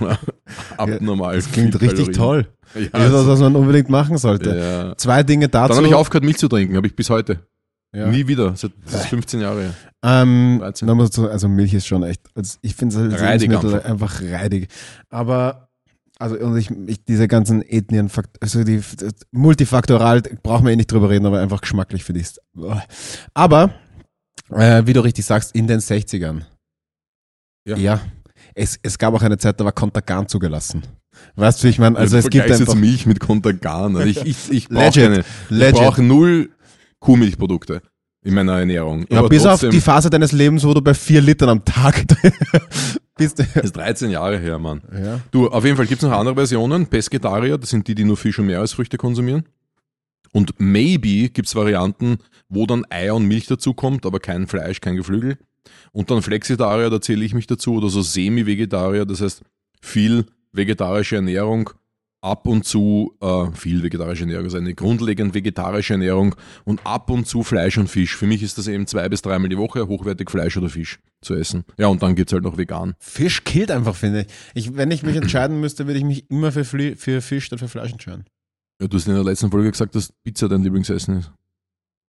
War 0.00 0.18
abnormal. 0.76 1.36
Das 1.36 1.50
klingt 1.50 1.74
richtig 1.80 2.12
Kalorien. 2.12 2.44
toll. 2.44 2.48
Ja, 2.74 2.88
Das 2.92 3.06
ist 3.08 3.12
was, 3.14 3.26
was 3.26 3.40
man 3.40 3.56
unbedingt 3.56 3.88
machen 3.90 4.16
sollte. 4.18 4.56
ja. 4.56 4.96
Zwei 4.96 5.22
Dinge 5.22 5.48
dazu. 5.48 5.68
Dann 5.68 5.78
habe 5.78 5.86
ich 5.88 5.94
aufgehört, 5.94 6.24
Milch 6.24 6.38
zu 6.38 6.48
trinken. 6.48 6.76
Habe 6.76 6.86
ich 6.86 6.94
bis 6.94 7.10
heute. 7.10 7.40
Ja. 7.92 8.08
Nie 8.08 8.26
wieder. 8.26 8.56
Seit, 8.56 8.72
das 8.84 8.94
ist 8.94 9.06
15 9.06 9.40
Jahre 9.40 9.62
her. 9.62 9.74
Ähm, 10.02 10.58
13. 10.60 10.88
da 10.88 10.94
muss 10.94 11.10
ich 11.10 11.14
sagen, 11.14 11.28
also 11.28 11.48
Milch 11.48 11.74
ist 11.74 11.86
schon 11.86 12.02
echt, 12.02 12.20
also 12.34 12.58
ich 12.60 12.74
finde 12.74 12.96
es 12.96 13.20
Lebensmittel 13.20 13.80
einfach. 13.82 14.20
reidig. 14.20 14.68
Aber, 15.10 15.68
also 16.18 16.36
und 16.36 16.56
ich, 16.56 16.70
ich 16.86 17.04
diese 17.04 17.28
ganzen 17.28 17.62
Ethnien, 17.62 18.10
also 18.40 18.64
die 18.64 18.80
multifaktoral, 19.30 20.22
brauchen 20.42 20.66
wir 20.66 20.72
eh 20.72 20.76
nicht 20.76 20.90
drüber 20.90 21.08
reden, 21.08 21.26
aber 21.26 21.40
einfach 21.40 21.60
geschmacklich 21.60 22.02
finde 22.04 22.20
ich. 22.22 22.28
Aber, 23.32 23.74
äh, 24.50 24.82
wie 24.86 24.92
du 24.92 25.00
richtig 25.04 25.24
sagst, 25.24 25.54
in 25.54 25.68
den 25.68 25.78
60ern. 25.80 26.42
Ja. 27.64 27.76
ja 27.76 28.00
es, 28.54 28.78
es 28.82 28.98
gab 28.98 29.14
auch 29.14 29.22
eine 29.22 29.38
Zeit, 29.38 29.60
da 29.60 29.64
war 29.64 29.72
Kontergan 29.72 30.28
zugelassen. 30.28 30.82
Weißt 31.36 31.62
du, 31.62 31.68
ich 31.68 31.78
meine? 31.78 31.96
Also 31.96 32.16
es 32.16 32.28
gibt 32.28 32.44
einfach 32.44 32.58
jetzt 32.58 32.74
Milch 32.74 33.06
mit 33.06 33.20
Kontergan. 33.20 33.96
Also 33.96 34.08
ich, 34.08 34.24
ich, 34.24 34.50
ich 34.50 34.68
brauche 34.68 35.24
brauche 35.48 36.02
null 36.02 36.50
Kuhmilchprodukte 36.98 37.82
in 38.24 38.34
meiner 38.34 38.58
Ernährung. 38.58 39.06
Ja, 39.10 39.18
Aber 39.18 39.28
bis 39.28 39.42
trotzdem, 39.42 39.68
auf 39.68 39.74
die 39.74 39.80
Phase 39.80 40.10
deines 40.10 40.32
Lebens, 40.32 40.64
wo 40.64 40.72
du 40.74 40.80
bei 40.80 40.94
vier 40.94 41.20
Litern 41.20 41.50
am 41.50 41.64
Tag 41.64 42.04
bist. 43.16 43.38
Das 43.38 43.64
ist 43.64 43.76
13 43.76 44.10
Jahre 44.10 44.38
her, 44.38 44.58
Mann. 44.58 44.82
Ja. 44.92 45.20
Du, 45.30 45.48
auf 45.48 45.64
jeden 45.64 45.76
Fall 45.76 45.86
gibt 45.86 46.02
es 46.02 46.08
noch 46.08 46.16
andere 46.16 46.34
Versionen. 46.34 46.86
Pescetarier, 46.86 47.58
das 47.58 47.70
sind 47.70 47.86
die, 47.86 47.94
die 47.94 48.04
nur 48.04 48.16
Fisch 48.16 48.38
und 48.38 48.46
Meeresfrüchte 48.46 48.96
konsumieren. 48.96 49.44
Und 50.32 50.54
maybe 50.58 51.28
gibt 51.28 51.46
es 51.46 51.54
Varianten, 51.54 52.16
wo 52.48 52.66
dann 52.66 52.84
Ei 52.90 53.12
und 53.12 53.26
Milch 53.26 53.46
dazukommt, 53.46 54.04
aber 54.04 54.18
kein 54.18 54.48
Fleisch, 54.48 54.80
kein 54.80 54.96
Geflügel. 54.96 55.38
Und 55.92 56.10
dann 56.10 56.22
Flexitarier, 56.22 56.90
da 56.90 57.00
zähle 57.00 57.24
ich 57.24 57.34
mich 57.34 57.46
dazu, 57.46 57.74
oder 57.74 57.88
so 57.88 58.02
Semi-Vegetarier, 58.02 59.06
das 59.06 59.20
heißt 59.20 59.42
viel 59.80 60.26
vegetarische 60.52 61.16
Ernährung, 61.16 61.70
ab 62.24 62.46
und 62.46 62.64
zu 62.64 63.14
äh, 63.20 63.52
viel 63.52 63.82
vegetarische 63.82 64.22
Ernährung, 64.22 64.44
also 64.44 64.56
eine 64.56 64.74
grundlegend 64.74 65.34
vegetarische 65.34 65.92
Ernährung 65.92 66.34
und 66.64 66.84
ab 66.86 67.10
und 67.10 67.26
zu 67.26 67.42
Fleisch 67.42 67.76
und 67.76 67.88
Fisch. 67.88 68.16
Für 68.16 68.26
mich 68.26 68.42
ist 68.42 68.56
das 68.56 68.66
eben 68.66 68.86
zwei 68.86 69.08
bis 69.10 69.20
dreimal 69.20 69.50
die 69.50 69.58
Woche 69.58 69.86
hochwertig 69.86 70.30
Fleisch 70.30 70.56
oder 70.56 70.70
Fisch 70.70 71.00
zu 71.20 71.34
essen. 71.34 71.64
Ja, 71.78 71.88
und 71.88 72.02
dann 72.02 72.14
gibt's 72.14 72.32
halt 72.32 72.42
noch 72.42 72.56
vegan. 72.56 72.94
Fisch 72.98 73.44
killt 73.44 73.70
einfach, 73.70 73.94
finde 73.94 74.22
ich. 74.22 74.68
ich. 74.68 74.76
Wenn 74.76 74.90
ich 74.90 75.02
mich 75.02 75.16
entscheiden 75.16 75.60
müsste, 75.60 75.86
würde 75.86 75.98
ich 75.98 76.04
mich 76.04 76.30
immer 76.30 76.50
für, 76.50 76.64
Fli 76.64 76.96
für 76.96 77.20
Fisch 77.20 77.44
statt 77.44 77.58
für 77.58 77.68
Fleisch 77.68 77.92
entscheiden. 77.92 78.24
Ja, 78.80 78.88
du 78.88 78.96
hast 78.96 79.06
in 79.06 79.14
der 79.14 79.22
letzten 79.22 79.50
Folge 79.50 79.70
gesagt, 79.70 79.94
dass 79.94 80.10
Pizza 80.24 80.48
dein 80.48 80.62
Lieblingsessen 80.62 81.18
ist. 81.18 81.30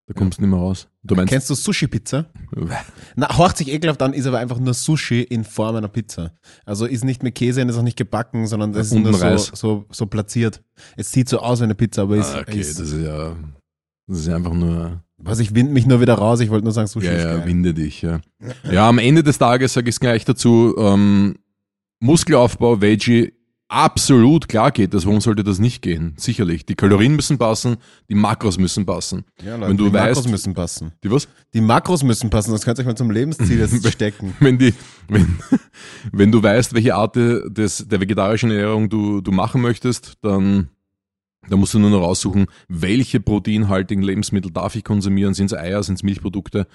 Da 0.08 0.14
kommst 0.14 0.38
du 0.38 0.44
nicht 0.44 0.52
mehr 0.52 0.60
raus. 0.60 0.88
Du 1.04 1.16
meinst, 1.16 1.32
Kennst 1.34 1.50
du 1.50 1.56
Sushi-Pizza? 1.56 2.28
Na, 3.16 3.38
horcht 3.38 3.58
sich 3.58 3.70
ekelhaft 3.72 4.02
an, 4.04 4.14
ist 4.14 4.28
aber 4.28 4.38
einfach 4.38 4.60
nur 4.60 4.74
Sushi 4.76 5.22
in 5.22 5.44
Form 5.44 5.76
einer 5.76 5.88
Pizza. 5.88 6.34
Also 6.64 6.86
ist 6.86 7.04
nicht 7.04 7.24
mit 7.24 7.34
Käse 7.34 7.62
und 7.64 7.70
ist 7.70 7.78
auch 7.78 7.82
nicht 7.82 7.98
gebacken, 7.98 8.46
sondern 8.46 8.72
das 8.72 8.88
ist 8.88 8.94
Unten 8.94 9.10
nur 9.10 9.20
so, 9.20 9.26
Reis. 9.26 9.52
so, 9.56 9.86
so 9.90 10.06
platziert. 10.06 10.62
Es 10.96 11.12
sieht 11.12 11.28
so 11.28 11.40
aus 11.40 11.60
wie 11.60 11.64
eine 11.64 11.74
Pizza, 11.76 12.04
aber 12.04 12.18
ist, 12.18 12.36
ah, 12.36 12.42
okay, 12.42 12.60
ist 12.60 12.80
das 12.80 12.92
ist 12.92 13.04
ja 13.04 13.36
Das 14.08 14.20
ist 14.20 14.30
einfach 14.30 14.54
nur, 14.54 15.02
Was, 15.18 15.40
ich 15.40 15.56
wind 15.56 15.72
mich 15.72 15.88
nur 15.88 16.00
wieder 16.02 16.14
raus, 16.16 16.40
ich 16.40 16.52
wollte 16.52 16.66
nur 16.66 16.74
sagen, 16.74 16.88
Sushi 16.88 17.08
ja, 17.08 17.14
ist 17.14 17.24
ja, 17.24 17.38
geil. 17.38 17.48
winde 17.48 17.74
dich, 17.74 18.04
ja. 18.04 18.22
Ja, 18.72 18.88
am 18.88 19.00
Ende 19.00 19.24
des 19.24 19.40
Tages 19.40 19.74
sage 19.74 19.90
ich 19.90 19.96
es 19.96 20.00
gleich 20.00 20.24
dazu, 20.24 20.76
ähm, 20.78 21.36
Muskelaufbau, 22.00 22.80
Veggie, 22.82 23.34
absolut 23.68 24.48
klar 24.48 24.72
geht 24.72 24.94
das. 24.94 25.06
Warum 25.06 25.22
sollte 25.22 25.44
das 25.44 25.60
nicht 25.60 25.82
gehen? 25.82 26.14
Sicherlich. 26.18 26.66
Die 26.66 26.76
Kalorien 26.76 27.16
müssen 27.16 27.38
passen, 27.38 27.78
die 28.10 28.16
Makros 28.16 28.58
müssen 28.58 28.86
passen. 28.86 29.26
Ja, 29.44 29.56
Leute, 29.56 29.70
Wenn 29.70 29.78
du 29.78 29.86
die 29.86 29.92
Makros 29.92 30.26
weißt- 30.26 30.30
müssen 30.30 30.54
passen. 30.54 30.92
Die 31.04 31.12
was? 31.12 31.28
Die 31.54 31.62
Makros 31.62 32.04
müssen 32.04 32.30
passen, 32.30 32.52
das 32.52 32.64
könnt 32.64 32.78
ihr 32.78 32.82
euch 32.82 32.88
mal 32.88 32.96
zum 32.96 33.12
Lebensziel 33.12 33.60
jetzt 33.60 33.88
stecken. 33.92 34.34
wenn, 34.40 34.58
die, 34.58 34.74
wenn, 35.08 35.40
wenn 36.12 36.32
du 36.32 36.42
weißt, 36.42 36.74
welche 36.74 36.96
Art 36.96 37.16
de- 37.16 37.50
des, 37.50 37.88
der 37.88 38.00
vegetarischen 38.00 38.52
Ernährung 38.52 38.90
du, 38.90 39.22
du 39.22 39.32
machen 39.32 39.62
möchtest, 39.62 40.14
dann, 40.22 40.70
dann 41.50 41.60
musst 41.60 41.74
du 41.74 41.80
nur 41.80 41.90
noch 41.90 42.02
raussuchen, 42.02 42.46
welche 42.68 43.20
proteinhaltigen 43.20 44.04
Lebensmittel 44.04 44.52
darf 44.52 44.76
ich 44.76 44.84
konsumieren. 44.84 45.34
Sind 45.34 45.48
es 45.48 45.54
Eier, 45.58 45.82
sind 45.84 45.96
es 45.96 46.04
Milchprodukte, 46.04 46.68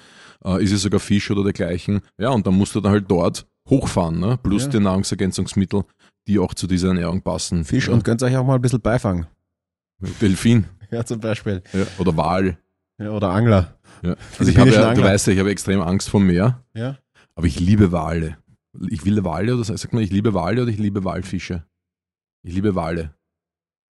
äh, 0.44 0.62
ist 0.62 0.72
es 0.72 0.82
sogar 0.82 1.00
Fisch 1.00 1.30
oder 1.30 1.44
dergleichen. 1.44 2.00
Ja, 2.18 2.30
und 2.30 2.46
dann 2.46 2.54
musst 2.56 2.74
du 2.74 2.80
dann 2.80 2.92
halt 2.92 3.10
dort 3.10 3.46
hochfahren, 3.68 4.18
ne? 4.18 4.38
plus 4.42 4.64
Ja. 4.64 4.68
die 4.70 4.80
Nahrungsergänzungsmittel, 4.80 5.84
die 6.26 6.38
auch 6.38 6.54
zu 6.54 6.66
dieser 6.66 6.88
Ernährung 6.88 7.22
passen. 7.22 7.64
Fisch 7.64 7.88
ja. 7.88 7.92
und 7.94 8.04
gönnt 8.04 8.22
euch 8.22 8.36
auch 8.36 8.44
mal 8.44 8.56
ein 8.56 8.62
bisschen 8.62 8.80
Beifang. 8.80 9.26
Delfin 10.20 10.64
Ja, 10.90 11.04
zum 11.04 11.20
Beispiel. 11.20 11.62
ja. 11.72 11.84
oder 11.98 12.16
Wal. 12.16 12.58
Ja, 12.98 13.10
oder 13.10 13.30
Angler. 13.30 13.74
Ja. 14.02 14.14
Also 14.38 14.50
ich 14.50 14.58
habe 14.58 14.70
ja, 14.70 14.94
du 14.94 15.02
weißt 15.02 15.26
ja, 15.26 15.32
ich 15.32 15.38
habe 15.38 15.50
extrem 15.50 15.80
Angst 15.80 16.08
vor 16.10 16.20
Meer, 16.20 16.62
Ja. 16.74 16.96
aber 17.34 17.46
ich 17.46 17.58
liebe 17.60 17.92
Wale. 17.92 18.36
Ich 18.88 19.04
will 19.04 19.24
Wale 19.24 19.54
oder 19.54 19.64
sagt 19.64 19.92
man, 19.92 20.02
ich 20.02 20.10
liebe 20.10 20.32
Wale 20.34 20.62
oder 20.62 20.70
ich 20.70 20.78
liebe 20.78 21.02
Walfische? 21.04 21.64
Ich 22.42 22.54
liebe 22.54 22.74
Wale. 22.74 23.14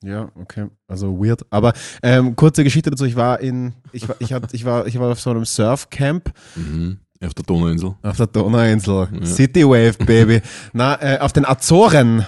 Ja, 0.02 0.30
okay. 0.34 0.66
Also 0.86 1.18
weird. 1.22 1.46
Aber 1.50 1.72
ähm, 2.02 2.36
kurze 2.36 2.64
Geschichte 2.64 2.90
dazu. 2.90 3.04
Ich 3.06 3.16
war 3.16 3.40
in, 3.40 3.72
ich 3.92 4.06
war, 4.08 4.16
ich, 4.18 4.32
hat, 4.34 4.52
ich 4.52 4.64
war, 4.66 4.86
ich 4.86 4.98
war 4.98 5.12
auf 5.12 5.20
so 5.20 5.30
einem 5.30 5.44
Surfcamp 5.46 6.32
Mhm. 6.56 6.98
Auf 7.26 7.34
der 7.34 7.44
Donauinsel. 7.44 7.94
auf 8.02 8.16
der 8.16 8.26
Donauinsel. 8.26 9.08
Ja. 9.12 9.26
City 9.26 9.64
Wave, 9.64 9.94
Baby. 10.04 10.40
Na, 10.72 11.00
äh, 11.00 11.18
auf 11.18 11.32
den 11.32 11.44
Azoren. 11.44 12.26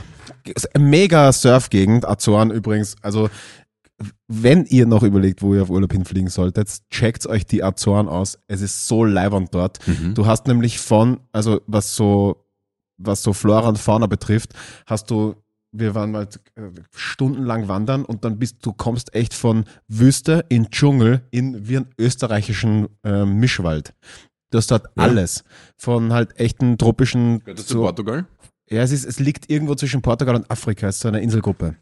Mega 0.79 1.33
Surfgegend. 1.33 2.07
Azoren 2.07 2.51
übrigens. 2.51 2.97
Also, 3.03 3.29
wenn 4.29 4.65
ihr 4.67 4.87
noch 4.87 5.03
überlegt, 5.03 5.43
wo 5.43 5.55
ihr 5.55 5.63
auf 5.63 5.71
Urlaub 5.71 5.93
hinfliegen 5.93 6.29
solltet, 6.29 6.69
checkt 6.91 7.27
euch 7.27 7.47
die 7.47 7.63
Azoren 7.63 8.09
aus. 8.09 8.39
Es 8.47 8.61
ist 8.61 8.87
so 8.87 9.05
leibernd 9.05 9.55
dort. 9.55 9.79
Mhm. 9.87 10.15
Du 10.15 10.27
hast 10.27 10.47
nämlich 10.47 10.79
von, 10.79 11.21
also 11.33 11.61
was 11.67 11.97
so, 11.97 12.45
was 12.99 13.23
so 13.23 13.33
Flora 13.33 13.69
und 13.69 13.79
Fauna 13.79 14.07
betrifft, 14.07 14.53
hast 14.87 15.11
du, 15.11 15.37
wir 15.73 15.95
waren 15.95 16.11
mal 16.11 16.29
äh, 16.55 16.61
stundenlang 16.95 17.69
wandern 17.69 18.05
und 18.05 18.25
dann 18.25 18.39
bist 18.39 18.59
du 18.63 18.73
kommst 18.73 19.15
echt 19.15 19.35
von 19.35 19.65
Wüste 19.89 20.45
in 20.49 20.71
Dschungel 20.71 21.23
in 21.31 21.69
wie 21.69 21.77
einen 21.77 21.91
österreichischen 21.99 22.89
ähm, 23.05 23.39
Mischwald. 23.39 23.95
Du 24.51 24.59
hast 24.59 24.71
dort 24.71 24.85
Ja. 24.97 25.03
alles. 25.03 25.45
Von 25.77 26.13
halt 26.13 26.39
echten 26.39 26.79
tropischen. 26.79 27.41
Gehört 27.41 27.59
das 27.59 27.67
zu 27.67 27.79
Portugal? 27.81 28.27
ja, 28.69 28.83
es, 28.83 28.93
ist, 28.93 29.05
es 29.05 29.19
liegt 29.19 29.51
irgendwo 29.51 29.75
zwischen 29.75 30.03
Portugal 30.03 30.35
und 30.37 30.51
Afrika, 30.51 30.89
es 30.89 30.97
ist 30.97 31.03
so 31.03 31.09
eine 31.09 31.21
Inselgruppe. 31.21 31.77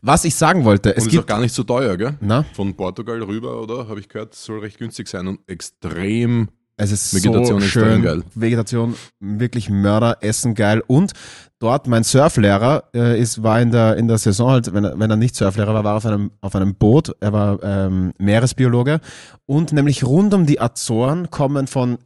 Was 0.00 0.24
ich 0.24 0.34
sagen 0.34 0.64
wollte, 0.64 0.96
es 0.96 1.04
und 1.04 1.10
ist 1.12 1.16
auch 1.18 1.20
gibt. 1.22 1.28
gar 1.28 1.40
nicht 1.40 1.54
so 1.54 1.62
teuer, 1.62 1.96
gell? 1.96 2.16
Na, 2.20 2.42
Von 2.54 2.74
Portugal 2.74 3.22
rüber, 3.22 3.60
oder? 3.62 3.86
Habe 3.88 4.00
ich 4.00 4.08
gehört, 4.08 4.34
soll 4.34 4.58
recht 4.60 4.78
günstig 4.78 5.06
sein 5.08 5.28
und 5.28 5.40
extrem. 5.48 6.48
Es 6.76 6.90
ist 6.90 7.14
Vegetation 7.14 7.60
so 7.60 7.66
schön. 7.66 8.02
geil. 8.02 8.22
Vegetation 8.34 8.96
wirklich 9.20 9.70
Mörder, 9.70 10.18
Essen 10.22 10.54
geil. 10.54 10.82
Und 10.86 11.12
dort 11.60 11.86
mein 11.86 12.02
Surflehrer 12.02 12.84
äh, 12.92 13.20
ist, 13.20 13.42
war 13.44 13.60
in 13.60 13.70
der, 13.70 13.96
in 13.96 14.08
der 14.08 14.18
Saison 14.18 14.50
halt, 14.50 14.74
wenn 14.74 14.84
er, 14.84 14.98
wenn 14.98 15.10
er 15.10 15.16
nicht 15.16 15.36
Surflehrer 15.36 15.72
war, 15.72 15.84
war 15.84 15.92
er 15.92 15.96
auf 15.98 16.06
einem, 16.06 16.30
auf 16.40 16.56
einem 16.56 16.74
Boot. 16.74 17.14
Er 17.20 17.32
war 17.32 17.62
ähm, 17.62 18.12
Meeresbiologe. 18.18 19.00
Und 19.46 19.72
nämlich 19.72 20.04
rund 20.04 20.34
um 20.34 20.46
die 20.46 20.60
Azoren 20.60 21.30
kommen 21.30 21.68
von 21.68 21.98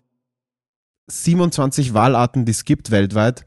27 1.06 1.94
Walarten, 1.94 2.44
die 2.44 2.52
es 2.52 2.64
gibt 2.66 2.90
weltweit, 2.90 3.46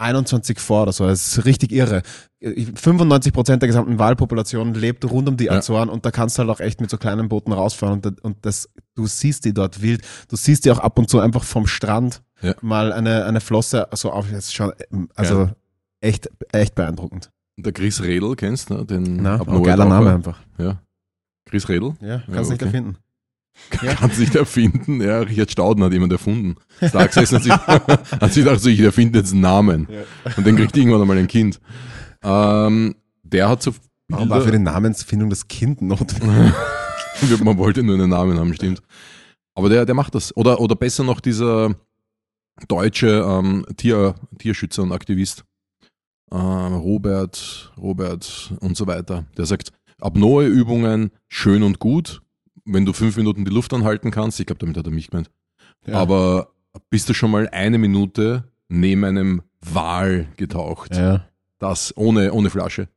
21 0.00 0.58
vor 0.58 0.82
oder 0.82 0.92
so. 0.92 1.06
Das 1.06 1.36
ist 1.38 1.44
richtig 1.44 1.72
irre. 1.72 2.02
95 2.42 3.32
Prozent 3.32 3.62
der 3.62 3.66
gesamten 3.68 3.98
Walpopulation 3.98 4.74
lebt 4.74 5.04
rund 5.10 5.28
um 5.28 5.36
die 5.36 5.44
Ja. 5.46 5.52
Azoren 5.52 5.88
und 5.88 6.04
da 6.06 6.10
kannst 6.10 6.38
du 6.38 6.40
halt 6.40 6.50
auch 6.50 6.60
echt 6.60 6.80
mit 6.80 6.90
so 6.90 6.96
kleinen 6.96 7.28
Booten 7.28 7.52
rausfahren 7.52 8.00
und, 8.00 8.20
und 8.24 8.36
das, 8.42 8.68
du 8.94 9.06
siehst 9.06 9.44
die 9.44 9.52
dort 9.52 9.82
wild. 9.82 10.02
Du 10.28 10.36
siehst 10.36 10.64
die 10.64 10.70
auch 10.70 10.78
ab 10.78 10.98
und 10.98 11.10
zu 11.10 11.20
einfach 11.20 11.44
vom 11.44 11.66
Strand 11.66 12.22
Ja. 12.40 12.54
mal 12.62 12.92
eine, 12.92 13.24
eine 13.26 13.40
Flosse 13.40 13.88
so 13.92 14.10
auf. 14.10 14.26
Das 14.30 14.46
ist 14.46 14.54
schon, 14.54 14.72
also 15.14 15.36
Geil. 15.46 15.56
echt, 16.00 16.30
echt 16.52 16.74
beeindruckend. 16.74 17.30
Der 17.58 17.72
Chris 17.72 18.02
Redl, 18.02 18.34
kennst 18.36 18.70
du? 18.70 18.74
ne? 18.74 18.84
Den 18.86 19.16
Na, 19.22 19.38
oh, 19.46 19.60
geiler 19.60 19.84
Name 19.84 20.14
einfach. 20.14 20.40
Ja. 20.56 20.80
Chris 21.44 21.68
Redl? 21.68 21.94
Ja, 22.00 22.18
kannst 22.20 22.28
Ja, 22.28 22.40
nicht 22.40 22.52
okay. 22.54 22.64
erfinden. 22.66 22.96
Ja. 23.82 23.94
Kann 23.94 24.10
sich 24.10 24.34
erfinden. 24.34 25.00
Ja, 25.00 25.20
Richard 25.20 25.50
Stauden 25.50 25.84
hat 25.84 25.92
jemand 25.92 26.12
erfunden. 26.12 26.56
Da 26.80 27.06
gesessen, 27.06 27.36
hat 27.36 27.42
sich, 27.44 27.52
hat 28.20 28.32
sich 28.32 28.44
gedacht, 28.44 28.60
so, 28.60 28.68
ich 28.68 28.80
erfinde 28.80 29.20
jetzt 29.20 29.32
einen 29.32 29.42
Namen. 29.42 29.88
Und 30.36 30.46
dann 30.46 30.56
kriegt 30.56 30.76
irgendwann 30.76 31.02
einmal 31.02 31.18
ein 31.18 31.28
Kind. 31.28 31.60
Ähm, 32.22 32.96
der 33.22 33.48
hat 33.48 33.62
so 33.62 33.72
Warum 34.10 34.28
war 34.28 34.40
für 34.40 34.50
die 34.50 34.58
Namensfindung 34.58 35.30
das 35.30 35.46
Kind 35.46 35.82
notwendig? 35.82 36.52
man 37.44 37.58
wollte 37.58 37.82
nur 37.82 37.94
einen 37.94 38.10
Namen 38.10 38.38
haben, 38.38 38.54
stimmt. 38.54 38.82
Aber 39.54 39.68
der, 39.68 39.86
der 39.86 39.94
macht 39.94 40.14
das. 40.14 40.36
Oder, 40.36 40.60
oder 40.60 40.74
besser 40.74 41.04
noch 41.04 41.20
dieser 41.20 41.74
deutsche 42.66 43.24
ähm, 43.26 43.64
Tier, 43.76 44.14
Tierschützer 44.38 44.82
und 44.82 44.92
Aktivist. 44.92 45.44
Ähm, 46.32 46.74
Robert, 46.74 47.72
Robert 47.78 48.52
und 48.60 48.76
so 48.76 48.86
weiter. 48.86 49.26
Der 49.36 49.46
sagt, 49.46 49.72
Apnoe-Übungen 50.00 51.10
schön 51.28 51.62
und 51.62 51.78
gut, 51.78 52.22
wenn 52.64 52.84
du 52.84 52.92
fünf 52.92 53.16
Minuten 53.16 53.44
die 53.44 53.50
Luft 53.50 53.72
anhalten 53.72 54.10
kannst. 54.10 54.40
Ich 54.40 54.46
glaube, 54.46 54.60
damit 54.60 54.76
hat 54.76 54.86
er 54.86 54.92
mich 54.92 55.10
gemeint. 55.10 55.30
Ja. 55.86 55.94
Aber 55.94 56.52
bist 56.90 57.08
du 57.08 57.14
schon 57.14 57.30
mal 57.30 57.48
eine 57.48 57.78
Minute 57.78 58.44
neben 58.68 59.04
einem 59.04 59.42
Wal 59.60 60.26
getaucht? 60.36 60.96
ja. 60.96 61.26
Das 61.58 61.94
ohne, 61.94 62.32
ohne 62.32 62.48
Flasche. 62.48 62.88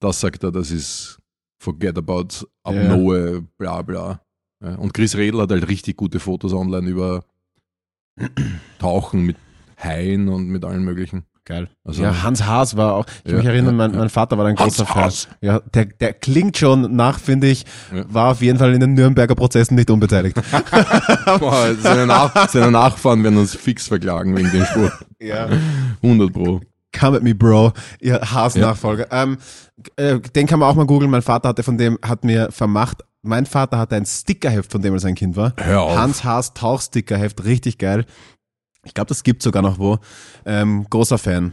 Das 0.00 0.18
sagt 0.20 0.42
er, 0.42 0.50
das 0.50 0.72
ist 0.72 1.20
forget 1.60 1.96
about 1.96 2.44
Apnoe, 2.64 3.42
bla 3.56 3.82
bla. 3.82 4.20
Ja, 4.60 4.74
und 4.74 4.92
Chris 4.92 5.14
Redl 5.16 5.40
hat 5.40 5.52
halt 5.52 5.68
richtig 5.68 5.96
gute 5.96 6.18
Fotos 6.18 6.52
online 6.52 6.90
über 6.90 7.24
Tauchen 8.80 9.24
mit 9.24 9.36
Haien 9.78 10.28
und 10.28 10.48
mit 10.48 10.64
allen 10.64 10.82
möglichen. 10.82 11.24
Geil. 11.44 11.68
Also, 11.84 12.04
ja, 12.04 12.22
Hans 12.22 12.44
Haas 12.46 12.76
war 12.76 12.94
auch, 12.94 13.06
ich 13.24 13.32
Ja, 13.32 13.38
mich 13.38 13.46
erinnere, 13.46 13.72
ja, 13.72 13.76
mein, 13.76 13.96
mein 13.96 14.08
Vater 14.08 14.38
war 14.38 14.46
ein 14.46 14.56
Hans 14.56 14.76
großer 14.76 14.86
Fan. 14.86 15.04
Haas. 15.04 15.28
Ja, 15.40 15.58
der, 15.74 15.86
der 15.86 16.12
klingt 16.12 16.56
schon 16.56 16.94
nach, 16.94 17.18
finde 17.18 17.48
ich, 17.48 17.64
war 17.90 18.30
auf 18.30 18.42
jeden 18.42 18.58
Fall 18.60 18.72
in 18.74 18.80
den 18.80 18.94
Nürnberger 18.94 19.34
Prozessen 19.34 19.74
nicht 19.74 19.90
unbeteiligt. 19.90 20.36
Boah, 21.40 21.74
seine, 21.80 22.06
Nach 22.06 22.48
seine 22.48 22.70
Nachfahren 22.70 23.24
werden 23.24 23.38
uns 23.38 23.56
fix 23.56 23.88
verklagen 23.88 24.36
wegen 24.36 24.52
dem 24.52 24.64
Spruch. 24.64 24.92
ja. 25.20 25.48
100 26.02 26.32
Pro. 26.32 26.60
Come 26.96 27.16
at 27.16 27.22
me, 27.22 27.34
Bro, 27.34 27.72
ihr 28.00 28.20
Haas-Nachfolger. 28.20 29.06
Ähm, 29.10 29.38
äh, 29.96 30.20
den 30.20 30.46
kann 30.46 30.58
man 30.60 30.68
auch 30.68 30.74
mal 30.74 30.86
googeln. 30.86 31.10
Mein 31.10 31.22
Vater 31.22 31.48
hatte 31.48 31.62
von 31.62 31.78
dem, 31.78 31.98
hat 32.06 32.22
mir 32.22 32.52
vermacht, 32.52 32.98
mein 33.22 33.46
Vater 33.46 33.78
hatte 33.78 33.96
ein 33.96 34.04
Stickerheft, 34.04 34.70
von 34.70 34.82
dem 34.82 34.92
er 34.92 35.00
sein 35.00 35.14
Kind 35.14 35.34
war. 35.36 35.54
Hör 35.56 35.80
auf. 35.82 35.96
Hans 35.96 36.22
Haas 36.22 36.52
Tauchstickerheft, 36.54 37.44
richtig 37.44 37.78
geil. 37.78 38.04
Ich 38.84 38.94
glaube, 38.94 39.08
das 39.08 39.22
gibt 39.22 39.42
sogar 39.42 39.62
noch 39.62 39.78
wo. 39.78 39.98
Ähm, 40.44 40.86
großer 40.90 41.18
Fan. 41.18 41.52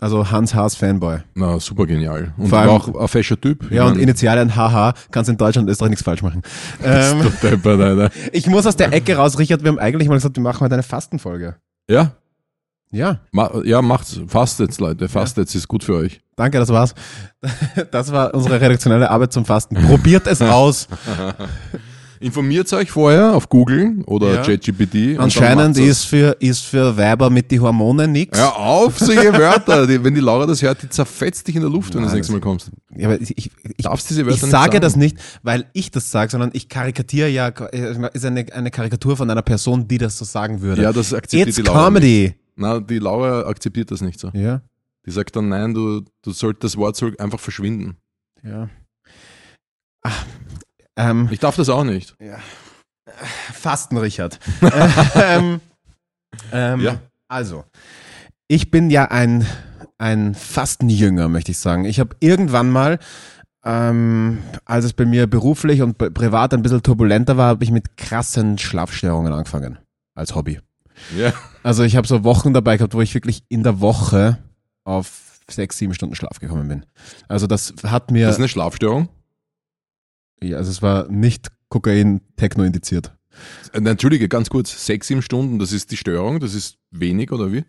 Also 0.00 0.30
Hans 0.30 0.54
Haas 0.54 0.76
Fanboy. 0.76 1.18
Na, 1.34 1.60
super 1.60 1.84
genial. 1.84 2.32
Und 2.38 2.48
Vor 2.48 2.58
allem- 2.58 2.70
auch 2.70 2.94
ein 3.00 3.08
fescher 3.08 3.38
Typ. 3.38 3.70
Ja, 3.70 3.84
und 3.84 3.94
mein, 3.94 4.00
Initialien 4.04 4.54
HH, 4.56 4.94
kannst 5.10 5.28
in 5.28 5.36
Deutschland 5.36 5.66
und 5.68 5.72
Österreich 5.72 5.90
nichts 5.90 6.04
falsch 6.04 6.22
machen. 6.22 6.42
Ähm, 6.82 7.30
deppert, 7.42 7.80
Alter. 7.80 8.10
ich 8.32 8.46
muss 8.46 8.66
aus 8.66 8.76
der 8.76 8.92
Ecke 8.94 9.16
raus, 9.16 9.38
Richard, 9.38 9.62
wir 9.62 9.68
haben 9.68 9.78
eigentlich 9.78 10.08
mal 10.08 10.14
gesagt, 10.14 10.36
wir 10.36 10.42
machen 10.42 10.60
heute 10.60 10.74
eine 10.74 10.82
Fastenfolge. 10.82 11.56
Ja, 11.90 12.12
Ja, 12.92 13.20
ma 13.30 13.50
ja, 13.64 13.82
macht's. 13.82 14.20
Fastet's, 14.26 14.80
Leute. 14.80 15.08
Fastet's 15.10 15.54
ist 15.54 15.68
gut 15.68 15.84
für 15.84 15.96
euch. 15.96 16.20
danke, 16.36 16.58
das 16.58 16.70
war's. 16.70 16.94
Das 17.90 18.10
war 18.10 18.32
unsere 18.34 18.58
redaktionelle 18.60 19.10
Arbeit 19.10 19.32
zum 19.34 19.44
Fasten. 19.44 19.74
Probiert 19.74 20.26
es 20.26 20.40
aus. 20.60 20.88
Informiert 22.22 22.70
euch 22.74 22.90
vorher 22.90 23.34
auf 23.34 23.48
Google 23.48 24.02
oder 24.06 24.34
Ja. 24.34 24.42
ChatGPT. 24.42 25.16
dann 25.16 25.20
Anscheinend 25.24 25.78
ist 25.78 26.04
für, 26.04 26.36
ist 26.38 26.66
für 26.66 26.94
Weiber 26.98 27.30
mit 27.30 27.50
die 27.50 27.58
Hormone 27.60 28.06
nix. 28.06 28.38
Hör 28.38 28.56
auf, 28.56 28.98
solche 28.98 29.32
Wörter. 29.38 29.86
Die, 29.86 30.04
wenn 30.04 30.14
die 30.14 30.20
Laura 30.20 30.44
das 30.46 30.60
hört, 30.60 30.82
die 30.82 30.88
zerfetzt 30.90 31.48
dich 31.48 31.56
in 31.56 31.62
der 31.62 31.70
Luft, 31.70 31.94
wenn 31.94 32.02
du 32.02 32.06
das 32.08 32.14
nächste 32.14 32.34
Mal 32.34 32.40
kommst. 32.40 32.70
Ja, 32.94 33.08
aber 33.08 33.18
ich, 33.20 33.36
ich, 33.38 33.50
ich, 33.76 33.84
Darfst 33.84 34.10
diese 34.10 34.20
ich 34.20 34.26
Wörter 34.26 34.42
nicht 34.44 34.50
sage 34.50 34.72
sagen? 34.72 34.80
das 34.82 34.96
nicht, 34.96 35.16
weil 35.42 35.64
ich 35.72 35.90
das 35.90 36.10
sage, 36.10 36.30
sondern 36.30 36.50
ich 36.52 36.68
karikatiere 36.68 37.28
ja, 37.30 37.48
ist 37.48 38.24
eine, 38.26 38.44
eine 38.52 38.70
Karikatur 38.70 39.16
von 39.16 39.30
einer 39.30 39.40
Person, 39.42 39.88
die 39.88 39.96
das 39.96 40.18
so 40.18 40.26
sagen 40.26 40.60
würde. 40.60 40.82
Ja, 40.82 40.92
das 40.92 41.14
akzeptiert 41.14 41.48
It's 41.48 41.56
die 41.56 41.62
Laura. 41.62 41.88
Nicht. 41.90 42.02
Comedy. 42.02 42.34
Na, 42.56 42.80
die 42.80 42.98
Laura 42.98 43.48
akzeptiert 43.48 43.90
das 43.90 44.02
nicht 44.02 44.20
so. 44.20 44.28
Ja, 44.34 44.60
Die 45.06 45.10
sagt 45.10 45.34
dann, 45.36 45.48
nein, 45.48 45.72
du, 45.72 46.02
du 46.20 46.32
sollst 46.32 46.62
das 46.64 46.76
Wort 46.76 46.96
soll 46.96 47.14
einfach 47.18 47.40
verschwinden. 47.40 47.96
ja. 48.44 48.68
Ach, 50.02 50.26
ähm, 50.96 51.28
Ich 51.30 51.38
darf 51.40 51.56
das 51.56 51.68
auch 51.68 51.84
nicht. 51.84 52.16
Fasten, 53.52 53.96
Richard. 53.96 54.38
ähm, 55.14 55.60
ähm, 56.52 56.80
Ja. 56.80 57.00
Also, 57.28 57.64
ich 58.48 58.70
bin 58.70 58.90
ja 58.90 59.04
ein, 59.06 59.46
ein 59.98 60.34
Fastenjünger, 60.34 61.28
möchte 61.28 61.52
ich 61.52 61.58
sagen. 61.58 61.84
Ich 61.84 62.00
habe 62.00 62.16
irgendwann 62.20 62.70
mal 62.70 62.98
ähm, 63.62 64.38
als 64.64 64.86
es 64.86 64.94
bei 64.94 65.04
mir 65.04 65.26
beruflich 65.26 65.82
und 65.82 65.98
pri- 65.98 66.08
privat 66.10 66.54
ein 66.54 66.62
bisschen 66.62 66.82
turbulenter 66.82 67.36
war, 67.36 67.48
habe 67.48 67.62
ich 67.62 67.70
mit 67.70 67.98
krassen 67.98 68.56
Schlafstörungen 68.56 69.32
angefangen. 69.34 69.78
Als 70.14 70.34
Hobby. 70.34 70.60
Ja. 71.16 71.34
Also 71.62 71.82
ich 71.82 71.94
habe 71.96 72.08
so 72.08 72.24
Wochen 72.24 72.54
dabei 72.54 72.78
gehabt, 72.78 72.94
wo 72.94 73.02
ich 73.02 73.12
wirklich 73.14 73.42
in 73.50 73.62
der 73.62 73.80
Woche 73.80 74.38
auf 74.84 75.38
sechs, 75.50 75.76
sieben 75.76 75.92
Stunden 75.92 76.14
Schlaf 76.14 76.38
gekommen 76.40 76.68
bin. 76.68 76.86
Also 77.28 77.46
das 77.46 77.74
hat 77.84 78.10
mir, 78.10 78.24
Das 78.26 78.36
ist 78.36 78.40
eine 78.40 78.48
Schlafstörung. 78.48 79.10
Ja, 80.42 80.56
also 80.58 80.70
es 80.70 80.82
war 80.82 81.08
nicht 81.08 81.48
Kokain, 81.68 82.20
Techno 82.36 82.64
indiziert. 82.64 83.12
Äh, 83.72 83.78
Entschuldige, 83.78 84.28
ganz 84.28 84.50
kurz. 84.50 84.84
Sechs, 84.86 85.06
sieben 85.06 85.22
Stunden, 85.22 85.58
das 85.58 85.72
ist 85.72 85.90
die 85.90 85.96
Störung, 85.96 86.40
das 86.40 86.54
ist 86.54 86.78
wenig 86.90 87.30
oder 87.32 87.52
wie? 87.52 87.64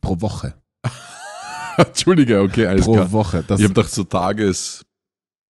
Pro 0.00 0.20
Woche. 0.20 0.54
Entschuldige, 1.76 2.40
okay, 2.40 2.66
alles 2.66 2.84
Pro 2.84 2.94
klar. 2.94 3.12
Woche. 3.12 3.44
Das, 3.46 3.58
Ich 3.60 3.64
habe 3.64 3.74
gedacht, 3.74 3.92
so 3.92 4.04
Tages 4.04 4.84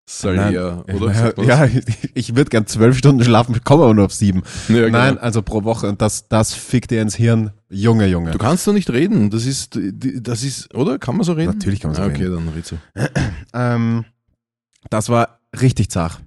Salär, 0.05 0.83
Nein, 0.85 0.95
oder? 0.97 1.33
Man's? 1.37 1.47
ja 1.47 1.65
ich, 1.65 2.11
ich 2.13 2.35
würde 2.35 2.49
gern 2.49 2.67
zwölf 2.67 2.97
Stunden 2.97 3.23
schlafen, 3.23 3.63
komme 3.63 3.83
aber 3.85 3.93
nur 3.93 4.05
auf 4.05 4.13
sieben. 4.13 4.43
Ja, 4.67 4.85
genau. 4.85 4.97
Nein, 4.97 5.17
also 5.17 5.41
pro 5.41 5.63
Woche 5.63 5.87
und 5.87 6.01
das, 6.01 6.27
das 6.27 6.53
fickt 6.53 6.91
dir 6.91 7.01
ins 7.01 7.15
Hirn. 7.15 7.51
Junge, 7.69 8.07
Junge. 8.07 8.31
Du 8.31 8.37
kannst 8.37 8.67
doch 8.67 8.73
nicht 8.73 8.89
reden. 8.89 9.29
Das 9.29 9.45
ist, 9.45 9.79
das 9.81 10.43
ist, 10.43 10.73
oder? 10.75 10.99
Kann 10.99 11.15
man 11.15 11.23
so 11.23 11.31
reden? 11.33 11.53
Natürlich 11.53 11.79
kann 11.79 11.91
man 11.91 11.95
so 11.95 12.01
Ah, 12.01 12.07
Okay, 12.07 12.23
reden. 12.25 12.35
dann 12.45 12.49
red 12.49 12.65
so. 12.65 12.77
Ähm, 13.53 14.03
das 14.89 15.07
war 15.07 15.39
richtig 15.59 15.89
zart, 15.89 16.19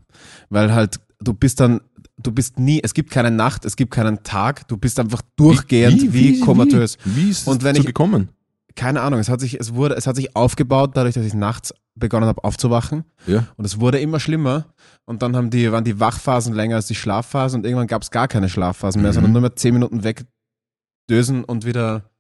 weil 0.50 0.72
halt 0.74 1.00
du 1.20 1.32
bist 1.34 1.60
dann, 1.60 1.80
du 2.18 2.30
bist 2.32 2.58
nie, 2.58 2.80
es 2.82 2.94
gibt 2.94 3.10
keine 3.10 3.30
Nacht, 3.30 3.64
es 3.64 3.76
gibt 3.76 3.92
keinen 3.92 4.22
Tag, 4.22 4.68
du 4.68 4.76
bist 4.76 4.98
einfach 5.00 5.22
durchgehend 5.36 6.12
wie, 6.12 6.40
komatös. 6.40 6.98
Wie, 7.04 7.16
wie 7.26 7.30
ist 7.30 7.42
es 7.42 7.48
Und 7.48 7.62
wenn 7.64 7.76
ich- 7.76 7.86
gekommen? 7.86 8.28
Keine 8.74 9.00
Ahnung, 9.00 9.18
es 9.20 9.30
hat 9.30 9.40
sich, 9.40 9.58
es 9.58 9.72
wurde, 9.72 9.94
es 9.94 10.06
hat 10.06 10.16
sich 10.16 10.36
aufgebaut, 10.36 10.90
dadurch, 10.94 11.14
dass 11.14 11.24
ich 11.24 11.32
nachts 11.32 11.72
begonnen 11.94 12.26
habe 12.26 12.44
aufzuwachen. 12.44 13.04
Ja. 13.26 13.46
Und 13.56 13.64
es 13.64 13.80
wurde 13.80 13.98
immer 14.00 14.20
schlimmer. 14.20 14.66
Und 15.06 15.22
dann 15.22 15.34
haben 15.34 15.48
die, 15.48 15.72
waren 15.72 15.82
die 15.84 15.98
Wachphasen 15.98 16.52
länger 16.54 16.76
als 16.76 16.86
die 16.86 16.94
Schlafphasen 16.94 17.60
und 17.60 17.64
irgendwann 17.64 17.86
gab 17.86 18.02
es 18.02 18.10
gar 18.10 18.28
keine 18.28 18.50
Schlafphasen 18.50 19.00
mehr, 19.00 19.12
Mhm. 19.12 19.14
sondern 19.14 19.32
nur 19.32 19.40
mehr 19.40 19.56
zehn 19.56 19.72
Minuten 19.72 20.04
wegdösen 20.04 21.42
und 21.44 21.64
wieder 21.64 22.10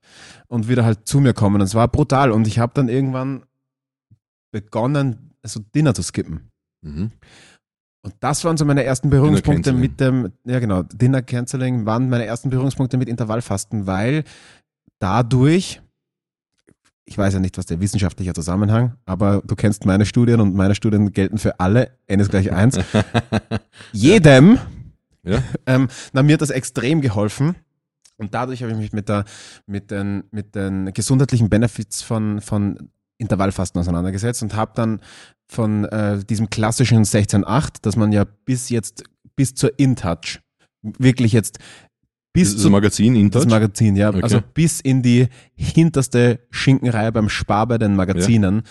und 0.48 0.66
wieder 0.66 0.82
halt 0.86 1.06
zu 1.06 1.20
mir 1.20 1.34
kommen. 1.34 1.56
Und 1.56 1.60
es 1.66 1.74
war 1.74 1.88
brutal. 1.88 2.30
Und 2.32 2.46
ich 2.46 2.58
habe 2.58 2.72
dann 2.74 2.88
irgendwann 2.88 3.42
begonnen, 4.50 5.34
so 5.44 5.60
Dinner 5.74 5.92
zu 5.94 6.02
skippen. 6.02 6.50
Mhm. 6.86 7.10
Und 8.02 8.14
das 8.20 8.44
waren 8.44 8.56
so 8.56 8.64
meine 8.64 8.84
ersten 8.84 9.10
Berührungspunkte 9.10 9.72
mit 9.72 9.98
dem, 9.98 10.32
ja 10.44 10.60
genau, 10.60 10.82
Dinner 10.84 11.22
Canceling 11.22 11.86
waren 11.86 12.08
meine 12.08 12.24
ersten 12.24 12.50
Berührungspunkte 12.50 12.96
mit 12.96 13.08
Intervallfasten, 13.08 13.86
weil 13.88 14.22
dadurch, 15.00 15.82
ich 17.04 17.18
weiß 17.18 17.34
ja 17.34 17.40
nicht, 17.40 17.58
was 17.58 17.66
der 17.66 17.80
wissenschaftliche 17.80 18.32
Zusammenhang, 18.32 18.94
aber 19.06 19.42
du 19.44 19.56
kennst 19.56 19.86
meine 19.86 20.06
Studien 20.06 20.40
und 20.40 20.54
meine 20.54 20.76
Studien 20.76 21.12
gelten 21.12 21.38
für 21.38 21.58
alle, 21.58 21.98
n 22.06 22.20
ist 22.20 22.30
gleich 22.30 22.52
eins. 22.52 22.78
Jedem, 23.92 24.58
Ja. 25.26 25.42
ähm, 25.66 25.88
na, 26.12 26.22
mir 26.22 26.34
hat 26.34 26.40
das 26.42 26.50
extrem 26.50 27.00
geholfen. 27.00 27.56
Und 28.18 28.32
dadurch 28.32 28.62
habe 28.62 28.72
ich 28.72 28.78
mich 28.78 28.92
mit, 28.92 29.08
der, 29.08 29.24
mit, 29.66 29.90
den, 29.90 30.24
mit 30.30 30.54
den 30.54 30.92
gesundheitlichen 30.94 31.50
Benefits 31.50 32.02
von, 32.02 32.40
von 32.40 32.88
Intervallfasten 33.18 33.80
auseinandergesetzt 33.80 34.42
und 34.42 34.54
habe 34.54 34.72
dann 34.74 35.00
von 35.48 35.84
äh, 35.86 36.24
diesem 36.24 36.50
klassischen 36.50 37.04
16.8, 37.04 37.76
dass 37.82 37.96
man 37.96 38.12
ja 38.12 38.24
bis 38.44 38.68
jetzt, 38.68 39.04
bis 39.36 39.54
zur 39.54 39.78
InTouch, 39.78 40.40
wirklich 40.82 41.32
jetzt 41.32 41.58
bis 42.32 42.52
Das 42.52 42.62
zu 42.62 42.70
Magazin 42.70 43.14
das 43.14 43.44
InTouch? 43.44 43.46
Magazin, 43.46 43.96
ja. 43.96 44.10
Okay. 44.10 44.22
Also 44.22 44.40
bis 44.54 44.80
in 44.80 45.02
die 45.02 45.28
hinterste 45.54 46.40
Schinkenreihe 46.50 47.10
beim 47.12 47.28
Spar 47.30 47.66
bei 47.66 47.78
den 47.78 47.96
Magazinen. 47.96 48.62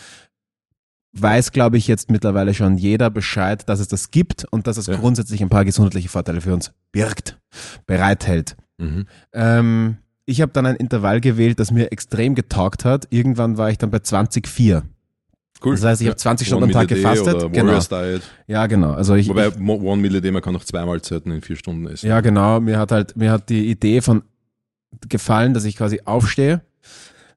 Weiß, 1.17 1.51
glaube 1.53 1.77
ich, 1.77 1.87
jetzt 1.87 2.11
mittlerweile 2.11 2.53
schon 2.53 2.77
jeder 2.77 3.09
Bescheid, 3.09 3.67
dass 3.69 3.79
es 3.79 3.87
das 3.87 4.11
gibt 4.11 4.45
und 4.51 4.67
dass 4.67 4.75
es 4.77 4.87
Ja. 4.87 4.97
grundsätzlich 4.97 5.41
ein 5.41 5.49
paar 5.49 5.63
gesundheitliche 5.65 6.09
Vorteile 6.09 6.41
für 6.41 6.53
uns 6.53 6.73
birgt, 6.91 7.39
bereithält. 7.85 8.57
Mhm. 8.77 9.05
Ähm, 9.33 9.97
ich 10.25 10.41
habe 10.41 10.51
dann 10.51 10.65
ein 10.65 10.75
Intervall 10.75 11.21
gewählt, 11.21 11.59
das 11.59 11.71
mir 11.71 11.91
extrem 11.91 12.35
getaugt 12.35 12.83
hat. 12.83 13.07
Irgendwann 13.11 13.57
war 13.57 13.69
ich 13.71 13.77
dann 13.77 13.91
bei 13.91 13.99
20,4. 13.99 14.83
Cool. 15.65 15.75
Das 15.75 15.83
heißt, 15.83 16.01
ich 16.01 16.07
habe 16.07 16.15
20 16.17 16.47
Stunden 16.47 16.65
am 16.65 16.71
Tag 16.71 16.87
gefastet. 16.87 17.51
Genau. 17.53 17.79
Diet. 17.79 18.21
Ja, 18.47 18.67
genau. 18.67 18.93
Also 18.93 19.15
ich, 19.15 19.27
Wobei 19.27 19.49
Mo- 19.57 19.75
One 19.81 20.01
Meal 20.01 20.15
a 20.15 20.19
Day, 20.19 20.31
man 20.31 20.41
kann 20.41 20.53
noch 20.53 20.63
zwei 20.63 20.85
Mahlzeiten 20.85 21.31
in 21.31 21.41
vier 21.41 21.55
Stunden 21.55 21.87
essen. 21.87 22.07
Ja, 22.07 22.21
genau. 22.21 22.59
Mir 22.59 22.77
hat 22.79 22.91
halt, 22.91 23.17
mir 23.17 23.31
hat 23.31 23.49
die 23.49 23.67
Idee 23.69 24.01
von 24.01 24.23
gefallen, 25.09 25.53
dass 25.53 25.65
ich 25.65 25.75
quasi 25.75 26.01
aufstehe. 26.05 26.61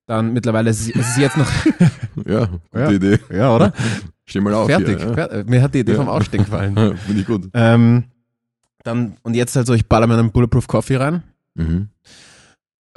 Dann 0.07 0.33
mittlerweile 0.33 0.71
ist 0.71 0.81
es, 0.81 0.89
es 0.95 1.09
ist 1.11 1.19
jetzt 1.19 1.37
noch, 1.37 1.51
Ja, 2.27 2.47
gute 2.73 2.83
Ja. 2.85 2.91
Idee. 2.91 3.19
ja, 3.33 3.55
oder? 3.55 3.73
Steh 4.25 4.41
mal 4.41 4.55
auf 4.55 4.67
Fertig. 4.69 4.99
hier. 4.99 5.15
Fer- 5.15 5.45
Mir 5.49 5.63
hat 5.63 5.75
die 5.75 5.81
Idee 5.81 5.93
Ja. 5.93 5.99
vom 5.99 6.09
Aufstehen 6.09 6.45
gefallen. 6.45 6.75
Ja. 6.77 6.95
Finde 6.95 7.21
ich 7.21 7.27
gut. 7.27 7.49
ähm, 7.55 8.05
dann, 8.85 9.17
und 9.23 9.35
jetzt 9.35 9.55
halt 9.57 9.67
so, 9.67 9.75
ich 9.75 9.87
baller 9.87 10.07
mir 10.07 10.19
einen 10.19 10.31
Bulletproof 10.33 10.67
Coffee 10.67 10.97
rein, 10.97 11.23
Mhm. 11.55 11.89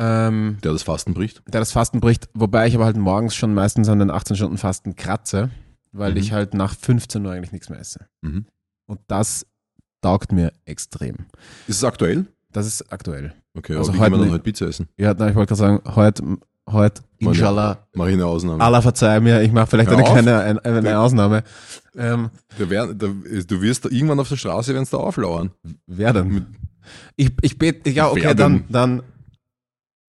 Ähm, 0.02 0.58
Der 0.64 0.72
das 0.72 0.84
Fasten 0.84 1.14
bricht. 1.14 1.42
der 1.48 1.62
das 1.62 1.72
Fasten 1.72 2.00
bricht, 2.00 2.30
wobei 2.34 2.68
ich 2.68 2.76
aber 2.76 2.86
halt 2.86 2.98
morgens 2.98 3.36
schon 3.36 3.54
meistens 3.54 3.88
an 3.90 4.00
den 4.00 4.10
18 4.10 4.36
Stunden 4.36 4.58
Fasten 4.58 4.96
kratze, 4.96 5.50
weil 5.92 6.12
Mhm. 6.12 6.18
ich 6.18 6.32
halt 6.34 6.54
nach 6.54 6.74
15 6.76 7.26
Uhr 7.26 7.32
eigentlich 7.32 7.52
nichts 7.52 7.70
mehr 7.70 7.80
esse. 7.80 8.08
Mhm. 8.22 8.46
Und 8.88 9.00
das 9.08 9.46
taugt 10.02 10.32
mir 10.32 10.52
extrem. 10.66 11.16
Ist 11.68 11.78
es 11.78 11.84
aktuell? 11.84 12.26
Das 12.52 12.66
ist 12.66 12.92
aktuell. 12.92 13.34
Okay, 13.56 13.76
Also 13.76 13.92
aber 13.92 13.98
wie 13.98 14.02
heute 14.02 14.12
gehen 14.12 14.20
wir 14.20 14.26
dann 14.26 14.34
heute 14.34 14.44
Pizza 14.44 14.66
essen? 14.68 14.88
Ja, 14.98 15.14
na, 15.18 15.30
ich 15.30 15.36
wollte 15.36 15.50
gerade 15.56 15.60
sagen, 15.60 15.96
heute, 15.96 16.24
heute, 16.70 17.02
inshallah, 17.20 17.86
Mach 17.94 18.08
ich 18.08 18.14
eine 18.14 18.26
Ausnahme. 18.26 18.64
Allah 18.64 18.82
verzeih 18.82 19.20
mir, 19.20 19.42
ich 19.42 19.52
mache 19.52 19.68
vielleicht 19.68 19.90
Hör 19.90 19.98
eine 19.98 20.08
auf. 20.08 20.14
kleine 20.14 20.40
eine, 20.42 20.64
eine 20.64 21.00
Ausnahme. 21.00 21.44
Ähm, 21.96 22.30
Der 22.58 22.70
wär, 22.70 22.88
der, 22.94 23.10
du 23.10 23.62
wirst 23.62 23.86
da 23.86 23.90
irgendwann 23.90 24.20
auf 24.20 24.30
der 24.30 24.38
Straße, 24.38 24.74
wenn 24.74 24.84
es 24.84 24.90
da 24.90 24.98
auflauern. 24.98 25.52
wer 25.86 26.14
denn? 26.14 26.46
Ich, 27.16 27.32
ich 27.42 27.58
bete, 27.58 27.90
ja, 27.92 28.10
okay, 28.10 28.34
dann, 28.34 28.64
dann 28.70 29.04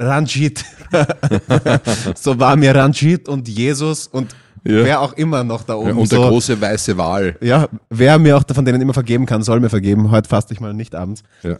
Ranjit. 0.01 0.65
so 2.15 2.39
war 2.39 2.57
mir 2.57 2.75
Ranjit 2.75 3.29
und 3.29 3.49
Jesus 3.49 4.07
und 4.07 4.33
Ja. 4.65 4.85
wer 4.85 5.01
auch 5.01 5.13
immer 5.15 5.45
noch 5.45 5.63
da 5.65 5.75
oben. 5.75 5.89
Ja, 5.91 5.95
und 5.95 6.11
der 6.13 6.19
so, 6.19 6.29
große 6.29 6.61
weiße 6.61 6.97
Wal. 6.97 7.37
ja, 7.41 7.69
wer 7.91 8.19
mir 8.19 8.37
auch 8.37 8.45
von 8.53 8.65
denen 8.65 8.81
immer 8.81 8.95
vergeben 8.95 9.27
kann, 9.27 9.43
soll 9.43 9.61
mir 9.61 9.71
vergeben. 9.71 10.11
Heute 10.11 10.29
faste 10.29 10.55
ich 10.55 10.61
mal 10.61 10.73
nicht 10.75 10.95
abends. 10.95 11.23
Ja. 11.43 11.59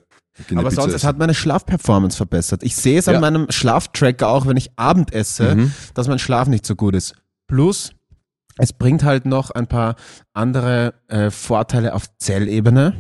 Aber 0.55 0.69
Pizza 0.71 0.83
sonst, 0.83 0.95
es 0.95 1.05
hat 1.05 1.19
meine 1.19 1.35
Schlafperformance 1.35 2.17
verbessert. 2.17 2.63
Ich 2.63 2.75
sehe 2.77 2.99
es 2.99 3.07
an 3.09 3.15
Ja. 3.15 3.21
meinem 3.21 3.47
Schlaftracker 3.51 4.29
auch, 4.29 4.47
wenn 4.47 4.57
ich 4.57 4.71
Abend 4.77 5.13
esse, 5.13 5.55
Mhm. 5.57 5.73
dass 5.95 6.09
mein 6.09 6.19
Schlaf 6.19 6.49
nicht 6.49 6.65
so 6.65 6.75
gut 6.75 6.95
ist. 6.95 7.15
Plus, 7.49 7.91
es 8.57 8.73
bringt 8.73 9.03
halt 9.05 9.27
noch 9.27 9.51
ein 9.51 9.67
paar 9.67 9.97
andere 10.33 10.95
äh, 11.09 11.31
Vorteile 11.31 11.95
auf 11.95 12.05
Zellebene, 12.19 12.95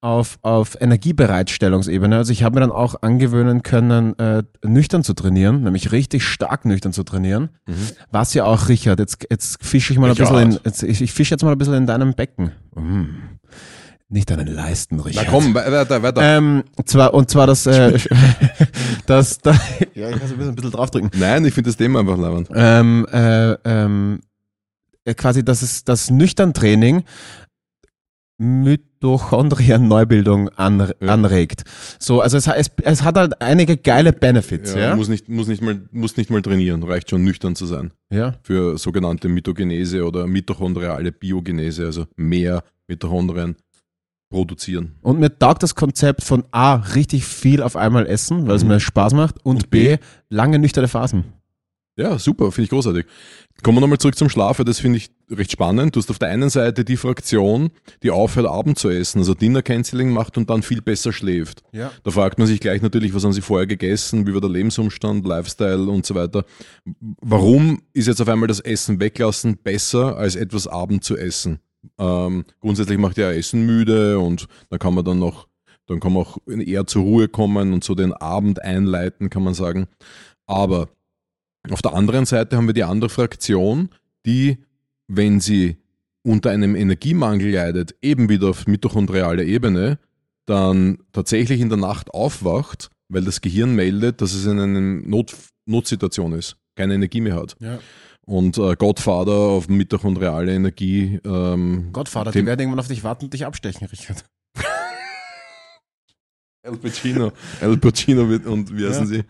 auf, 0.00 0.38
auf 0.42 0.76
Energiebereitstellungsebene. 0.80 2.16
Also 2.16 2.32
ich 2.32 2.42
habe 2.42 2.54
mir 2.56 2.60
dann 2.60 2.72
auch 2.72 2.96
angewöhnen 3.02 3.62
können, 3.62 4.18
äh, 4.18 4.42
nüchtern 4.64 5.04
zu 5.04 5.14
trainieren, 5.14 5.62
nämlich 5.62 5.92
richtig 5.92 6.24
stark 6.24 6.64
nüchtern 6.64 6.92
zu 6.92 7.02
trainieren. 7.04 7.50
Mhm. 7.66 7.74
Was 8.10 8.34
ja 8.34 8.44
auch, 8.44 8.68
Richard, 8.68 8.98
jetzt, 8.98 9.26
jetzt 9.30 9.62
fische 9.64 9.92
ich 9.92 9.98
mal 9.98 10.06
ein 10.06 10.12
Richard. 10.12 10.30
bisschen 10.32 10.52
in, 10.52 10.58
jetzt, 10.64 10.82
ich, 10.82 11.02
ich 11.02 11.12
fische 11.12 11.34
jetzt 11.34 11.42
mal 11.44 11.52
ein 11.52 11.58
bisschen 11.58 11.74
in 11.74 11.86
deinem 11.86 12.14
Becken. 12.14 12.52
Mm. 12.74 13.04
Nicht 14.08 14.28
deinen 14.28 14.46
Leisten, 14.46 14.96
Na 14.96 15.04
Richard. 15.04 15.26
komm, 15.28 15.54
we- 15.54 15.72
weiter, 15.72 16.02
weiter. 16.02 16.20
Ähm, 16.20 16.64
zwar, 16.84 17.14
und 17.14 17.30
zwar 17.30 17.46
das, 17.46 17.66
äh, 17.66 17.98
das, 19.06 19.38
da, 19.38 19.52
ja, 19.94 20.10
ich 20.10 20.18
kann 20.18 20.28
so 20.28 20.34
ein 20.34 20.38
bisschen, 20.38 20.48
ein 20.50 20.54
bisschen 20.54 20.70
draufdrücken. 20.72 21.10
Nein, 21.18 21.44
ich 21.46 21.54
finde 21.54 21.70
das 21.70 21.76
Thema 21.78 22.00
einfach 22.00 22.18
leibend. 22.18 22.48
Ähm, 22.54 23.06
äh, 23.10 23.52
ähm, 23.64 24.20
äh, 25.04 25.14
quasi, 25.14 25.42
das 25.44 25.62
ist 25.62 25.88
das 25.88 26.10
Nüchtern-Training 26.10 27.04
Mitochondrien-Neubildung 28.42 30.48
an, 30.56 30.92
Ja. 31.00 31.08
anregt. 31.12 31.64
So, 31.98 32.20
also 32.20 32.36
es, 32.36 32.46
es, 32.46 32.70
es 32.82 33.02
hat 33.02 33.16
halt 33.16 33.40
einige 33.40 33.76
geile 33.76 34.12
Benefits, 34.12 34.74
Ja, 34.74 34.80
ja? 34.80 34.96
Muss, 34.96 35.08
nicht, 35.08 35.28
muss, 35.28 35.46
nicht 35.48 35.62
mal, 35.62 35.80
muss 35.90 36.16
nicht 36.16 36.30
mal 36.30 36.42
trainieren, 36.42 36.82
reicht 36.82 37.10
schon 37.10 37.24
nüchtern 37.24 37.56
zu 37.56 37.66
sein. 37.66 37.92
Ja. 38.10 38.34
Für 38.42 38.78
sogenannte 38.78 39.28
Mitogenese 39.28 40.04
oder 40.06 40.26
mitochondriale 40.26 41.12
Biogenese, 41.12 41.86
also 41.86 42.06
mehr 42.16 42.62
Mitochondrien 42.88 43.56
produzieren. 44.30 44.96
Und 45.02 45.20
mir 45.20 45.36
taugt 45.38 45.62
das 45.62 45.74
Konzept 45.74 46.22
von 46.24 46.44
A, 46.52 46.76
richtig 46.94 47.24
viel 47.26 47.62
auf 47.62 47.76
einmal 47.76 48.06
essen, 48.06 48.46
weil 48.48 48.56
es 48.56 48.62
Mhm. 48.62 48.68
mir 48.70 48.80
Spaß 48.80 49.12
macht, 49.14 49.36
und, 49.44 49.56
Und 49.56 49.70
B, 49.70 49.96
B, 49.96 50.02
lange 50.30 50.58
nüchterne 50.58 50.88
Phasen. 50.88 51.24
Ja, 52.02 52.18
super, 52.18 52.50
finde 52.50 52.64
ich 52.64 52.70
großartig. 52.70 53.06
Kommen 53.62 53.76
wir 53.76 53.80
nochmal 53.82 53.98
zurück 53.98 54.16
zum 54.16 54.28
Schlaf, 54.28 54.58
weil 54.58 54.64
das 54.64 54.80
finde 54.80 54.98
ich 54.98 55.10
recht 55.30 55.52
spannend. 55.52 55.94
Du 55.94 56.00
hast 56.00 56.10
auf 56.10 56.18
der 56.18 56.30
einen 56.30 56.50
Seite 56.50 56.84
die 56.84 56.96
Fraktion, 56.96 57.70
die 58.02 58.10
aufhört, 58.10 58.48
Abend 58.48 58.76
zu 58.76 58.90
essen, 58.90 59.20
also 59.20 59.34
Dinner 59.34 59.62
Canceling 59.62 60.10
macht 60.10 60.36
und 60.36 60.50
dann 60.50 60.64
viel 60.64 60.82
besser 60.82 61.12
schläft. 61.12 61.62
Ja. 61.70 61.92
Da 62.02 62.10
fragt 62.10 62.38
man 62.38 62.48
sich 62.48 62.58
gleich 62.58 62.82
natürlich, 62.82 63.14
was 63.14 63.22
haben 63.22 63.32
sie 63.32 63.40
vorher 63.40 63.68
gegessen, 63.68 64.26
wie 64.26 64.34
war 64.34 64.40
der 64.40 64.50
Lebensumstand, 64.50 65.24
Lifestyle 65.24 65.84
und 65.84 66.04
so 66.04 66.16
weiter. 66.16 66.44
Warum 67.20 67.82
ist 67.92 68.08
jetzt 68.08 68.20
auf 68.20 68.28
einmal 68.28 68.48
das 68.48 68.58
Essen 68.58 68.98
weglassen 68.98 69.58
besser, 69.58 70.16
als 70.16 70.34
etwas 70.34 70.66
Abend 70.66 71.04
zu 71.04 71.16
essen? 71.16 71.60
Ähm, 71.98 72.44
grundsätzlich 72.60 72.98
macht 72.98 73.16
ja 73.16 73.30
Essen 73.30 73.64
müde 73.64 74.18
und 74.18 74.48
da 74.70 74.78
kann 74.78 74.94
man 74.94 75.04
dann 75.04 75.20
noch, 75.20 75.46
dann 75.86 76.00
kann 76.00 76.14
man 76.14 76.24
auch 76.24 76.38
eher 76.48 76.84
zur 76.88 77.02
Ruhe 77.02 77.28
kommen 77.28 77.72
und 77.72 77.84
so 77.84 77.94
den 77.94 78.12
Abend 78.12 78.60
einleiten, 78.60 79.30
kann 79.30 79.44
man 79.44 79.54
sagen. 79.54 79.86
Aber 80.46 80.88
auf 81.70 81.82
der 81.82 81.94
anderen 81.94 82.26
Seite 82.26 82.56
haben 82.56 82.66
wir 82.66 82.74
die 82.74 82.84
andere 82.84 83.08
Fraktion, 83.10 83.88
die, 84.26 84.58
wenn 85.08 85.40
sie 85.40 85.76
unter 86.24 86.50
einem 86.50 86.74
Energiemangel 86.76 87.50
leidet, 87.52 87.94
eben 88.02 88.28
wieder 88.28 88.48
auf 88.50 88.66
mitochondrialer 88.66 89.42
Ebene, 89.44 89.98
dann 90.46 90.98
tatsächlich 91.12 91.60
in 91.60 91.68
der 91.68 91.78
Nacht 91.78 92.12
aufwacht, 92.14 92.90
weil 93.08 93.22
das 93.24 93.40
Gehirn 93.40 93.74
meldet, 93.74 94.20
dass 94.20 94.32
es 94.34 94.46
in 94.46 94.58
einer 94.58 94.80
Not 94.80 95.34
Notsituation 95.66 96.32
ist, 96.32 96.56
keine 96.74 96.94
Energie 96.94 97.20
mehr 97.20 97.36
hat. 97.36 97.54
Ja. 97.60 97.78
Und 98.24 98.58
äh, 98.58 98.74
Gottvater 98.76 99.32
auf 99.32 99.68
mitochondriale 99.68 100.52
Energie. 100.54 101.20
Ähm, 101.24 101.90
Gottvater, 101.92 102.32
die 102.32 102.44
werden 102.46 102.60
irgendwann 102.60 102.80
auf 102.80 102.88
dich 102.88 103.04
warten 103.04 103.26
und 103.26 103.34
dich 103.34 103.46
abstechen, 103.46 103.86
Richard. 103.86 104.24
El 106.62 106.76
Pacino. 106.76 107.32
El 107.60 107.76
Pacino 107.78 108.28
wird, 108.28 108.46
und 108.46 108.76
wie 108.76 108.86
heißen 108.86 109.02
Ja. 109.12 109.18
sie? 109.18 109.24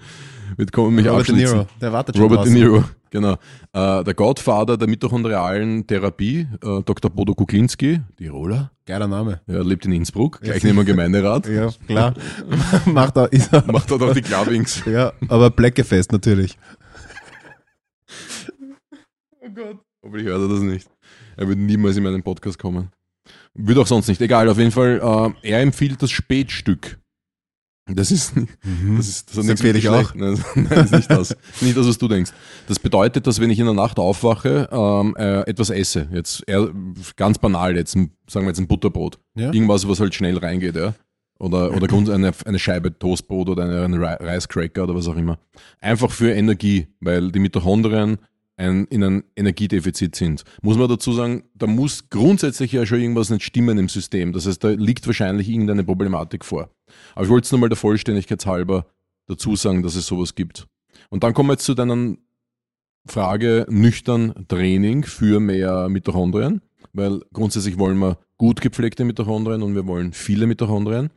Wird 0.57 0.73
kommen 0.73 0.95
mich 0.95 1.07
Robert 1.09 1.29
De. 1.29 1.35
Niro, 1.37 1.67
der 1.81 1.93
wartet 1.93 2.17
schon 2.17 2.25
Robert 2.25 2.45
De. 2.47 2.53
Niro, 2.53 2.85
genau. 3.11 3.35
Äh, 3.73 4.05
der 4.05 4.15
Gottvater 4.15 4.77
der 4.77 4.89
mitochondrialen 4.89 5.87
Therapie, 5.87 6.47
äh, 6.63 6.83
Dr. 6.85 7.11
Bodo 7.11 7.35
Kuklinski, 7.35 8.01
Tiroler, 8.17 8.71
Geiler 8.87 9.09
Name. 9.09 9.41
er 9.47 9.65
lebt 9.65 9.85
in 9.87 9.93
Innsbruck, 9.93 10.41
gleich 10.41 10.63
Ja. 10.63 10.69
neben 10.69 10.79
dem 10.79 10.87
Gemeinderat, 10.87 11.47
Ja, 11.49 11.71
klar. 11.87 12.15
Macht 12.87 13.17
er, 13.17 13.33
ist 13.33 13.53
er. 13.53 13.65
macht 13.71 13.91
dort 13.91 14.03
auch 14.03 14.13
die 14.15 14.23
Clubbings. 14.23 14.83
Ja, 14.87 15.13
aber 15.29 15.51
Blecke-Fest 15.51 16.13
natürlich. 16.13 16.57
Oh 19.41 19.49
Gott. 19.55 19.79
Hoffentlich 20.03 20.27
hört 20.27 20.41
er 20.43 20.49
das 20.49 20.61
nicht. 20.61 20.89
Er 21.37 21.49
wird 21.49 21.59
niemals 21.59 21.97
in 21.97 22.03
meinen 22.03 22.23
Podcast 22.23 22.59
kommen. 22.59 22.91
Wird 23.55 23.79
auch 23.79 23.87
sonst 23.87 24.09
nicht. 24.09 24.21
Egal, 24.21 24.49
auf 24.49 24.59
jeden 24.59 24.71
Fall, 24.73 25.01
äh, 25.43 25.49
er 25.51 25.61
empfiehlt 25.61 26.03
das 26.03 26.11
Spätstück. 26.11 26.99
Das 27.95 28.13
ist, 28.13 28.33
das 28.37 29.09
ist, 29.09 29.31
das 29.31 29.37
hat 29.39 29.45
Das 29.45 29.49
empfehle 29.51 29.79
ich 29.79 29.89
auch. 29.89 30.15
Nein, 30.15 30.39
das 30.71 30.85
ist 30.85 30.93
nicht 30.93 31.11
das. 31.11 31.37
nicht 31.61 31.77
das, 31.77 31.89
was 31.89 31.99
du 31.99 32.07
denkst. 32.07 32.31
Das 32.69 32.79
bedeutet, 32.79 33.27
dass 33.27 33.41
wenn 33.41 33.51
ich 33.51 33.59
in 33.59 33.65
der 33.67 33.75
Nacht 33.75 33.99
aufwache, 33.99 34.69
ähm, 34.71 35.17
äh, 35.19 35.41
etwas 35.41 35.71
esse. 35.71 36.09
Jetzt 36.13 36.45
eher, 36.47 36.71
ganz 37.17 37.39
banal, 37.39 37.75
jetzt 37.77 37.93
sagen 37.93 38.47
wir 38.47 38.47
jetzt 38.47 38.61
ein 38.61 38.69
Butterbrot. 38.69 39.19
Ja. 39.35 39.53
Irgendwas, 39.53 39.89
was 39.89 39.99
halt 39.99 40.15
schnell 40.15 40.39
reingeht, 40.39 40.77
ja. 40.77 40.95
Oder, 41.41 41.75
oder 41.77 41.89
grund- 41.89 42.09
eine, 42.09 42.31
eine 42.45 42.59
Scheibe 42.61 42.97
Toastbrot 42.97 43.49
oder 43.49 43.65
eine, 43.65 43.83
eine 43.83 44.01
Reiscracker 44.01 44.85
oder 44.85 44.95
was 44.95 45.09
auch 45.09 45.17
immer. 45.17 45.41
Einfach 45.81 46.13
für 46.13 46.31
Energie, 46.33 46.87
weil 47.01 47.33
die 47.33 47.41
Mitochondrien 47.41 48.19
ein, 48.57 48.85
in 48.87 49.03
einem 49.03 49.25
Energiedefizit 49.35 50.15
sind. 50.15 50.45
Muss 50.63 50.77
man 50.77 50.89
dazu 50.89 51.13
sagen, 51.13 51.43
da 51.55 51.67
muss 51.67 52.09
grundsätzlich 52.11 52.71
ja 52.73 52.87
schon 52.87 53.01
irgendwas 53.01 53.31
nicht 53.31 53.43
stimmen 53.43 53.77
im 53.79 53.89
System. 53.89 54.33
Das 54.33 54.47
heißt, 54.47 54.63
da 54.63 54.69
liegt 54.69 55.07
wahrscheinlich 55.07 55.49
irgendeine 55.49 55.83
Problematik 55.83 56.45
vor. 56.45 56.71
Aber 57.15 57.25
ich 57.25 57.31
wollte 57.31 57.47
es 57.47 57.53
nur 57.53 57.61
mal 57.61 57.69
der 57.69 57.77
Vollständigkeit 57.77 58.45
halber 58.47 58.87
dazu 59.27 59.57
sagen, 59.57 59.83
dass 59.83 59.95
es 59.95 60.07
sowas 60.07 60.35
gibt. 60.35 60.67
Und 61.11 61.23
dann 61.25 61.35
kommen 61.35 61.49
wir 61.49 61.55
jetzt 61.55 61.65
zu 61.65 61.75
deiner 61.75 62.17
Frage 63.07 63.67
nüchtern 63.69 64.47
Training 64.49 65.05
für 65.05 65.41
mehr 65.41 65.89
Mitochondrien, 65.89 66.61
weil 66.93 67.21
grundsätzlich 67.33 67.79
wollen 67.79 67.99
wir 67.99 68.19
gut 68.39 68.61
gepflegte 68.61 69.05
Mitochondrien 69.05 69.63
und 69.63 69.75
wir 69.75 69.87
wollen 69.87 70.13
viele 70.13 70.47
Mitochondrien. 70.47 71.11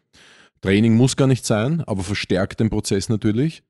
Training 0.61 0.95
muss 0.95 1.15
gar 1.15 1.27
nicht 1.27 1.45
sein, 1.45 1.81
aber 1.81 2.03
verstärkt 2.03 2.59
den 2.59 2.69
Prozess 2.69 3.09
natürlich. 3.09 3.63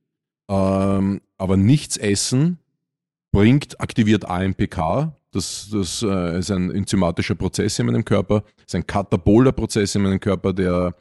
Ähm, 0.49 1.21
aber 1.37 1.57
nichts 1.57 1.97
essen 1.97 2.59
bringt, 3.31 3.79
aktiviert 3.81 4.25
AMPK. 4.25 5.13
Das, 5.31 5.67
das 5.71 6.01
äh, 6.01 6.39
ist 6.39 6.51
ein 6.51 6.71
enzymatischer 6.71 7.35
Prozess 7.35 7.77
in 7.79 7.87
meinem 7.87 8.05
Körper, 8.05 8.43
ist 8.65 8.75
ein 8.75 8.87
kataboler 8.87 9.51
Prozess 9.51 9.93
in 9.95 10.03
meinem 10.03 10.19
Körper, 10.19 10.53
der 10.53 10.95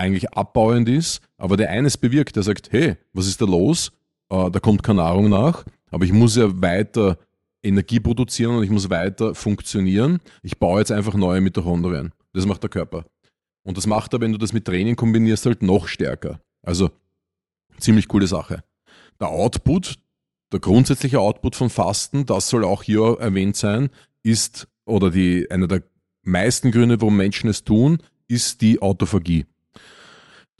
eigentlich 0.00 0.32
abbauend 0.32 0.88
ist, 0.88 1.20
aber 1.36 1.56
der 1.56 1.70
eines 1.70 1.96
bewirkt, 1.96 2.36
der 2.36 2.42
sagt, 2.42 2.72
hey, 2.72 2.96
was 3.12 3.26
ist 3.26 3.40
da 3.40 3.44
los? 3.44 3.92
Äh, 4.30 4.50
da 4.50 4.58
kommt 4.60 4.82
keine 4.82 5.02
Nahrung 5.02 5.28
nach, 5.28 5.64
aber 5.90 6.04
ich 6.04 6.12
muss 6.12 6.36
ja 6.36 6.48
weiter 6.60 7.18
Energie 7.62 8.00
produzieren 8.00 8.56
und 8.56 8.64
ich 8.64 8.70
muss 8.70 8.90
weiter 8.90 9.34
funktionieren. 9.34 10.20
Ich 10.42 10.58
baue 10.58 10.80
jetzt 10.80 10.92
einfach 10.92 11.14
neue 11.14 11.40
Mitochondrien. 11.40 12.12
Das 12.32 12.46
macht 12.46 12.62
der 12.62 12.70
Körper. 12.70 13.04
Und 13.62 13.76
das 13.76 13.86
macht 13.86 14.12
er, 14.14 14.20
wenn 14.20 14.32
du 14.32 14.38
das 14.38 14.52
mit 14.52 14.64
Training 14.64 14.96
kombinierst, 14.96 15.44
halt 15.46 15.62
noch 15.62 15.86
stärker. 15.86 16.40
Also 16.62 16.90
ziemlich 17.78 18.08
coole 18.08 18.26
Sache. 18.26 18.64
Der 19.20 19.28
Output, 19.28 19.98
der 20.52 20.60
grundsätzliche 20.60 21.20
Output 21.20 21.56
von 21.56 21.68
Fasten, 21.68 22.24
das 22.24 22.48
soll 22.48 22.64
auch 22.64 22.82
hier 22.82 23.18
erwähnt 23.20 23.56
sein, 23.56 23.90
ist, 24.22 24.66
oder 24.86 25.10
die, 25.10 25.50
einer 25.50 25.68
der 25.68 25.82
meisten 26.22 26.70
Gründe, 26.70 27.00
warum 27.00 27.16
Menschen 27.16 27.50
es 27.50 27.64
tun, 27.64 27.98
ist 28.28 28.62
die 28.62 28.80
Autophagie. 28.80 29.44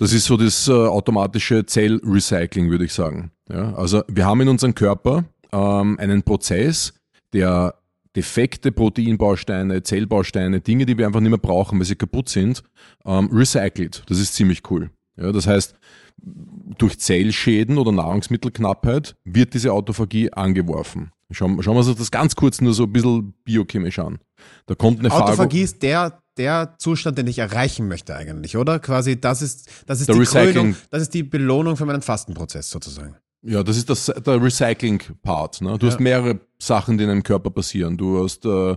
Das 0.01 0.15
ist 0.15 0.25
so 0.25 0.39
das 0.39 0.67
äh, 0.67 0.73
automatische 0.73 1.67
Zellrecycling, 1.67 2.71
würde 2.71 2.87
ich 2.87 2.95
sagen. 2.95 3.33
Ja, 3.51 3.75
also 3.75 4.03
wir 4.09 4.25
haben 4.25 4.41
in 4.41 4.49
unserem 4.49 4.75
Körper 4.75 5.25
ähm, 5.53 5.99
einen 5.99 6.23
Prozess, 6.23 6.95
der 7.35 7.75
defekte 8.17 8.73
Proteinbausteine, 8.73 9.83
Zellbausteine, 9.83 10.63
Dinge, 10.63 10.87
die 10.87 10.97
wir 10.97 11.07
einfach 11.07 11.21
nicht 11.21 11.29
mehr 11.29 11.39
brauchen, 11.39 11.79
weil 11.79 11.85
sie 11.85 11.97
kaputt 11.97 12.31
sind, 12.31 12.63
ähm, 13.05 13.29
recycelt. 13.31 14.03
Das 14.07 14.19
ist 14.19 14.35
ziemlich 14.35 14.63
cool. 14.71 14.91
Ja, 15.19 15.33
das 15.33 15.47
heißt, 15.47 15.75
durch 16.17 16.99
Zellschäden 16.99 17.77
oder 17.77 17.93
Nahrungsmittelknappheit 17.93 19.17
wird 19.25 19.53
diese 19.53 19.75
Autophagie 19.75 20.33
angeworfen. 20.33 21.13
Schauen, 21.31 21.63
schauen 21.63 21.75
wir 21.77 21.87
uns 21.87 21.99
das 21.99 22.11
ganz 22.11 22.35
kurz 22.35 22.63
nur 22.63 22.73
so 22.73 22.85
ein 22.85 22.93
bisschen 22.93 23.35
biochemisch 23.45 23.99
an. 23.99 24.19
Da 24.65 24.75
kommt 24.75 24.99
eine 24.99 25.13
Autophagie 25.13 25.61
ist 25.61 25.83
der, 25.83 26.23
der 26.41 26.75
Zustand, 26.79 27.19
den 27.19 27.27
ich 27.27 27.39
erreichen 27.39 27.87
möchte 27.87 28.17
eigentlich, 28.17 28.57
oder? 28.57 28.79
Quasi, 28.79 29.21
das 29.21 29.43
ist, 29.43 29.69
das 29.87 30.01
ist 30.01 30.09
Der 30.09 30.15
die 30.15 30.21
Recycling. 30.23 30.53
Krönung, 30.55 30.77
das 30.91 31.03
ist 31.03 31.13
die 31.13 31.23
Belohnung 31.23 31.77
für 31.77 31.85
meinen 31.85 32.01
Fastenprozess 32.03 32.71
sozusagen. 32.71 33.15
Ja, 33.43 33.63
das 33.63 33.77
ist 33.77 33.89
das, 33.91 34.07
der 34.07 34.43
Recycling-Part. 34.43 35.61
Ne? 35.61 35.77
Du 35.79 35.87
Ja. 35.87 35.93
hast 35.93 36.01
mehrere 36.01 36.41
Sachen, 36.59 36.97
die 36.99 37.05
in 37.05 37.09
deinem 37.11 37.23
Körper 37.23 37.51
passieren. 37.51 37.97
Du 37.99 38.23
hast 38.25 38.45
äh, 38.47 38.77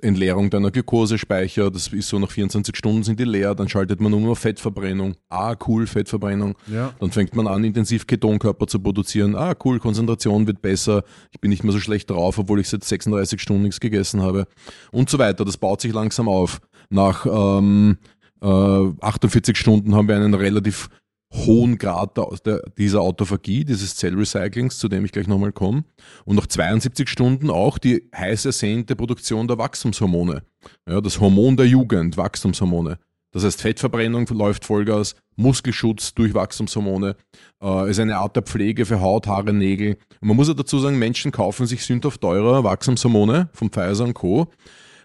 Entleerung 0.00 0.50
deiner 0.50 0.70
Glukosespeicher, 0.70 1.70
das 1.70 1.88
ist 1.88 2.08
so 2.08 2.18
nach 2.18 2.30
24 2.30 2.76
Stunden 2.76 3.02
sind 3.02 3.18
die 3.18 3.24
leer, 3.24 3.54
dann 3.54 3.68
schaltet 3.68 4.00
man 4.00 4.14
um 4.14 4.28
auf 4.28 4.38
Fettverbrennung. 4.38 5.16
Ah, 5.28 5.56
cool, 5.66 5.86
Fettverbrennung. 5.86 6.54
Ja. 6.68 6.94
Dann 7.00 7.10
fängt 7.10 7.34
man 7.34 7.46
an, 7.48 7.64
intensiv 7.64 8.06
Ketonkörper 8.06 8.66
zu 8.66 8.78
produzieren. 8.78 9.34
Ah, 9.34 9.54
cool, 9.64 9.80
Konzentration 9.80 10.46
wird 10.46 10.62
besser. 10.62 11.02
Ich 11.32 11.40
bin 11.40 11.50
nicht 11.50 11.64
mehr 11.64 11.72
so 11.72 11.80
schlecht 11.80 12.10
drauf, 12.10 12.38
obwohl 12.38 12.60
ich 12.60 12.68
seit 12.68 12.84
36 12.84 13.40
Stunden 13.40 13.62
nichts 13.64 13.80
gegessen 13.80 14.22
habe. 14.22 14.46
Und 14.92 15.10
so 15.10 15.18
weiter. 15.18 15.44
Das 15.44 15.56
baut 15.56 15.80
sich 15.80 15.92
langsam 15.92 16.28
auf. 16.28 16.60
Nach 16.88 17.26
ähm, 17.26 17.98
äh, 18.42 18.46
48 18.46 19.56
Stunden 19.56 19.94
haben 19.94 20.08
wir 20.08 20.16
einen 20.16 20.34
relativ 20.34 20.88
hohen 21.32 21.78
Grad 21.78 22.16
der, 22.16 22.62
dieser 22.76 23.00
Autophagie, 23.00 23.64
dieses 23.64 23.96
Zellrecyclings, 23.96 24.78
zu 24.78 24.88
dem 24.88 25.04
ich 25.04 25.12
gleich 25.12 25.28
nochmal 25.28 25.52
komme. 25.52 25.84
Und 26.24 26.36
nach 26.36 26.46
72 26.46 27.08
Stunden 27.08 27.50
auch 27.50 27.78
die 27.78 28.08
heiß 28.14 28.46
ersehnte 28.46 28.96
Produktion 28.96 29.46
der 29.46 29.58
Wachstumshormone. 29.58 30.42
Ja, 30.88 31.00
das 31.00 31.20
Hormon 31.20 31.56
der 31.56 31.66
Jugend, 31.66 32.16
Wachstumshormone. 32.16 32.98
Das 33.32 33.44
heißt, 33.44 33.62
Fettverbrennung 33.62 34.26
läuft 34.26 34.64
Vollgas, 34.64 35.14
Muskelschutz 35.36 36.14
durch 36.14 36.34
Wachstumshormone, 36.34 37.14
äh, 37.62 37.90
ist 37.90 38.00
eine 38.00 38.16
Art 38.16 38.34
der 38.34 38.42
Pflege 38.42 38.84
für 38.84 39.00
Haut, 39.00 39.28
Haare, 39.28 39.52
Nägel. 39.52 39.98
Und 40.20 40.28
man 40.28 40.36
muss 40.36 40.48
ja 40.48 40.54
dazu 40.54 40.80
sagen, 40.80 40.98
Menschen 40.98 41.30
kaufen 41.30 41.66
sich 41.66 41.84
sündhaft 41.84 42.20
teurer 42.20 42.64
Wachstumshormone 42.64 43.48
von 43.52 43.70
Pfizer 43.70 44.04
und 44.04 44.14
Co. 44.14 44.48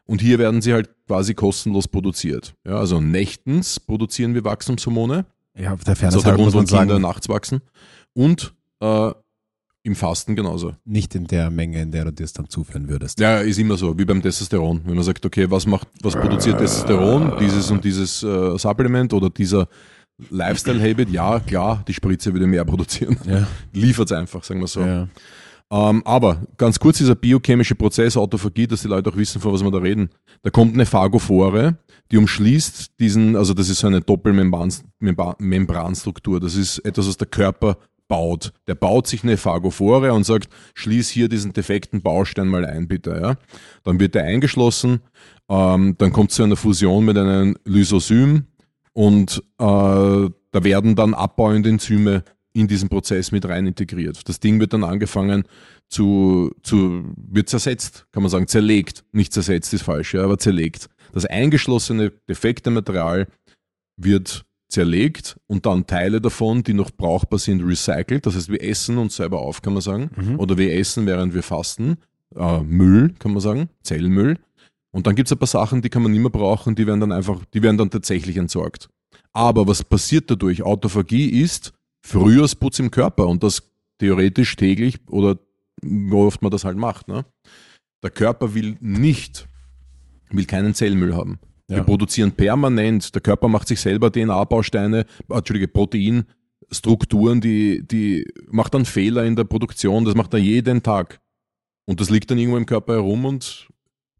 Und 0.07 0.21
hier 0.21 0.39
werden 0.39 0.61
sie 0.61 0.73
halt 0.73 0.89
quasi 1.07 1.36
kostenlos 1.36 1.88
produziert. 1.88 2.55
Ja, 2.65 2.78
also 2.78 2.99
nächtens 2.99 3.80
produzieren 3.80 4.34
wir 4.34 4.43
Wachstumshormone. 4.43 5.26
Ja, 5.58 5.76
der 5.76 5.76
ist 5.76 5.89
auch 5.89 5.95
Fairness 5.95 6.24
der 6.24 6.32
halber 6.32 6.43
Grund, 6.43 6.56
muss 6.56 6.72
warum 6.72 6.88
man 6.88 6.88
Kinder 6.88 7.08
nachts 7.08 7.30
wachsen. 7.30 7.62
Und 8.14 8.53
äh, 8.82 9.12
im 9.84 9.95
Fasten 9.95 10.36
genauso. 10.36 10.74
nicht 10.84 11.14
in 11.14 11.28
der 11.28 11.51
Menge, 11.51 11.80
in 11.80 11.91
der 11.91 12.06
du 12.06 12.12
dir 12.12 12.24
es 12.24 12.34
dann 12.34 12.49
zuführen 12.49 12.89
würdest. 12.89 13.20
Ja, 13.20 13.39
ist 13.39 13.60
immer 13.60 13.78
so, 13.78 13.97
wie 13.99 14.06
beim 14.06 14.22
Testosteron. 14.22 14.82
Wenn 14.84 14.95
man 14.95 15.03
sagt, 15.03 15.24
okay, 15.26 15.49
was 15.51 15.68
macht, 15.68 15.88
was 16.01 16.16
produziert 16.16 16.58
Testosteron? 16.58 17.38
Dieses 17.39 17.70
und 17.70 17.86
dieses 17.86 18.24
äh, 18.24 18.58
Supplement 18.58 19.14
oder 19.14 19.30
dieser 19.30 19.68
Lifestyle-Habit? 20.32 21.10
Ja, 21.12 21.39
klar, 21.39 21.84
die 21.88 21.93
Spritze 21.93 22.34
würde 22.34 22.47
mehr 22.47 22.66
produzieren. 22.66 23.18
Ja. 23.28 23.45
Liefert 23.74 24.12
es 24.12 24.18
einfach, 24.18 24.43
sagen 24.43 24.60
wir 24.60 24.68
so. 24.68 24.82
Ja. 24.82 25.08
Ähm, 25.72 26.03
aber 26.05 26.43
ganz 26.57 26.80
kurz, 26.80 26.99
dieser 26.99 27.16
biochemische 27.16 27.74
Prozess 27.76 28.18
Autophagie, 28.18 28.68
dass 28.68 28.84
die 28.84 28.88
Leute 28.88 29.09
auch 29.09 29.16
wissen, 29.16 29.41
von 29.41 29.51
was 29.51 29.63
wir 29.63 29.72
da 29.72 29.80
reden. 29.80 30.11
Da 30.43 30.51
kommt 30.51 30.76
eine 30.76 30.86
Phagophore, 30.86 31.80
die 32.11 32.18
umschließt 32.18 32.99
diesen, 32.99 33.36
also 33.36 33.53
das 33.53 33.70
ist 33.70 33.80
so 33.80 33.88
eine 33.88 34.01
Doppelmembranstruktur. 34.01 36.39
Das 36.39 36.55
ist 36.55 36.78
etwas, 36.80 37.07
was 37.07 37.18
der 37.18 37.28
Körper 37.28 37.78
baut. 38.07 38.53
Der 38.68 38.76
baut 38.76 39.07
sich 39.07 39.24
eine 39.24 39.38
Phagophore 39.38 40.13
und 40.13 40.24
sagt, 40.24 40.49
schließ 40.76 41.09
hier 41.09 41.30
diesen 41.30 41.53
defekten 41.53 42.03
Baustein 42.03 42.47
mal 42.47 42.63
ein, 42.66 42.88
bitte. 42.88 43.20
Ja? 43.20 43.38
Dann 43.84 43.99
wird 43.99 44.16
er 44.16 44.26
eingeschlossen, 44.26 44.99
ähm, 45.49 45.95
dann 45.97 46.13
kommt 46.13 46.30
es 46.30 46.36
zu 46.36 46.43
einer 46.43 46.55
Fusion 46.55 47.05
mit 47.05 47.18
einem 47.18 47.57
Lysosym 47.66 48.45
und 48.93 49.41
äh, 49.59 50.30
da 50.55 50.63
werden 50.63 50.95
dann 50.95 51.13
abbauende 51.13 51.70
Enzyme 51.70 52.24
in 52.56 52.68
diesen 52.68 52.89
Prozess 52.89 53.32
mit 53.32 53.45
rein 53.45 53.68
integriert. 53.68 54.28
Das 54.30 54.39
Ding 54.39 54.60
wird 54.60 54.74
dann 54.74 54.84
angefangen 54.84 55.43
zu, 55.89 56.51
zu 56.64 57.14
wird 57.18 57.49
zersetzt, 57.49 58.08
kann 58.12 58.24
man 58.24 58.30
sagen, 58.30 58.47
zerlegt. 58.47 59.03
Nicht 59.12 59.34
zersetzt 59.34 59.74
ist 59.74 59.84
falsch, 59.84 60.14
ja, 60.14 60.24
aber 60.24 60.38
zerlegt. 60.38 60.89
Das 61.14 61.26
eingeschlossene, 61.26 62.12
defekte 62.30 62.72
Material 62.72 63.28
wird 63.97 64.45
zerlegt 64.70 65.38
und 65.47 65.66
dann 65.66 65.86
Teile 65.86 66.22
davon, 66.22 66.64
die 66.64 66.74
noch 66.74 66.91
brauchbar 66.91 67.39
sind, 67.39 67.62
recycelt. 67.62 68.26
Das 68.26 68.36
heißt, 68.36 68.49
wir 68.49 68.64
essen 68.64 68.97
uns 68.97 69.18
selber 69.18 69.39
auf, 69.39 69.62
kann 69.62 69.74
man 69.74 69.82
sagen. 69.82 70.10
Oder 70.38 70.58
wir 70.58 70.74
essen, 70.74 71.06
während 71.06 71.34
wir 71.34 71.43
fasten. 71.43 71.97
Äh, 72.36 72.62
Müll, 72.62 73.14
kann 73.20 73.32
man 73.32 73.41
sagen, 73.41 73.70
Zellmüll. 73.84 74.38
Und 74.91 75.08
dann 75.08 75.16
gibt 75.16 75.28
es 75.28 75.34
ein 75.34 75.39
paar 75.39 75.47
Sachen, 75.47 75.82
die 75.82 75.89
kann 75.89 76.03
man 76.03 76.12
nicht 76.14 76.22
mehr 76.22 76.30
brauchen, 76.30 76.74
die 76.74 76.88
werden 76.88 77.01
dann 77.01 77.12
einfach, 77.12 77.43
die 77.53 77.62
werden 77.62 77.78
dann 77.78 77.89
tatsächlich 77.89 78.38
entsorgt. 78.38 78.89
Aber 79.34 79.68
was 79.68 79.84
passiert 79.84 80.32
dadurch? 80.32 80.64
Autophagie 80.64 81.41
ist 81.41 81.74
Frühjahrsputz 82.06 82.80
im 82.80 82.91
Körper 82.91 83.28
und 83.28 83.43
das 83.43 83.64
theoretisch 83.97 84.56
täglich 84.56 84.99
oder 85.08 85.39
wie 85.82 86.14
oft 86.14 86.41
man 86.41 86.51
das 86.51 86.64
halt 86.64 86.78
macht. 86.78 87.08
Ne? 87.08 87.26
Der 88.03 88.12
Körper 88.12 88.53
will 88.53 88.78
nicht, 88.80 89.47
will 90.30 90.45
keinen 90.45 90.76
Zellmüll 90.76 91.16
haben. 91.16 91.39
Ja. 91.68 91.78
Wir 91.78 91.84
produzieren 91.84 92.32
permanent, 92.32 93.16
der 93.16 93.22
Körper 93.22 93.47
macht 93.47 93.68
sich 93.68 93.80
selber 93.82 94.12
DNA-Bausteine, 94.12 95.06
Entschuldige, 95.30 95.68
Proteinstrukturen, 95.68 97.41
die, 97.41 97.82
die 97.88 98.26
macht 98.51 98.76
dann 98.76 98.86
Fehler 98.86 99.26
in 99.26 99.36
der 99.36 99.45
Produktion, 99.45 100.06
das 100.06 100.14
macht 100.14 100.34
er 100.34 100.39
jeden 100.39 100.84
Tag. 100.84 101.20
Und 101.86 102.01
das 102.01 102.12
liegt 102.12 102.30
dann 102.30 102.38
irgendwo 102.38 102.58
im 102.58 102.68
Körper 102.68 102.93
herum 102.93 103.26
und 103.26 103.68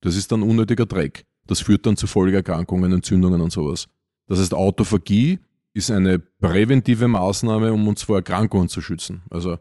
das 0.02 0.16
ist 0.16 0.32
dann 0.32 0.42
unnötiger 0.42 0.88
Dreck. 0.88 1.26
Das 1.46 1.62
führt 1.62 1.86
dann 1.86 1.98
zu 1.98 2.08
Folgeerkrankungen, 2.08 2.92
Entzündungen 2.92 3.42
und 3.42 3.52
sowas. 3.52 3.88
Das 4.28 4.40
heißt, 4.40 4.56
Autophagie 4.56 5.38
ist 5.76 5.92
eine 5.92 6.20
präventive 6.20 7.08
Maßnahme, 7.08 7.72
um 7.74 7.88
uns 7.88 8.02
vor 8.04 8.16
Erkrankungen 8.18 8.70
zu 8.70 8.82
schützen. 8.82 9.22
Also 9.30 9.58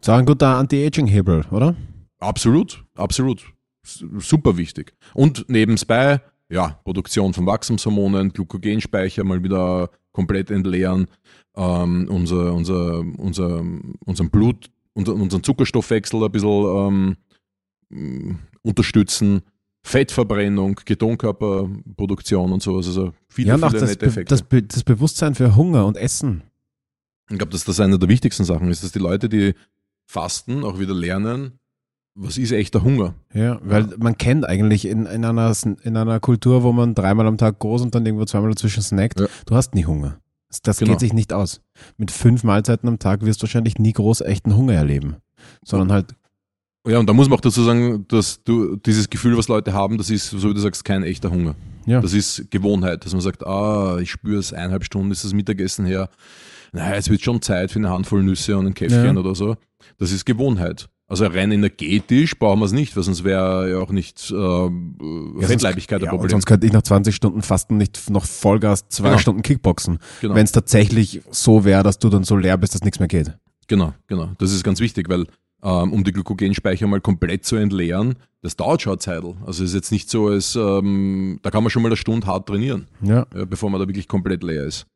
Ist 0.00 0.08
auch 0.08 0.16
ein 0.16 0.24
guter 0.24 0.56
Anti-Aging-Hebel, 0.56 1.46
oder? 1.50 1.74
absolut, 2.20 2.84
absolut. 2.94 3.44
Super 3.84 4.56
wichtig. 4.56 4.94
Und 5.12 5.44
nebenbei, 5.48 6.20
ja, 6.48 6.78
Produktion 6.84 7.34
von 7.34 7.46
Wachstumshormonen, 7.46 8.32
Glykogenspeicher 8.32 9.24
mal 9.24 9.42
wieder 9.42 9.90
komplett 10.12 10.52
entleeren, 10.52 11.08
ähm, 11.56 12.06
unser, 12.08 12.54
unser, 12.54 13.00
unser, 13.18 13.64
unseren 14.06 14.30
Blut, 14.30 14.70
unser, 14.94 15.14
unseren 15.14 15.42
Zuckerstoffwechsel 15.42 16.22
ein 16.22 16.30
bisschen 16.30 17.16
ähm, 17.90 18.38
unterstützen, 18.62 19.42
Fettverbrennung, 19.84 20.76
Ketonkörperproduktion 21.56 22.52
und 22.52 22.62
sowas. 22.62 22.86
Also 22.86 23.12
viele, 23.28 23.48
ja, 23.48 23.54
und 23.54 23.66
viele 23.66 23.80
das, 23.80 23.90
nette 23.90 24.06
Effekte. 24.06 24.30
das, 24.32 24.42
Be 24.42 24.62
das 24.62 24.84
Bewusstsein 24.84 25.34
für 25.34 25.56
Hunger 25.56 25.86
und 25.86 25.96
Essen. 25.96 26.42
Ich 27.30 27.38
glaube, 27.38 27.52
dass 27.52 27.64
das 27.64 27.80
eine 27.80 27.98
der 27.98 28.08
wichtigsten 28.08 28.44
Sachen 28.44 28.68
ist, 28.68 28.84
dass 28.84 28.92
die 28.92 28.98
Leute, 28.98 29.28
die 29.28 29.54
fasten, 30.06 30.64
auch 30.64 30.78
wieder 30.78 30.94
lernen, 30.94 31.58
was 32.14 32.36
ist 32.36 32.52
echter 32.52 32.82
Hunger. 32.82 33.14
Ja, 33.32 33.58
weil 33.62 33.88
man 33.98 34.18
kennt 34.18 34.46
eigentlich 34.46 34.84
in, 34.84 35.06
in, 35.06 35.24
einer, 35.24 35.52
in 35.82 35.96
einer 35.96 36.20
Kultur, 36.20 36.62
wo 36.62 36.72
man 36.72 36.94
dreimal 36.94 37.26
am 37.26 37.38
Tag 37.38 37.58
groß 37.58 37.82
und 37.82 37.94
dann 37.94 38.04
irgendwo 38.04 38.26
zweimal 38.26 38.50
dazwischen 38.50 38.82
snackt, 38.82 39.18
Ja. 39.20 39.26
du 39.46 39.54
hast 39.54 39.74
nie 39.74 39.86
Hunger. 39.86 40.18
Das, 40.48 40.60
das 40.60 40.78
Genau. 40.78 40.90
geht 40.92 41.00
sich 41.00 41.14
nicht 41.14 41.32
aus. 41.32 41.62
Mit 41.96 42.10
fünf 42.10 42.44
Mahlzeiten 42.44 42.86
am 42.88 42.98
Tag 42.98 43.22
wirst 43.24 43.40
du 43.40 43.44
wahrscheinlich 43.44 43.78
nie 43.78 43.92
groß 43.94 44.20
echten 44.20 44.54
Hunger 44.54 44.74
erleben. 44.74 45.16
Sondern 45.64 45.90
halt, 45.90 46.14
Ja, 46.86 46.98
und 46.98 47.08
da 47.08 47.12
muss 47.12 47.28
man 47.28 47.36
auch 47.38 47.42
dazu 47.42 47.62
sagen, 47.62 48.06
dass 48.08 48.42
du 48.42 48.76
dieses 48.76 49.08
Gefühl, 49.08 49.36
was 49.38 49.46
Leute 49.48 49.72
haben, 49.72 49.98
das 49.98 50.10
ist, 50.10 50.30
so 50.30 50.50
wie 50.50 50.54
du 50.54 50.60
sagst, 50.60 50.84
kein 50.84 51.04
echter 51.04 51.30
Hunger. 51.30 51.54
ja. 51.86 52.00
Das 52.00 52.12
ist 52.12 52.50
Gewohnheit, 52.50 53.04
dass 53.04 53.12
man 53.12 53.20
sagt, 53.20 53.46
ah, 53.46 53.98
ich 54.00 54.10
spüre 54.10 54.38
es, 54.40 54.52
eineinhalb 54.52 54.84
Stunden 54.84 55.10
ist 55.12 55.24
das 55.24 55.32
Mittagessen 55.32 55.86
her. 55.86 56.08
Naja, 56.72 56.96
es 56.96 57.08
wird 57.10 57.22
schon 57.22 57.40
Zeit 57.42 57.70
für 57.70 57.78
eine 57.78 57.90
Handvoll 57.90 58.22
Nüsse 58.24 58.56
und 58.56 58.66
ein 58.66 58.74
Käffchen 58.74 59.04
Ja. 59.14 59.20
oder 59.20 59.34
so. 59.34 59.56
Das 59.98 60.10
ist 60.10 60.24
Gewohnheit. 60.24 60.88
Also 61.06 61.26
rein 61.26 61.52
energetisch 61.52 62.38
brauchen 62.38 62.60
wir 62.60 62.64
es 62.64 62.72
nicht, 62.72 62.96
weil 62.96 63.02
sonst 63.02 63.22
wäre 63.22 63.70
ja 63.70 63.78
auch 63.78 63.90
nicht 63.90 64.30
äh, 64.30 64.34
Ja, 64.34 64.70
Fettleibigkeit 65.46 66.00
sonst, 66.00 66.02
ein 66.02 66.04
ja, 66.06 66.10
Problem. 66.10 66.30
sonst 66.30 66.46
könnte 66.46 66.66
ich 66.66 66.72
nach 66.72 66.82
20 66.82 67.14
Stunden 67.14 67.42
Fasten 67.42 67.76
nicht 67.76 68.08
noch 68.08 68.24
Vollgas 68.24 68.88
zwei 68.88 69.08
Genau. 69.10 69.18
Stunden 69.18 69.42
Kickboxen. 69.42 69.98
Genau. 70.22 70.34
Wenn 70.34 70.44
es 70.44 70.52
tatsächlich 70.52 71.20
so 71.30 71.64
wäre, 71.66 71.82
dass 71.82 71.98
du 71.98 72.08
dann 72.08 72.24
so 72.24 72.36
leer 72.36 72.56
bist, 72.56 72.74
dass 72.74 72.82
nichts 72.82 72.98
mehr 72.98 73.08
geht. 73.08 73.36
Genau, 73.68 73.92
genau. 74.06 74.30
Das 74.38 74.52
ist 74.52 74.64
ganz 74.64 74.80
wichtig, 74.80 75.08
weil 75.10 75.26
ähm, 75.62 75.92
um 75.92 76.04
die 76.04 76.12
Glykogenspeicher 76.12 76.86
mal 76.86 77.00
komplett 77.00 77.44
zu 77.44 77.56
entleeren, 77.56 78.16
das 78.42 78.56
dauert 78.56 78.82
schon 78.82 78.92
eine 78.92 78.98
Zeit. 78.98 79.22
Also 79.46 79.62
es 79.64 79.70
ist 79.70 79.74
jetzt 79.74 79.92
nicht 79.92 80.10
so, 80.10 80.28
als 80.28 80.56
ähm, 80.56 81.38
da 81.42 81.50
kann 81.50 81.62
man 81.62 81.70
schon 81.70 81.82
mal 81.82 81.88
eine 81.88 81.96
Stunde 81.96 82.26
hart 82.26 82.48
trainieren, 82.48 82.88
Ja. 83.00 83.26
ja, 83.34 83.44
bevor 83.44 83.70
man 83.70 83.80
da 83.80 83.86
wirklich 83.86 84.08
komplett 84.08 84.42
leer 84.42 84.64
ist. 84.64 84.86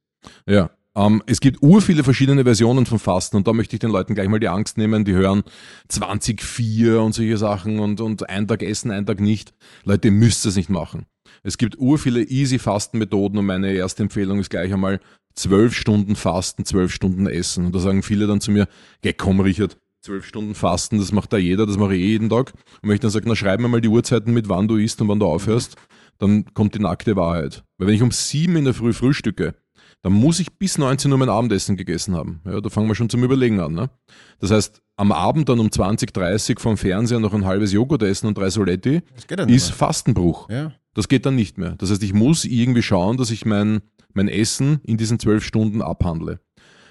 Ja. 0.46 0.70
Ähm, 0.96 1.22
es 1.26 1.40
gibt 1.40 1.62
ur 1.62 1.82
viele 1.82 2.02
verschiedene 2.04 2.42
Versionen 2.44 2.86
von 2.86 2.98
Fasten 2.98 3.36
und 3.36 3.46
da 3.46 3.52
möchte 3.52 3.76
ich 3.76 3.80
den 3.80 3.90
Leuten 3.90 4.14
gleich 4.14 4.28
mal 4.28 4.40
die 4.40 4.48
Angst 4.48 4.78
nehmen, 4.78 5.04
die 5.04 5.12
hören 5.12 5.42
20-4 5.90 6.96
und 6.96 7.12
solche 7.12 7.36
Sachen 7.36 7.78
und, 7.80 8.00
und 8.00 8.28
ein 8.28 8.48
Tag 8.48 8.62
essen, 8.62 8.90
ein 8.90 9.06
Tag 9.06 9.20
nicht. 9.20 9.52
Leute, 9.84 10.08
ihr 10.08 10.12
müsst 10.12 10.46
es 10.46 10.56
nicht 10.56 10.70
machen. 10.70 11.06
Es 11.42 11.58
gibt 11.58 11.78
ur 11.78 11.98
viele 11.98 12.22
easy 12.22 12.58
Fastenmethoden 12.58 13.38
und 13.38 13.46
meine 13.46 13.72
erste 13.72 14.02
Empfehlung 14.02 14.40
ist 14.40 14.50
gleich 14.50 14.72
einmal 14.72 15.00
zwölf 15.34 15.74
Stunden 15.74 16.16
Fasten, 16.16 16.64
zwölf 16.64 16.92
Stunden 16.92 17.26
Essen. 17.26 17.66
Und 17.66 17.74
da 17.74 17.78
sagen 17.78 18.02
viele 18.02 18.26
dann 18.26 18.40
zu 18.40 18.50
mir, 18.50 18.66
geh 19.02 19.12
komm 19.12 19.40
Richard, 19.40 19.76
zwölf 20.06 20.24
Stunden 20.24 20.54
Fasten, 20.54 20.98
das 20.98 21.12
macht 21.12 21.32
da 21.32 21.36
jeder, 21.36 21.66
das 21.66 21.76
mache 21.76 21.94
ich 21.96 22.02
eh 22.02 22.06
jeden 22.12 22.28
Tag. 22.28 22.52
Und 22.80 22.88
wenn 22.88 22.94
ich 22.94 23.00
dann 23.00 23.10
sage, 23.10 23.28
na 23.28 23.36
schreib 23.36 23.60
mir 23.60 23.68
mal 23.68 23.80
die 23.80 23.88
Uhrzeiten 23.88 24.32
mit, 24.32 24.48
wann 24.48 24.68
du 24.68 24.76
isst 24.76 25.00
und 25.00 25.08
wann 25.08 25.20
du 25.20 25.26
aufhörst, 25.26 25.76
dann 26.18 26.46
kommt 26.54 26.74
die 26.74 26.78
nackte 26.78 27.16
Wahrheit. 27.16 27.64
Weil 27.76 27.88
wenn 27.88 27.94
ich 27.94 28.02
um 28.02 28.12
sieben 28.12 28.56
in 28.56 28.64
der 28.64 28.74
Früh 28.74 28.92
frühstücke, 28.92 29.54
dann 30.02 30.12
muss 30.12 30.38
ich 30.38 30.52
bis 30.58 30.78
19 30.78 31.10
Uhr 31.10 31.18
mein 31.18 31.28
Abendessen 31.28 31.76
gegessen 31.76 32.14
haben. 32.14 32.40
Ja, 32.44 32.60
da 32.60 32.68
fangen 32.68 32.86
wir 32.86 32.94
schon 32.94 33.08
zum 33.08 33.24
Überlegen 33.24 33.58
an. 33.60 33.72
Ne? 33.72 33.90
Das 34.38 34.52
heißt, 34.52 34.80
am 34.96 35.10
Abend 35.10 35.48
dann 35.48 35.58
um 35.58 35.70
20, 35.70 36.12
30 36.12 36.60
vom 36.60 36.76
Fernseher 36.76 37.18
noch 37.18 37.34
ein 37.34 37.44
halbes 37.44 37.72
Joghurt 37.72 38.02
essen 38.02 38.28
und 38.28 38.38
drei 38.38 38.48
Soletti 38.50 39.02
ist 39.50 39.72
Fastenbruch. 39.72 40.48
Ja. 40.48 40.72
Das 40.94 41.08
geht 41.08 41.26
dann 41.26 41.34
nicht 41.34 41.58
mehr. 41.58 41.74
Das 41.76 41.90
heißt, 41.90 42.02
ich 42.02 42.14
muss 42.14 42.44
irgendwie 42.44 42.82
schauen, 42.82 43.16
dass 43.16 43.30
ich 43.30 43.44
mein, 43.44 43.80
mein 44.14 44.28
Essen 44.28 44.80
in 44.84 44.96
diesen 44.96 45.18
zwölf 45.18 45.44
Stunden 45.44 45.82
abhandle. 45.82 46.38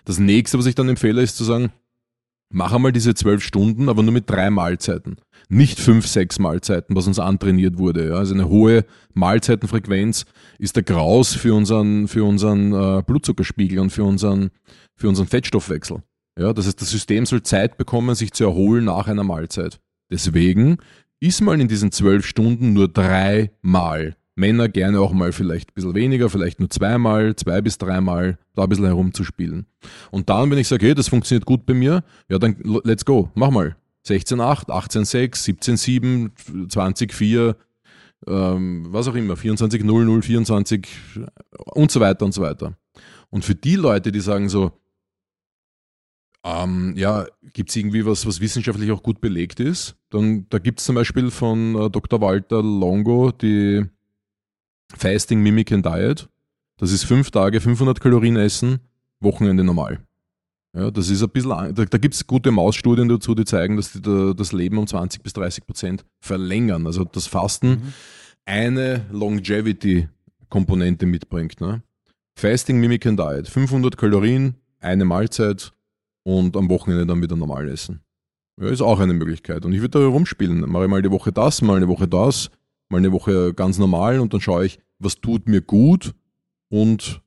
Das 0.03 0.19
nächste, 0.19 0.59
was 0.59 0.67
ich 0.67 0.75
dann 0.75 0.89
empfehle, 0.89 1.21
ist 1.21 1.37
zu 1.37 1.43
sagen, 1.45 1.71
mach 2.49 2.73
einmal 2.73 2.91
diese 2.91 3.13
zwölf 3.13 3.43
Stunden, 3.43 3.89
aber 3.89 4.03
nur 4.03 4.13
mit 4.13 4.29
drei 4.29 4.49
Mahlzeiten. 4.49 5.17
Nicht 5.49 5.79
fünf, 5.79 6.07
sechs 6.07 6.39
Mahlzeiten, 6.39 6.95
was 6.95 7.07
uns 7.07 7.19
antrainiert 7.19 7.77
wurde. 7.77 8.09
Ja. 8.09 8.15
Also 8.15 8.33
eine 8.33 8.49
hohe 8.49 8.85
Mahlzeitenfrequenz 9.13 10.25
ist 10.57 10.75
der 10.75 10.83
Graus 10.83 11.33
für 11.33 11.53
unseren, 11.53 12.07
für 12.07 12.23
unseren 12.23 12.73
äh, 12.73 13.03
Blutzuckerspiegel 13.05 13.79
und 13.79 13.91
für 13.91 14.03
unseren, 14.03 14.49
für 14.95 15.09
unseren 15.09 15.27
Fettstoffwechsel. 15.27 16.01
Ja, 16.37 16.51
das 16.51 16.67
heißt, 16.67 16.81
das 16.81 16.89
System 16.89 17.25
soll 17.25 17.43
Zeit 17.43 17.77
bekommen, 17.77 18.15
sich 18.15 18.33
zu 18.33 18.43
erholen 18.43 18.85
nach 18.85 19.07
einer 19.07 19.23
Mahlzeit. 19.23 19.79
Deswegen 20.11 20.77
iss 21.19 21.41
mal 21.41 21.59
in 21.61 21.67
diesen 21.67 21.91
zwölf 21.91 22.25
Stunden 22.25 22.73
nur 22.73 22.87
dreimal. 22.87 24.15
Männer 24.35 24.67
gerne 24.67 24.99
auch 24.99 25.13
mal 25.13 25.31
vielleicht 25.31 25.71
ein 25.71 25.73
bisschen 25.75 25.95
weniger, 25.95 26.29
vielleicht 26.29 26.59
nur 26.59 26.69
zweimal, 26.69 27.35
zwei 27.35 27.61
bis 27.61 27.77
dreimal, 27.77 28.37
da 28.53 28.63
ein 28.63 28.69
bisschen 28.69 28.85
herumzuspielen. 28.85 29.65
Und 30.11 30.29
dann, 30.29 30.51
wenn 30.51 30.57
ich 30.57 30.67
sage, 30.67 30.87
hey, 30.87 30.95
das 30.95 31.07
funktioniert 31.07 31.45
gut 31.45 31.65
bei 31.65 31.73
mir, 31.73 32.03
ja, 32.29 32.37
dann 32.37 32.57
let's 32.83 33.05
go, 33.05 33.31
mach 33.33 33.49
mal. 33.49 33.75
16,8, 34.05 34.67
18,6, 34.67 35.57
17,7, 35.63 36.67
20,4, 36.67 37.55
ähm, 38.27 38.85
was 38.89 39.07
auch 39.07 39.15
immer, 39.15 39.33
24,00, 39.33 40.21
24 40.21 40.87
und 41.73 41.89
so 41.89 41.99
weiter 41.99 42.25
und 42.25 42.33
so 42.33 42.41
weiter. 42.41 42.77
Und 43.29 43.45
für 43.45 43.55
die 43.55 43.75
Leute, 43.75 44.11
die 44.11 44.19
sagen 44.19 44.47
so, 44.47 44.73
ähm, 46.43 46.93
ja, 46.95 47.25
gibt 47.53 47.71
es 47.71 47.75
irgendwie 47.75 48.05
was, 48.05 48.27
was 48.27 48.39
wissenschaftlich 48.39 48.91
auch 48.91 49.01
gut 49.01 49.19
belegt 49.19 49.59
ist? 49.59 49.95
Dann, 50.11 50.45
da 50.49 50.59
gibt 50.59 50.79
es 50.79 50.85
zum 50.85 50.93
Beispiel 50.93 51.31
von 51.31 51.75
äh, 51.75 51.89
Dr. 51.89 52.21
Walter 52.21 52.61
Longo 52.61 53.31
die 53.31 53.83
Fasting 54.97 55.41
Mimic 55.41 55.71
and 55.71 55.85
Diet. 55.85 56.29
Das 56.77 56.91
ist 56.91 57.03
fünf 57.05 57.31
Tage, 57.31 57.61
500 57.61 57.99
Kalorien 57.99 58.35
essen, 58.35 58.79
Wochenende 59.19 59.63
normal. 59.63 59.99
Ja, 60.75 60.91
das 60.91 61.09
ist 61.09 61.23
ein 61.23 61.29
bisschen, 61.29 61.49
da, 61.73 61.85
da 61.85 61.97
gibt 61.97 62.15
es 62.15 62.27
gute 62.27 62.51
Mausstudien 62.51 63.07
dazu, 63.07 63.33
die 63.33 63.45
zeigen, 63.45 63.77
dass 63.77 63.93
die 63.93 64.01
da, 64.01 64.33
das 64.33 64.51
Leben 64.51 64.77
um 64.77 64.85
20 64.85 65.23
bis 65.23 65.31
30 65.33 65.65
Prozent 65.65 66.05
verlängern. 66.19 66.85
Also 66.85 67.05
das 67.05 67.27
Fasten 67.27 67.69
Mhm. 67.69 67.93
eine 68.45 69.05
Longevity-Komponente 69.11 71.05
mitbringt. 71.05 71.61
Ne? 71.61 71.81
Fasting 72.37 72.79
Mimic 72.79 73.05
and 73.05 73.19
Diet, 73.19 73.47
500 73.47 73.97
Kalorien, 73.97 74.55
eine 74.79 75.05
Mahlzeit 75.05 75.71
und 76.23 76.57
am 76.57 76.69
Wochenende 76.69 77.05
dann 77.05 77.21
wieder 77.21 77.35
normal 77.35 77.69
essen. 77.69 78.01
Ja, 78.61 78.67
ist 78.67 78.81
auch 78.81 78.99
eine 78.99 79.13
Möglichkeit. 79.13 79.65
Und 79.65 79.73
ich 79.73 79.81
würde 79.81 79.99
da 79.99 80.05
rumspielen. 80.05 80.59
Mache 80.69 80.85
ich 80.85 80.89
mal 80.89 81.01
die 81.01 81.11
Woche 81.11 81.31
das, 81.31 81.61
mal 81.61 81.77
eine 81.77 81.87
Woche 81.87 82.07
das, 82.07 82.49
mal 82.89 82.97
eine 82.97 83.11
Woche 83.11 83.53
ganz 83.53 83.77
normal 83.77 84.19
und 84.19 84.33
dann 84.33 84.41
schaue 84.41 84.65
ich, 84.65 84.79
was 84.99 85.15
tut 85.15 85.47
mir 85.47 85.61
gut 85.61 86.13
und 86.69 87.21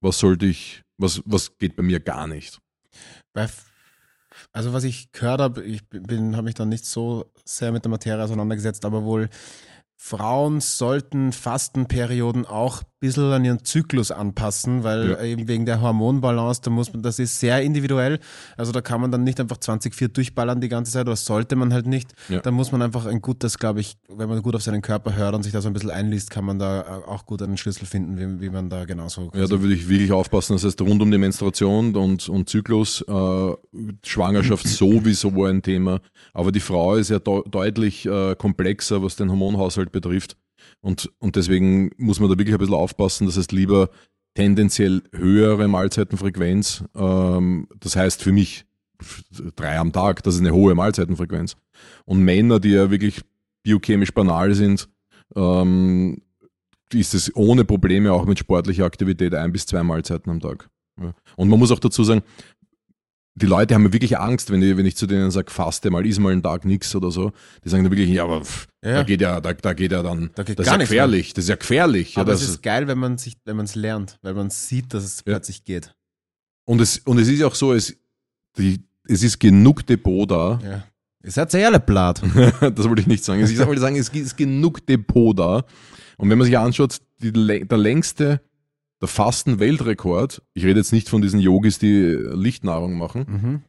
was 0.00 0.18
sollte 0.18 0.46
ich, 0.46 0.82
was, 0.96 1.22
was 1.24 1.58
geht 1.58 1.76
bei 1.76 1.82
mir 1.82 2.00
gar 2.00 2.26
nicht. 2.26 2.58
Also 4.52 4.72
was 4.72 4.84
ich 4.84 5.12
gehört 5.12 5.40
habe, 5.40 5.62
ich 5.62 5.86
bin, 5.88 6.36
habe 6.36 6.44
mich 6.44 6.54
dann 6.54 6.68
nicht 6.68 6.84
so 6.84 7.30
sehr 7.44 7.72
mit 7.72 7.84
der 7.84 7.90
Materie 7.90 8.22
auseinandergesetzt, 8.22 8.84
aber 8.84 9.04
wohl 9.04 9.28
Frauen 9.96 10.60
sollten 10.60 11.32
Fastenperioden 11.32 12.46
auch 12.46 12.82
bisschen 13.00 13.32
an 13.32 13.44
ihren 13.44 13.64
Zyklus 13.64 14.10
anpassen, 14.10 14.84
weil 14.84 15.10
Ja. 15.12 15.22
eben 15.22 15.48
wegen 15.48 15.64
der 15.66 15.80
Hormonbalance, 15.80 16.60
da 16.62 16.70
muss 16.70 16.92
man, 16.92 17.02
das 17.02 17.18
ist 17.18 17.40
sehr 17.40 17.62
individuell. 17.62 18.20
Also 18.56 18.72
da 18.72 18.80
kann 18.82 19.00
man 19.00 19.10
dann 19.10 19.24
nicht 19.24 19.40
einfach 19.40 19.56
20-4 19.56 20.08
durchballern 20.08 20.60
die 20.60 20.68
ganze 20.68 20.92
Zeit, 20.92 21.06
oder 21.06 21.16
sollte 21.16 21.56
man 21.56 21.72
halt 21.72 21.86
nicht. 21.86 22.12
Ja. 22.28 22.40
Da 22.40 22.50
muss 22.50 22.72
man 22.72 22.82
einfach 22.82 23.06
ein 23.06 23.20
gutes, 23.22 23.58
glaube 23.58 23.80
ich, 23.80 23.96
wenn 24.08 24.28
man 24.28 24.42
gut 24.42 24.54
auf 24.54 24.62
seinen 24.62 24.82
Körper 24.82 25.16
hört 25.16 25.34
und 25.34 25.42
sich 25.42 25.52
da 25.52 25.60
so 25.62 25.68
ein 25.68 25.72
bisschen 25.72 25.90
einliest, 25.90 26.30
kann 26.30 26.44
man 26.44 26.58
da 26.58 27.02
auch 27.06 27.24
gut 27.26 27.40
einen 27.42 27.56
Schlüssel 27.56 27.86
finden, 27.86 28.18
wie, 28.18 28.42
wie 28.46 28.50
man 28.50 28.68
da 28.68 28.84
genauso. 28.84 29.30
Ja, 29.34 29.46
da 29.46 29.60
würde 29.60 29.74
ich 29.74 29.88
wirklich 29.88 30.12
aufpassen. 30.12 30.54
Das 30.56 30.64
heißt, 30.64 30.80
rund 30.82 31.00
um 31.00 31.10
die 31.10 31.18
Menstruation 31.18 31.96
und, 31.96 32.28
und 32.28 32.48
Zyklus, 32.50 33.02
äh, 33.08 33.52
Schwangerschaft 34.04 34.66
sowieso 34.68 35.44
ein 35.44 35.62
Thema. 35.62 36.00
Aber 36.34 36.52
die 36.52 36.60
Frau 36.60 36.96
ist 36.96 37.08
ja 37.10 37.16
deu- 37.16 37.48
deutlich 37.48 38.04
äh, 38.06 38.34
komplexer, 38.36 39.02
was 39.02 39.16
den 39.16 39.30
Hormonhaushalt 39.30 39.90
betrifft. 39.92 40.36
Und, 40.80 41.10
und 41.18 41.36
deswegen 41.36 41.90
muss 41.96 42.20
man 42.20 42.30
da 42.30 42.38
wirklich 42.38 42.54
ein 42.54 42.58
bisschen 42.58 42.74
aufpassen. 42.74 43.26
Das 43.26 43.36
heißt, 43.36 43.52
lieber 43.52 43.90
tendenziell 44.34 45.02
höhere 45.12 45.68
Mahlzeitenfrequenz. 45.68 46.84
Ähm, 46.94 47.68
das 47.78 47.96
heißt 47.96 48.22
für 48.22 48.32
mich 48.32 48.64
drei 49.56 49.78
am 49.78 49.92
Tag, 49.92 50.22
das 50.22 50.34
ist 50.34 50.40
eine 50.40 50.52
hohe 50.52 50.74
Mahlzeitenfrequenz. 50.74 51.56
Und 52.04 52.22
Männer, 52.22 52.60
die 52.60 52.70
ja 52.70 52.90
wirklich 52.90 53.22
biochemisch 53.62 54.12
banal 54.12 54.54
sind, 54.54 54.88
ähm, 55.34 56.22
ist 56.92 57.14
es 57.14 57.34
ohne 57.36 57.64
Probleme 57.64 58.12
auch 58.12 58.24
mit 58.24 58.38
sportlicher 58.38 58.84
Aktivität 58.84 59.34
ein 59.34 59.52
bis 59.52 59.66
zwei 59.66 59.82
Mahlzeiten 59.82 60.30
am 60.30 60.40
Tag. 60.40 60.68
Und 61.36 61.48
man 61.48 61.58
muss 61.58 61.70
auch 61.70 61.78
dazu 61.78 62.04
sagen, 62.04 62.22
die 63.36 63.46
Leute 63.46 63.74
haben 63.74 63.92
wirklich 63.92 64.18
Angst, 64.18 64.50
wenn 64.50 64.60
ich, 64.62 64.76
wenn 64.76 64.86
ich 64.86 64.96
zu 64.96 65.06
denen 65.06 65.30
sage, 65.30 65.50
faste 65.50 65.90
mal, 65.90 66.04
iss 66.04 66.18
mal 66.18 66.32
einen 66.32 66.42
Tag 66.42 66.64
nichts 66.64 66.94
oder 66.94 67.10
so. 67.10 67.32
Die 67.64 67.68
sagen 67.68 67.84
dann 67.84 67.92
wirklich, 67.92 68.10
ja, 68.10 68.24
aber 68.24 68.44
pff, 68.44 68.66
Ja. 68.84 68.94
da 68.96 69.02
geht 69.04 69.20
ja, 69.20 69.40
da, 69.40 69.52
da 69.52 69.72
geht 69.72 69.92
ja 69.92 70.02
dann, 70.02 70.30
Da 70.34 70.42
geht 70.42 70.58
das 70.58 70.66
ist 70.66 70.72
ja 70.72 70.78
gefährlich, 70.78 71.32
das 71.34 71.44
ist 71.44 71.48
ja 71.48 71.56
gefährlich. 71.56 72.14
Ja, 72.16 72.22
Aber 72.22 72.32
das, 72.32 72.42
es 72.42 72.48
ist 72.50 72.62
geil, 72.62 72.86
wenn 72.88 72.98
man 72.98 73.18
sich, 73.18 73.36
wenn 73.44 73.56
man 73.56 73.64
es 73.66 73.74
lernt, 73.76 74.18
weil 74.22 74.34
man 74.34 74.50
sieht, 74.50 74.92
dass 74.94 75.04
es 75.04 75.18
Ja. 75.18 75.22
plötzlich 75.34 75.64
geht. 75.64 75.94
und, 76.66 76.80
es, 76.80 76.98
und 76.98 77.18
es 77.18 77.28
ist 77.28 77.38
ja 77.38 77.46
auch 77.46 77.54
so, 77.54 77.72
es, 77.72 77.96
die, 78.58 78.80
es 79.08 79.22
ist 79.22 79.38
genug 79.38 79.86
Depot 79.86 80.30
da, 80.30 80.58
Ja. 80.62 80.84
Ihr 81.22 81.30
seid 81.30 81.50
sehr 81.50 81.78
blatt. 81.78 82.22
das 82.60 82.88
wollte 82.88 83.02
ich 83.02 83.06
nicht 83.06 83.22
sagen. 83.22 83.44
Ich 83.44 83.58
wollte 83.66 83.80
sagen, 83.82 83.96
es 83.96 84.08
ist 84.08 84.36
genug 84.38 84.86
Depot 84.86 85.38
da. 85.38 85.64
Und 86.16 86.30
wenn 86.30 86.38
man 86.38 86.46
sich 86.46 86.56
anschaut, 86.56 86.96
die, 87.22 87.30
der 87.30 87.76
längste, 87.78 88.40
der 89.00 89.08
Fasten-Weltrekord, 89.08 90.42
ich 90.54 90.64
rede 90.64 90.80
jetzt 90.80 90.92
nicht 90.92 91.08
von 91.08 91.22
diesen 91.22 91.40
Yogis, 91.40 91.78
die 91.78 92.02
Lichtnahrung 92.32 92.98
machen, 92.98 93.24
Mhm. 93.28 93.62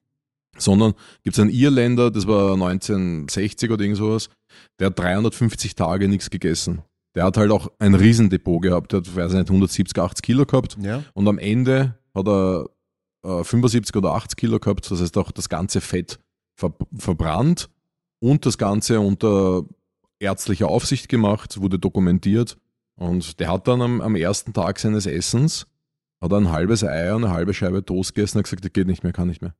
sondern 0.58 0.94
gibt 1.24 1.36
es 1.38 1.40
einen 1.40 1.50
Irländer, 1.50 2.12
das 2.12 2.28
war 2.28 2.54
1960 2.58 3.72
oder 3.72 3.84
irgend 3.84 3.98
sowas, 3.98 4.30
der 4.80 4.88
hat 4.88 5.00
350 5.00 5.76
Tage 5.76 6.08
nichts 6.08 6.30
gegessen. 6.30 6.82
Der 7.16 7.26
hat 7.26 7.38
halt 7.38 7.52
auch 7.52 7.70
ein 7.80 7.94
Riesendepot 7.94 8.62
gehabt, 8.62 8.94
der 8.94 9.00
hat, 9.00 9.16
weiß 9.16 9.32
ich 9.34 9.38
nicht, 9.40 9.50
170, 9.50 9.98
80 10.02 10.24
Kilo 10.24 10.46
gehabt. 10.46 10.78
Ja. 10.82 11.04
Und 11.14 11.28
am 11.28 11.38
Ende 11.40 11.98
hat 12.16 12.28
er 12.28 12.70
äh, 13.26 13.44
75 13.44 13.96
oder 13.96 14.14
80 14.14 14.38
Kilo 14.38 14.60
gehabt, 14.60 14.90
das 14.90 15.02
heißt 15.02 15.18
auch 15.18 15.32
das 15.32 15.50
ganze 15.50 15.82
Fett 15.82 16.20
ver 16.58 16.74
verbrannt 16.98 17.70
und 18.20 18.46
das 18.46 18.58
Ganze 18.58 19.00
unter 19.00 19.64
ärztlicher 20.20 20.68
Aufsicht 20.68 21.10
gemacht, 21.10 21.60
wurde 21.60 21.80
dokumentiert. 21.80 22.58
Und 23.02 23.39
der 23.39 23.52
hat 23.52 23.68
dann 23.68 23.82
am, 23.82 23.99
am 24.02 24.16
ersten 24.16 24.54
Tag 24.54 24.78
seines 24.80 25.06
Essens 25.06 25.66
hat 26.22 26.32
er 26.32 26.38
ein 26.38 26.52
halbes 26.52 26.84
Ei 26.84 27.14
und 27.16 27.24
eine 27.26 27.34
halbe 27.34 27.54
Scheibe 27.54 27.84
Toast 27.84 28.14
gegessen 28.14 28.38
und 28.38 28.41
hat 28.41 28.45
gesagt, 28.45 28.64
das 28.66 28.74
geht 28.74 28.86
nicht 28.88 29.04
mehr, 29.04 29.12
kann 29.12 29.28
nicht 29.28 29.41
mehr. 29.41 29.56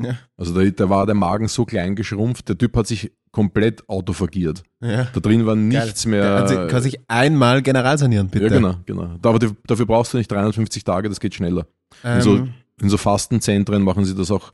Ja. 0.00 0.16
Also 0.36 0.54
da, 0.54 0.64
da 0.70 0.88
war 0.88 1.04
der 1.06 1.16
Magen 1.16 1.48
so 1.48 1.64
klein 1.64 1.96
geschrumpft, 1.96 2.48
der 2.48 2.56
Typ 2.56 2.76
hat 2.76 2.86
sich 2.86 3.10
komplett 3.32 3.88
autophagiert. 3.88 4.62
ja. 4.80 5.08
Da 5.12 5.18
drin 5.20 5.44
war 5.44 5.56
nichts 5.56 6.04
Geil. 6.04 6.10
mehr. 6.12 6.36
Also 6.36 6.66
kann 6.68 6.82
sich 6.82 6.98
einmal 7.08 7.62
general 7.62 7.98
sanieren, 7.98 8.28
bitte. 8.28 8.46
ja, 8.46 8.50
genau, 8.52 8.76
genau. 8.86 9.02
Aber 9.22 9.38
dafür- 9.66 9.86
brauchst 9.86 10.12
du 10.14 10.18
nicht 10.18 10.30
350 10.30 10.84
Tage, 10.84 11.08
das 11.08 11.18
geht 11.18 11.34
schneller. 11.34 11.66
Also 12.02 12.36
Ähm, 12.36 12.54
In 12.80 12.88
so 12.90 12.96
Fastenzentren 12.96 13.82
machen 13.82 14.04
sie 14.04 14.14
das 14.14 14.30
auch 14.30 14.52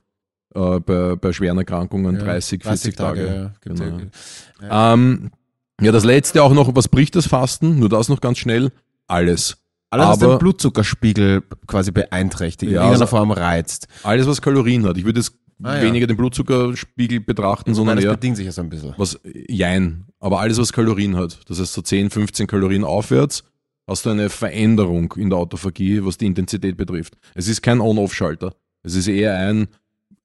äh, 0.54 0.80
bei, 0.80 1.16
bei 1.16 1.32
schweren 1.34 1.58
Erkrankungen, 1.58 2.16
ja, 2.16 2.22
30, 2.22 2.62
40 2.62 2.96
Tage. 2.96 3.26
Ja, 3.26 3.52
gibt's 3.60 3.80
Genau. 3.80 4.00
ja. 4.62 4.94
Ähm, 4.94 5.30
ja, 5.80 5.92
das 5.92 6.04
letzte 6.04 6.42
auch 6.42 6.52
noch, 6.54 6.74
was 6.74 6.88
bricht 6.88 7.16
das 7.16 7.26
Fasten? 7.26 7.78
Nur 7.78 7.88
das 7.88 8.08
noch 8.08 8.20
ganz 8.20 8.38
schnell. 8.38 8.70
Alles. 9.06 9.56
Alles, 9.90 10.06
was 10.08 10.22
Aber- 10.22 10.34
den 10.34 10.38
Blutzuckerspiegel 10.38 11.42
quasi 11.66 11.90
beeinträchtigt, 11.92 12.72
Ja, 12.72 12.80
in 12.80 12.84
irgendeiner 12.88 13.02
also- 13.02 13.16
Form 13.16 13.30
reizt. 13.30 13.86
Alles, 14.02 14.26
was 14.26 14.42
Kalorien 14.42 14.84
hat. 14.86 14.96
Ich 14.98 15.04
würde 15.04 15.20
jetzt 15.20 15.34
Ah, 15.62 15.76
ja. 15.76 15.82
weniger 15.82 16.06
den 16.08 16.16
Blutzuckerspiegel 16.16 17.20
betrachten, 17.20 17.70
Wobei 17.70 17.74
sondern 17.76 17.96
das 17.96 18.04
eher 18.06 18.10
bedingt 18.12 18.36
sich 18.36 18.46
ja 18.46 18.50
so 18.52 18.60
ein 18.60 18.68
bisschen. 18.70 18.92
was 18.96 19.20
Jein. 19.48 20.06
Aber 20.18 20.40
alles, 20.40 20.58
was 20.58 20.72
Kalorien 20.72 21.16
hat. 21.16 21.40
Das 21.48 21.60
heißt, 21.60 21.72
so 21.72 21.80
10, 21.82 22.10
15 22.10 22.46
Kalorien 22.48 22.82
aufwärts, 22.82 23.44
hast 23.86 24.04
du 24.04 24.10
eine 24.10 24.30
Veränderung 24.30 25.12
in 25.16 25.30
der 25.30 25.38
Autophagie, 25.38 26.04
was 26.04 26.18
die 26.18 26.26
Intensität 26.26 26.76
betrifft. 26.76 27.14
Es 27.34 27.46
ist 27.46 27.62
kein 27.62 27.80
On-Off-Schalter. 27.80 28.54
Es 28.82 28.94
ist 28.96 29.06
eher 29.06 29.36
ein 29.38 29.68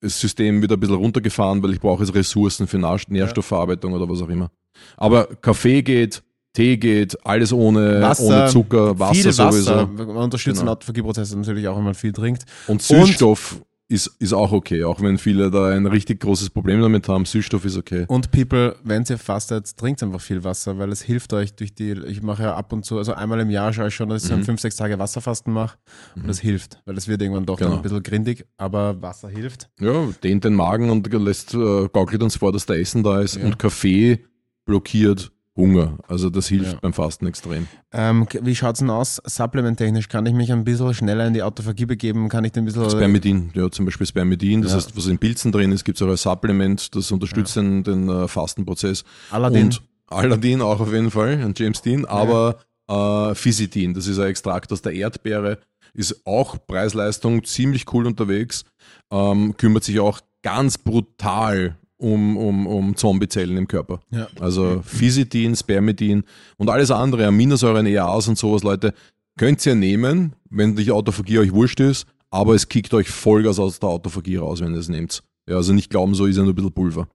das 0.01 0.19
System 0.19 0.61
wieder 0.61 0.75
ein 0.75 0.79
bisschen 0.79 0.95
runtergefahren, 0.95 1.61
weil 1.61 1.71
ich 1.71 1.79
brauche 1.79 2.03
jetzt 2.03 2.15
Ressourcen 2.15 2.67
für 2.67 2.77
Nährstoffverarbeitung 2.77 3.93
oder 3.93 4.07
was 4.09 4.21
auch 4.21 4.29
immer. 4.29 4.49
Aber 4.97 5.25
Kaffee 5.41 5.81
geht, 5.81 6.23
Tee 6.53 6.77
geht, 6.77 7.25
alles 7.25 7.53
ohne, 7.53 8.01
Wasser, 8.01 8.23
ohne 8.23 8.47
Zucker, 8.47 8.97
Wasser 8.97 9.13
viel 9.13 9.31
sowieso. 9.31 9.71
Wasser. 9.71 9.87
Man 9.87 10.09
unterstützt 10.17 10.59
Genau. 10.59 10.71
den 10.71 10.77
Autophagieprozess 10.77 11.35
natürlich 11.35 11.67
auch, 11.67 11.77
wenn 11.77 11.83
man 11.83 11.93
viel 11.93 12.11
trinkt. 12.11 12.43
Und 12.67 12.81
Süßstoff 12.81 13.61
ist, 13.91 14.07
ist 14.19 14.33
auch 14.33 14.51
okay, 14.51 14.83
auch 14.83 15.01
wenn 15.01 15.17
viele 15.17 15.49
da 15.49 15.69
ein 15.69 15.87
richtig 15.87 16.19
großes 16.19 16.51
Problem 16.51 16.79
damit 16.79 17.07
haben. 17.09 17.25
Süßstoff 17.25 17.65
ist 17.65 17.75
okay. 17.75 18.05
Und 18.07 18.29
People, 18.29 18.75
wenn 18.83 19.03
ihr 19.09 19.17
fastet, 19.17 19.75
trinkt 19.75 20.03
einfach 20.03 20.21
viel 20.21 20.43
Wasser, 20.43 20.77
weil 20.77 20.91
es 20.91 21.01
hilft 21.01 21.33
euch 21.33 21.55
durch 21.55 21.73
die, 21.73 21.93
ich 22.05 22.21
mache 22.21 22.43
ja 22.43 22.55
ab 22.55 22.71
und 22.71 22.85
zu, 22.85 22.99
also 22.99 23.13
einmal 23.13 23.39
im 23.39 23.49
Jahr 23.49 23.73
schaue 23.73 23.87
ich 23.87 23.95
schon, 23.95 24.07
dass 24.09 24.21
ich 24.21 24.29
so 24.29 24.35
Mhm. 24.35 24.41
ein 24.41 24.45
fünf, 24.45 24.61
sechs 24.61 24.75
Tage 24.75 24.99
Wasserfasten 24.99 25.51
mache 25.51 25.77
und 26.15 26.27
das 26.27 26.39
hilft, 26.39 26.79
weil 26.85 26.97
es 26.97 27.07
wird 27.07 27.21
irgendwann 27.23 27.47
doch 27.47 27.57
Genau. 27.57 27.77
ein 27.77 27.81
bisschen 27.81 28.03
grindig, 28.03 28.45
aber 28.57 29.01
Wasser 29.01 29.27
hilft. 29.29 29.69
Ja, 29.79 30.07
dehnt 30.23 30.43
den 30.43 30.53
Magen 30.53 30.91
und 30.91 31.11
lässt, 31.11 31.55
äh, 31.55 31.87
gaukelt 31.91 32.21
uns 32.21 32.35
vor, 32.35 32.51
dass 32.51 32.67
da 32.67 32.75
Essen 32.75 33.01
da 33.01 33.19
ist. 33.21 33.37
Ja. 33.37 33.43
Und 33.45 33.57
Kaffee 33.57 34.23
blockiert 34.65 35.31
Hunger. 35.59 35.97
Also 36.07 36.29
das 36.29 36.47
hilft 36.47 36.73
Ja. 36.73 36.79
beim 36.81 36.93
Fasten 36.93 37.27
extrem. 37.27 37.67
Ähm, 37.91 38.25
wie 38.41 38.55
schaut's 38.55 38.79
denn 38.79 38.89
aus? 38.89 39.21
Supplementtechnisch 39.25 40.07
kann 40.09 40.25
ich 40.25 40.33
mich 40.33 40.51
ein 40.51 40.63
bisschen 40.63 40.93
schneller 40.93 41.27
in 41.27 41.33
die 41.33 41.43
Autophagie 41.43 41.85
begeben? 41.85 42.29
Kann 42.29 42.43
ich 42.45 42.51
den 42.53 42.63
ein 42.63 42.65
bisschen. 42.65 42.89
Spermidin, 42.89 43.51
ja, 43.53 43.69
zum 43.69 43.85
Beispiel 43.85 44.07
Spermidin, 44.07 44.61
das 44.61 44.71
Ja. 44.71 44.77
heißt, 44.77 44.95
was 44.97 45.07
in 45.07 45.17
Pilzen 45.19 45.51
drin 45.51 45.71
ist, 45.71 45.83
gibt 45.83 45.97
es 45.99 46.01
auch 46.01 46.09
als 46.09 46.21
Supplement, 46.23 46.95
das 46.95 47.11
unterstützt 47.11 47.55
den, 47.55 47.83
den 47.83 48.09
äh, 48.09 48.27
Fastenprozess. 48.27 49.03
Aladdin. 49.31 49.65
Und 49.67 49.81
Aladdin 50.07 50.61
auch 50.61 50.79
auf 50.79 50.91
jeden 50.91 51.11
Fall, 51.11 51.33
ein 51.43 51.53
James 51.55 51.81
Dean, 51.81 52.05
aber 52.05 52.57
äh, 52.87 53.35
Physitin, 53.35 53.93
das 53.93 54.07
ist 54.07 54.17
ein 54.19 54.27
Extrakt 54.27 54.71
aus 54.71 54.81
der 54.81 54.93
Erdbeere, 54.93 55.59
ist 55.93 56.25
auch 56.25 56.57
Preis-Leistung 56.67 57.43
ziemlich 57.43 57.91
cool 57.93 58.07
unterwegs, 58.07 58.63
ähm, 59.11 59.55
kümmert 59.57 59.83
sich 59.83 59.99
auch 59.99 60.19
ganz 60.41 60.77
brutal 60.77 61.77
um, 61.99 62.37
um, 62.37 62.65
um 62.65 62.95
Zombiezellen 62.95 63.57
im 63.57 63.67
Körper. 63.67 63.99
Ja. 64.09 64.27
Also 64.39 64.81
Physitin, 64.83 65.55
Spermidin 65.55 66.23
und 66.57 66.69
alles 66.69 66.89
andere, 66.91 67.27
Aminosäuren, 67.27 67.85
EAs 67.85 68.27
und 68.27 68.37
sowas, 68.37 68.63
Leute, 68.63 68.93
könnt 69.37 69.65
ihr 69.65 69.75
nehmen, 69.75 70.33
wenn 70.49 70.75
die 70.75 70.91
Autophagie 70.91 71.39
euch 71.39 71.53
wurscht 71.53 71.79
ist, 71.79 72.07
aber 72.31 72.55
es 72.55 72.67
kickt 72.67 72.93
euch 72.93 73.09
Vollgas 73.09 73.59
aus 73.59 73.79
der 73.79 73.89
Autophagie 73.89 74.37
raus, 74.37 74.61
wenn 74.61 74.73
ihr 74.73 74.79
es 74.79 74.89
nehmt. 74.89 75.23
Ja, 75.47 75.57
also 75.57 75.73
nicht 75.73 75.89
glauben, 75.89 76.15
so 76.15 76.25
ist 76.25 76.37
ja 76.37 76.43
nur 76.43 76.53
ein 76.53 76.55
bisschen 76.55 76.71
Pulver. 76.71 77.07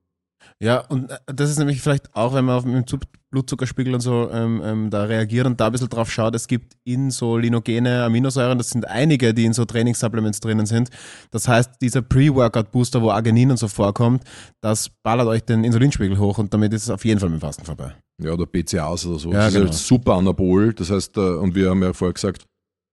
Ja, 0.60 0.80
und 0.80 1.10
äh, 1.10 1.18
das 1.26 1.50
ist 1.50 1.58
nämlich 1.58 1.80
vielleicht 1.80 2.14
auch, 2.14 2.34
wenn 2.34 2.44
man 2.44 2.56
auf 2.56 2.64
den 2.64 2.86
Zu- 2.86 2.98
Blutzuckerspiegel 3.34 3.92
und 3.94 4.00
so 4.00 4.30
ähm, 4.30 4.62
ähm, 4.64 4.90
da 4.90 5.02
reagiert 5.04 5.46
und 5.46 5.60
da 5.60 5.66
ein 5.66 5.72
bisschen 5.72 5.88
drauf 5.88 6.10
schaut, 6.10 6.36
es 6.36 6.46
gibt 6.46 6.74
insulinogene 6.84 8.04
Aminosäuren, 8.04 8.58
das 8.58 8.70
sind 8.70 8.86
einige, 8.86 9.34
die 9.34 9.44
in 9.44 9.52
so 9.52 9.64
Trainingssupplements 9.64 10.38
drinnen 10.38 10.66
sind. 10.66 10.90
Das 11.32 11.48
heißt, 11.48 11.72
dieser 11.82 12.00
Pre-Workout-Booster, 12.02 13.02
wo 13.02 13.10
Arginin 13.10 13.50
und 13.50 13.56
so 13.56 13.66
vorkommt, 13.66 14.22
das 14.60 14.88
ballert 15.02 15.26
euch 15.26 15.42
den 15.42 15.64
Insulinspiegel 15.64 16.16
hoch 16.18 16.38
und 16.38 16.54
damit 16.54 16.72
ist 16.72 16.84
es 16.84 16.90
auf 16.90 17.04
jeden 17.04 17.18
Fall 17.18 17.28
mit 17.28 17.40
dem 17.40 17.40
Fasten 17.40 17.64
vorbei. 17.64 17.96
Ja, 18.22 18.32
oder 18.32 18.46
BCAAs 18.46 19.06
oder 19.06 19.18
so. 19.18 19.32
Ja, 19.32 19.38
das 19.38 19.48
ist 19.48 19.54
genau. 19.54 19.66
halt 19.66 19.74
super 19.74 20.14
anabol. 20.14 20.72
Das 20.72 20.90
heißt, 20.90 21.16
äh, 21.16 21.20
und 21.20 21.56
wir 21.56 21.70
haben 21.70 21.82
ja 21.82 21.92
vorher 21.92 22.14
gesagt, 22.14 22.46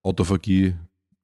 Autophagie, 0.03 0.73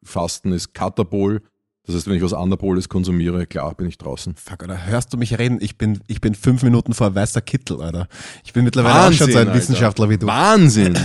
Fasten 0.04 0.52
ist 0.52 0.74
Katabol. 0.76 1.42
Das 1.88 1.96
heißt, 1.96 2.08
wenn 2.08 2.16
ich 2.18 2.22
was 2.22 2.34
Anaboles 2.34 2.90
konsumiere, 2.90 3.48
klar, 3.48 3.74
bin 3.74 3.88
ich 3.88 3.98
draußen. 3.98 4.36
Fuck, 4.36 4.64
Alter, 4.64 4.86
hörst 4.88 5.14
du 5.14 5.18
mich 5.18 5.38
reden? 5.40 5.58
Ich 5.62 5.78
bin, 5.78 6.02
ich 6.08 6.20
bin 6.20 6.36
fünf 6.36 6.62
Minuten 6.62 6.94
vor 6.94 7.16
weißer 7.16 7.40
Kittel, 7.42 7.82
Alter. 7.82 8.08
Ich 8.44 8.52
bin 8.52 8.66
mittlerweile 8.66 9.08
auch 9.08 9.14
schon 9.14 9.32
so 9.32 9.38
ein 9.40 9.48
Alter. 9.48 9.58
Wissenschaftler 9.60 10.10
wie 10.10 10.18
du. 10.18 10.28
Wahnsinn! 10.28 10.98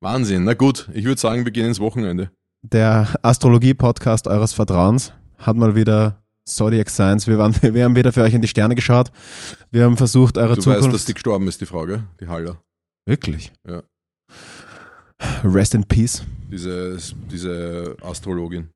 Wahnsinn. 0.00 0.44
Na 0.44 0.52
gut, 0.54 0.88
ich 0.92 1.04
würde 1.06 1.20
sagen, 1.20 1.44
wir 1.46 1.52
gehen 1.52 1.66
ins 1.66 1.80
Wochenende. 1.80 2.30
Der 2.62 3.08
Astrologie-Podcast 3.22 4.26
eures 4.28 4.52
Vertrauens 4.52 5.12
hat 5.38 5.56
mal 5.56 5.74
wieder 5.74 6.22
Zodiac 6.44 6.90
Science. 6.90 7.26
Wir, 7.26 7.38
waren, 7.38 7.54
wir 7.62 7.84
haben 7.84 7.96
wieder 7.96 8.12
für 8.12 8.22
euch 8.22 8.34
in 8.34 8.42
die 8.42 8.48
Sterne 8.48 8.74
geschaut. 8.74 9.10
Wir 9.70 9.84
haben 9.84 9.96
versucht, 9.96 10.36
eure 10.36 10.56
Du 10.56 10.60
Zukunft. 10.60 10.84
weißt, 10.84 10.94
dass 10.94 11.04
die 11.06 11.14
gestorben 11.14 11.48
ist, 11.48 11.60
die 11.60 11.66
Frage, 11.66 12.04
die 12.20 12.28
Haller. 12.28 12.60
Wirklich? 13.06 13.50
Ja. 13.66 13.82
Rest 15.42 15.74
in 15.74 15.84
Peace. 15.84 16.22
Diese, 16.50 16.98
diese 17.30 17.96
Astrologin. 18.02 18.68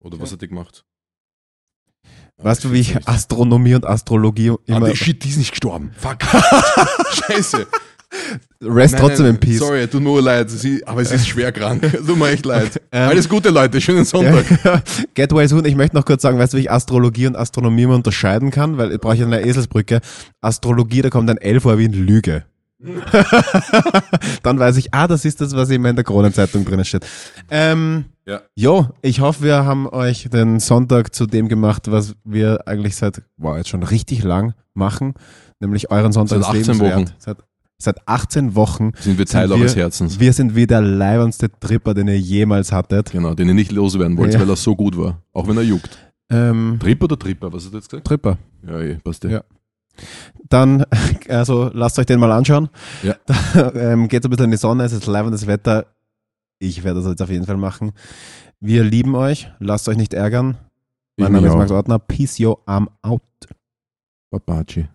Oder 0.00 0.20
was 0.20 0.32
hat 0.32 0.42
die 0.42 0.48
gemacht? 0.48 0.84
Weißt 2.40 2.62
du, 2.64 2.68
Ah, 2.68 2.72
wie 2.72 2.80
ich. 2.80 3.08
Astronomie 3.08 3.74
und 3.74 3.84
Astrologie 3.86 4.50
Ah, 4.50 4.56
immer. 4.66 4.90
die, 4.90 4.96
shit, 4.96 5.22
die 5.24 5.28
ist 5.28 5.38
nicht 5.38 5.50
gestorben. 5.50 5.90
Fuck. 5.96 6.18
Scheiße. 7.12 7.66
Rest 8.62 8.94
Nein, 8.94 9.02
trotzdem 9.02 9.26
nein, 9.26 9.34
in 9.34 9.40
Peace. 9.40 9.58
Sorry, 9.58 9.86
tut 9.86 10.00
mir 10.00 10.08
nur 10.08 10.22
leid. 10.22 10.48
Sie, 10.50 10.84
aber 10.86 11.04
sie 11.04 11.16
ist 11.16 11.28
schwer 11.28 11.52
krank. 11.52 11.82
Tut 12.06 12.16
mir 12.16 12.30
echt 12.30 12.46
leid. 12.46 12.80
Ähm, 12.90 13.08
Alles 13.10 13.28
Gute, 13.28 13.50
Leute. 13.50 13.80
Schönen 13.80 14.04
Sonntag. 14.06 14.46
Get 15.14 15.30
well 15.32 15.46
soon. 15.46 15.64
Ich 15.66 15.74
möchte 15.76 15.94
noch 15.94 16.04
kurz 16.06 16.22
sagen, 16.22 16.38
weißt 16.38 16.54
du, 16.54 16.56
wie 16.56 16.62
ich 16.62 16.70
Astrologie 16.70 17.26
und 17.26 17.36
Astronomie 17.36 17.82
immer 17.82 17.96
unterscheiden 17.96 18.50
kann? 18.50 18.78
Weil 18.78 18.92
ich 18.92 19.00
brauche 19.00 19.22
eine 19.22 19.42
Eselsbrücke. 19.42 20.00
Astrologie, 20.40 21.02
da 21.02 21.10
kommt 21.10 21.28
ein 21.28 21.36
L 21.36 21.60
vor 21.60 21.76
wie 21.78 21.84
in 21.84 21.92
Lüge. 21.92 22.46
Dann 24.42 24.58
weiß 24.58 24.76
ich, 24.76 24.92
ah, 24.94 25.06
das 25.06 25.24
ist 25.24 25.40
das, 25.40 25.54
was 25.54 25.70
immer 25.70 25.90
in 25.90 25.96
der 25.96 26.04
Kronenzeitung 26.04 26.64
drinnen 26.64 26.84
steht. 26.84 27.06
Ähm, 27.50 28.04
Ja. 28.26 28.42
Jo, 28.54 28.88
ich 29.02 29.20
hoffe, 29.20 29.42
wir 29.44 29.64
haben 29.64 29.88
euch 29.88 30.28
den 30.30 30.60
Sonntag 30.60 31.14
zu 31.14 31.26
dem 31.26 31.48
gemacht, 31.48 31.90
was 31.90 32.14
wir 32.24 32.66
eigentlich 32.68 32.94
seit, 32.96 33.22
wow, 33.38 33.56
jetzt 33.56 33.68
schon 33.70 33.82
richtig 33.82 34.22
lang 34.22 34.54
machen, 34.74 35.14
nämlich 35.60 35.90
euren 35.90 36.12
Sonntag 36.12 36.42
Seit 36.42 36.54
des 36.54 36.68
18 36.68 36.78
Lebens 36.78 36.96
Wochen. 36.96 37.14
Seit 37.18 37.38
Seit 37.80 38.08
18 38.08 38.54
Wochen 38.56 38.90
Sind 38.98 39.18
wir 39.18 39.24
Teil 39.26 39.46
Sind 39.48 39.56
eures 39.60 39.76
wir- 39.76 39.82
Herzens. 39.84 40.18
Wir 40.18 40.32
sind 40.32 40.56
wie 40.56 40.66
der 40.66 40.80
leibendste 40.80 41.48
Tripper, 41.60 41.94
den 41.94 42.08
ihr 42.08 42.18
jemals 42.18 42.72
hattet. 42.72 43.12
Genau, 43.12 43.34
den 43.34 43.46
ihr 43.46 43.54
nicht 43.54 43.70
loswerden 43.70 44.16
wollt, 44.18 44.34
Ja. 44.34 44.40
weil 44.40 44.50
er 44.50 44.56
so 44.56 44.74
gut 44.74 44.96
war. 44.98 45.22
Auch 45.32 45.46
wenn 45.46 45.56
er 45.56 45.62
juckt. 45.62 45.96
Ähm, 46.28 46.78
Tripper 46.80 47.04
oder 47.04 47.16
Tripper? 47.18 47.52
Was 47.52 47.62
hast 47.64 47.72
du 47.72 47.76
jetzt 47.78 47.88
gesagt? 47.88 48.04
Tripper. 48.08 48.36
Ja, 48.66 48.80
eh, 48.80 48.96
passt 48.96 49.24
eh. 49.24 49.30
Ja. 49.30 49.42
Dann, 50.48 50.84
also 51.28 51.70
lasst 51.72 51.98
euch 51.98 52.06
den 52.06 52.20
mal 52.20 52.32
anschauen. 52.32 52.68
Ja. 53.02 53.16
Da, 53.26 53.72
ähm, 53.74 54.08
geht 54.08 54.24
ein 54.24 54.30
bisschen 54.30 54.46
in 54.46 54.50
die 54.50 54.56
Sonne, 54.56 54.84
es 54.84 54.92
ist 54.92 55.06
leibendes 55.06 55.46
Wetter. 55.46 55.86
Ich 56.58 56.82
werde 56.84 57.00
das 57.00 57.08
jetzt 57.08 57.22
auf 57.22 57.30
jeden 57.30 57.46
Fall 57.46 57.56
machen. 57.56 57.92
Wir 58.60 58.82
lieben 58.82 59.14
euch, 59.14 59.50
lasst 59.60 59.88
euch 59.88 59.96
nicht 59.96 60.14
ärgern. 60.14 60.56
Ich 61.16 61.22
Mein 61.22 61.32
Name 61.32 61.46
mich 61.46 61.52
ist. 61.52 61.58
Max 61.58 61.70
Ortner. 61.70 61.98
Peace, 61.98 62.38
yo, 62.38 62.58
I'm 62.66 62.86
out. 63.02 63.22
Papaci. 64.30 64.88